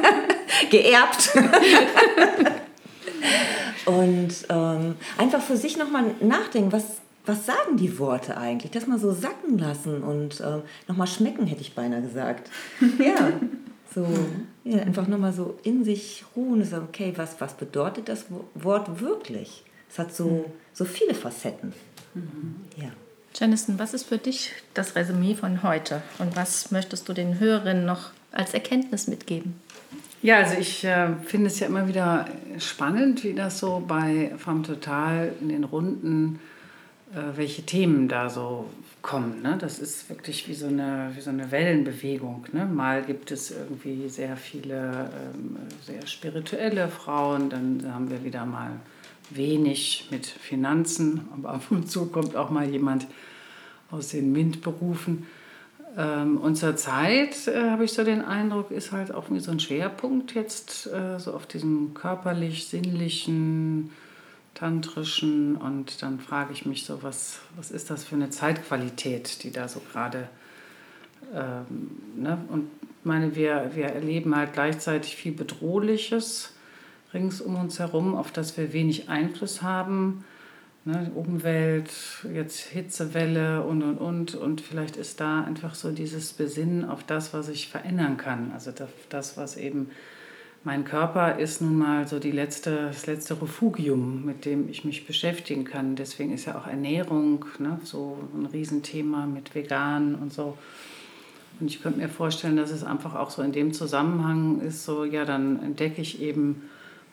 geerbt. 0.70 1.32
und 3.86 4.34
ähm, 4.49 4.95
einfach 5.18 5.41
für 5.41 5.56
sich 5.56 5.78
nochmal 5.78 6.03
nachdenken, 6.20 6.74
was, 6.74 6.84
was 7.26 7.45
sagen 7.45 7.78
die 7.78 7.97
Worte 7.99 8.38
eigentlich? 8.38 8.71
Das 8.71 8.88
mal 8.88 8.99
so 8.99 9.11
sacken 9.11 9.57
lassen 9.57 10.03
und 10.03 10.39
äh, 10.41 10.59
nochmal 10.88 11.07
schmecken, 11.07 11.47
hätte 11.47 11.61
ich 11.61 11.76
beinahe 11.76 12.01
gesagt. 12.01 12.49
Ja, 12.99 13.32
so 13.93 14.07
ja, 14.63 14.80
einfach 14.80 15.07
nochmal 15.07 15.34
so 15.34 15.57
in 15.63 15.84
sich 15.84 16.26
ruhen 16.36 16.61
und 16.61 16.65
sagen, 16.65 16.88
okay, 16.89 17.13
was, 17.15 17.39
was 17.39 17.53
bedeutet 17.53 18.09
das 18.09 18.26
Wort 18.53 18.99
wirklich? 18.99 19.63
Es 19.89 19.99
hat 19.99 20.13
so, 20.13 20.51
so 20.73 20.86
viele 20.86 21.13
Facetten. 21.13 21.73
Mhm. 22.13 22.55
Ja. 22.76 22.89
Janison, 23.34 23.80
was 23.80 23.93
ist 23.93 24.07
für 24.07 24.17
dich 24.17 24.51
das 24.73 24.95
Resümee 24.95 25.36
von 25.36 25.63
heute 25.63 26.01
und 26.19 26.36
was 26.36 26.71
möchtest 26.71 27.07
du 27.09 27.13
den 27.13 27.39
Hörerinnen 27.39 27.86
noch 27.86 28.11
als 28.32 28.53
Erkenntnis 28.53 29.07
mitgeben? 29.07 29.59
Ja, 30.21 30.38
also 30.38 30.57
ich 30.59 30.84
äh, 30.84 31.09
finde 31.26 31.47
es 31.47 31.59
ja 31.59 31.67
immer 31.67 31.88
wieder 31.88 32.28
spannend, 32.57 33.23
wie 33.23 33.34
das 33.34 33.59
so 33.59 33.84
bei 33.86 34.34
Farm 34.38 34.63
Total 34.63 35.34
in 35.41 35.49
den 35.49 35.63
Runden 35.63 36.39
äh, 36.39 36.55
welche 37.36 37.63
Themen 37.63 38.07
da 38.07 38.30
so 38.30 38.70
kommen. 39.05 39.41
Ne? 39.43 39.57
Das 39.59 39.80
ist 39.80 40.09
wirklich 40.09 40.47
wie 40.49 40.55
so 40.55 40.66
eine, 40.68 41.11
wie 41.16 41.22
so 41.22 41.30
eine 41.30 41.51
Wellenbewegung. 41.51 42.47
Ne? 42.53 42.66
Mal 42.66 43.03
gibt 43.03 43.32
es 43.32 43.51
irgendwie 43.51 44.09
sehr 44.09 44.36
viele 44.36 45.11
ähm, 45.36 45.57
sehr 45.86 46.05
spirituelle 46.07 46.88
Frauen, 46.88 47.49
dann 47.49 47.86
haben 47.93 48.09
wir 48.09 48.24
wieder 48.24 48.45
mal 48.45 48.72
wenig 49.30 50.07
mit 50.11 50.26
Finanzen, 50.26 51.28
aber 51.32 51.51
ab 51.53 51.66
und 51.70 51.89
zu 51.89 52.07
kommt 52.07 52.36
auch 52.36 52.49
mal 52.49 52.68
jemand 52.68 53.05
aus 53.91 54.09
den 54.09 54.32
MINT-Berufen. 54.32 55.28
Ähm, 55.97 56.38
und 56.38 56.55
zur 56.55 56.76
Zeit 56.76 57.47
äh, 57.47 57.70
habe 57.70 57.86
ich 57.86 57.93
so 57.93 58.03
den 58.03 58.24
Eindruck, 58.24 58.72
ist 58.72 58.91
halt 58.91 59.13
auch 59.13 59.26
wie 59.30 59.39
so 59.39 59.51
ein 59.51 59.59
Schwerpunkt 59.59 60.34
jetzt 60.34 60.88
äh, 60.88 61.20
so 61.20 61.34
auf 61.34 61.45
diesem 61.45 61.93
körperlich-sinnlichen, 61.93 63.91
tantrischen 64.56 65.56
und 65.58 66.01
dann 66.01 66.20
frage 66.20 66.53
ich 66.53 66.66
mich 66.66 66.86
so, 66.86 67.03
was, 67.03 67.39
was 67.56 67.70
ist 67.70 67.91
das 67.91 68.03
für 68.03 68.16
eine 68.16 68.32
Zeitqualität, 68.32 69.43
die 69.43 69.51
da 69.51 69.68
so 69.68 69.82
gerade, 69.91 70.28
ähm, 71.34 71.91
ne? 72.16 72.43
und 72.49 72.70
meine, 73.03 73.36
wir, 73.36 73.72
wir 73.76 73.86
erleben 73.86 74.36
halt 74.36 74.53
gleichzeitig 74.53 75.16
viel 75.16 75.34
Bedrohliches 75.34 76.53
rings 77.14 77.39
um 77.39 77.56
uns 77.56 77.80
herum, 77.80 78.16
auf 78.16 78.32
das 78.32 78.58
wir 78.58 78.74
wenig 78.74 79.10
Einfluss 79.10 79.62
haben. 79.62 80.26
Ne? 80.84 81.12
Umwelt, 81.16 81.91
jetzt 82.34 82.60
Hitzewelle 82.60 83.64
und 83.64 83.84
und 83.84 83.97
und. 83.97 84.36
Und 84.36 84.62
vielleicht 84.62 84.97
ist 84.97 85.20
da 85.20 85.43
einfach 85.43 85.76
so 85.76 85.91
dieses 85.91 86.34
Besinnen 86.34 86.86
auf 86.86 87.03
das, 87.03 87.34
was 87.34 87.49
ich 87.49 87.70
verändern 87.70 88.18
kann. 88.18 88.51
Also 88.53 88.72
das, 89.10 89.38
was 89.38 89.58
eben 89.58 89.89
mein 90.66 90.84
Körper 90.84 91.38
ist 91.38 91.61
nun 91.61 91.78
mal 91.78 92.07
so 92.07 92.18
die 92.18 92.32
letzte, 92.32 92.88
das 92.88 93.05
letzte 93.05 93.39
Refugium, 93.39 94.26
mit 94.26 94.45
dem 94.45 94.68
ich 94.68 94.84
mich 94.84 95.05
beschäftigen 95.05 95.63
kann. 95.63 95.95
Deswegen 95.95 96.34
ist 96.34 96.45
ja 96.45 96.57
auch 96.57 96.66
Ernährung 96.66 97.45
ne, 97.59 97.80
so 97.84 98.18
ein 98.34 98.47
Riesenthema 98.47 99.28
mit 99.28 99.53
Vegan 99.53 100.16
und 100.16 100.34
so. 100.34 100.57
Und 101.59 101.68
ich 101.68 101.84
könnte 101.84 101.99
mir 101.99 102.09
vorstellen, 102.09 102.57
dass 102.57 102.72
es 102.72 102.84
einfach 102.84 103.13
auch 103.13 103.30
so 103.30 103.43
in 103.43 103.51
dem 103.51 103.74
Zusammenhang 103.74 104.59
ist, 104.61 104.84
so 104.84 105.05
ja, 105.05 105.24
dann 105.24 105.61
entdecke 105.61 106.01
ich 106.01 106.20
eben 106.20 106.63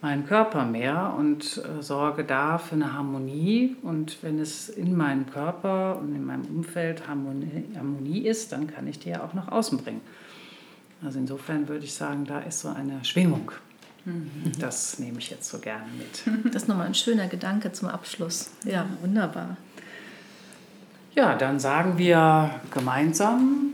meinen 0.00 0.26
Körper 0.26 0.64
mehr 0.64 1.14
und 1.16 1.58
äh, 1.58 1.82
sorge 1.82 2.24
da 2.24 2.56
für 2.56 2.74
eine 2.74 2.94
Harmonie. 2.94 3.76
Und 3.82 4.22
wenn 4.22 4.38
es 4.38 4.70
in 4.70 4.96
meinem 4.96 5.26
Körper 5.26 5.98
und 6.00 6.14
in 6.14 6.24
meinem 6.24 6.46
Umfeld 6.46 7.06
Harmonie, 7.06 7.66
Harmonie 7.76 8.26
ist, 8.26 8.52
dann 8.52 8.66
kann 8.66 8.86
ich 8.88 8.98
die 8.98 9.10
ja 9.10 9.22
auch 9.22 9.34
nach 9.34 9.48
außen 9.48 9.76
bringen. 9.76 10.00
Also 11.04 11.18
insofern 11.18 11.68
würde 11.68 11.84
ich 11.84 11.94
sagen, 11.94 12.24
da 12.24 12.40
ist 12.40 12.60
so 12.60 12.68
eine 12.68 13.04
Schwingung. 13.04 13.52
Mhm. 14.04 14.52
Das 14.58 14.98
nehme 14.98 15.18
ich 15.18 15.30
jetzt 15.30 15.48
so 15.48 15.58
gerne 15.58 15.86
mit. 15.98 16.44
Das 16.52 16.62
ist 16.62 16.68
nochmal 16.68 16.86
ein 16.86 16.94
schöner 16.94 17.28
Gedanke 17.28 17.72
zum 17.72 17.88
Abschluss. 17.88 18.50
Ja, 18.64 18.86
wunderbar. 19.00 19.56
Ja, 21.14 21.36
dann 21.36 21.60
sagen 21.60 21.98
wir 21.98 22.60
gemeinsam 22.72 23.72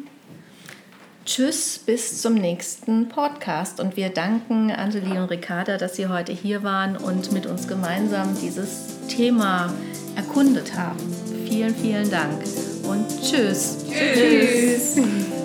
Tschüss, 1.29 1.79
bis 1.79 2.22
zum 2.22 2.35
nächsten 2.35 3.11
Podcast. 3.11 3.81
Und 3.81 3.99
wir 3.99 4.09
danken 4.09 4.70
Angelie 4.70 5.22
und 5.22 5.29
Ricarda, 5.29 5.76
dass 5.76 5.95
Sie 5.95 6.09
heute 6.09 6.33
hier 6.33 6.62
waren 6.62 6.97
und 6.97 7.33
mit 7.33 7.45
uns 7.45 7.68
gemeinsam 7.68 8.35
dieses 8.41 8.97
Thema 9.09 9.70
erkundet 10.16 10.74
haben. 10.74 10.99
Vielen, 11.47 11.74
vielen 11.74 12.11
Dank 12.11 12.43
und 12.85 13.07
tschüss. 13.22 13.85
Tschüss. 13.91 14.95
tschüss. 14.95 15.38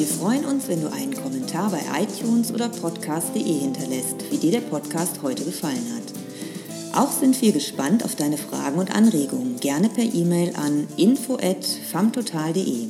Wir 0.00 0.06
freuen 0.06 0.46
uns, 0.46 0.66
wenn 0.66 0.80
du 0.80 0.90
einen 0.90 1.12
Kommentar 1.12 1.70
bei 1.70 1.82
iTunes 2.00 2.50
oder 2.54 2.70
podcast.de 2.70 3.42
hinterlässt, 3.42 4.16
wie 4.30 4.38
dir 4.38 4.52
der 4.52 4.62
Podcast 4.62 5.20
heute 5.22 5.44
gefallen 5.44 5.94
hat. 5.94 6.98
Auch 6.98 7.12
sind 7.12 7.42
wir 7.42 7.52
gespannt 7.52 8.02
auf 8.02 8.14
deine 8.16 8.38
Fragen 8.38 8.78
und 8.78 8.94
Anregungen, 8.96 9.60
gerne 9.60 9.90
per 9.90 10.04
E-Mail 10.04 10.54
an 10.56 10.86
info@famtotal.de. 10.96 12.86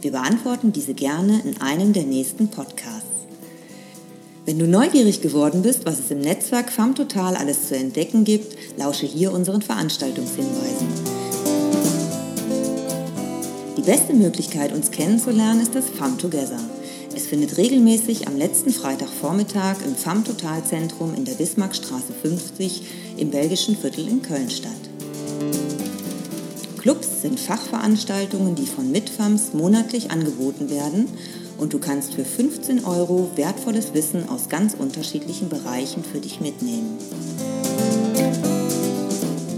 Wir 0.00 0.10
beantworten 0.10 0.72
diese 0.72 0.94
gerne 0.94 1.42
in 1.44 1.60
einem 1.60 1.92
der 1.92 2.04
nächsten 2.04 2.48
Podcasts. 2.48 3.04
Wenn 4.46 4.58
du 4.58 4.66
neugierig 4.66 5.20
geworden 5.20 5.60
bist, 5.60 5.84
was 5.84 5.98
es 5.98 6.10
im 6.10 6.20
Netzwerk 6.20 6.72
FAMTotal 6.72 7.36
alles 7.36 7.68
zu 7.68 7.76
entdecken 7.76 8.24
gibt, 8.24 8.56
lausche 8.78 9.04
hier 9.04 9.34
unseren 9.34 9.60
Veranstaltungshinweisen 9.60 11.07
beste 13.88 14.12
Möglichkeit, 14.12 14.74
uns 14.74 14.90
kennenzulernen, 14.90 15.62
ist 15.62 15.74
das 15.74 15.88
FAM 15.88 16.18
Together. 16.18 16.60
Es 17.16 17.26
findet 17.26 17.56
regelmäßig 17.56 18.28
am 18.28 18.36
letzten 18.36 18.70
Freitagvormittag 18.70 19.76
im 19.82 19.96
FAM 19.96 20.26
Totalzentrum 20.26 21.14
in 21.14 21.24
der 21.24 21.32
Bismarckstraße 21.32 22.12
50 22.20 22.82
im 23.16 23.30
belgischen 23.30 23.78
Viertel 23.78 24.06
in 24.06 24.20
Köln 24.20 24.50
statt. 24.50 24.72
Clubs 26.76 27.22
sind 27.22 27.40
Fachveranstaltungen, 27.40 28.54
die 28.56 28.66
von 28.66 28.92
Mitfams 28.92 29.54
monatlich 29.54 30.10
angeboten 30.10 30.68
werden 30.68 31.08
und 31.56 31.72
du 31.72 31.78
kannst 31.78 32.12
für 32.12 32.26
15 32.26 32.84
Euro 32.84 33.30
wertvolles 33.36 33.94
Wissen 33.94 34.28
aus 34.28 34.50
ganz 34.50 34.74
unterschiedlichen 34.74 35.48
Bereichen 35.48 36.04
für 36.04 36.18
dich 36.18 36.40
mitnehmen. 36.40 36.98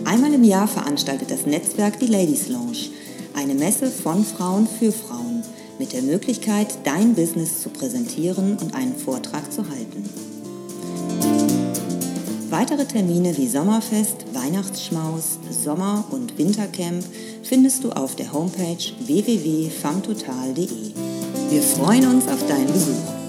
Einmal 0.05 0.33
im 0.33 0.45
Jahr 0.45 0.69
veranstaltet 0.69 1.33
das 1.33 1.47
Netzwerk 1.47 1.99
die 1.99 2.07
Ladies 2.07 2.49
Lounge 2.49 2.91
eine 3.35 3.55
Messe 3.55 3.91
von 3.91 4.25
Frauen 4.25 4.67
für 4.67 4.93
Frauen 4.93 5.43
mit 5.79 5.93
der 5.93 6.03
Möglichkeit, 6.03 6.69
dein 6.85 7.15
Business 7.15 7.63
zu 7.63 7.71
präsentieren 7.71 8.59
und 8.59 8.75
einen 8.75 8.97
Vortrag 8.97 9.53
zu 9.53 9.69
halten. 9.69 10.09
Weitere 12.51 12.85
Termine 12.85 13.37
wie 13.39 13.49
Sommerfest, 13.49 14.27
Weihnachtsschmaus, 14.35 15.39
Sommer- 15.51 16.05
und 16.11 16.37
Wintercamp 16.37 17.05
findest 17.43 17.85
du 17.85 17.93
auf 17.93 18.17
der 18.17 18.33
Homepage 18.33 18.77
www.famtotal.de. 19.07 20.67
Wir 21.51 21.63
freuen 21.63 22.07
uns 22.07 22.27
auf 22.27 22.47
deinen 22.49 22.73
Besuch. 22.73 23.20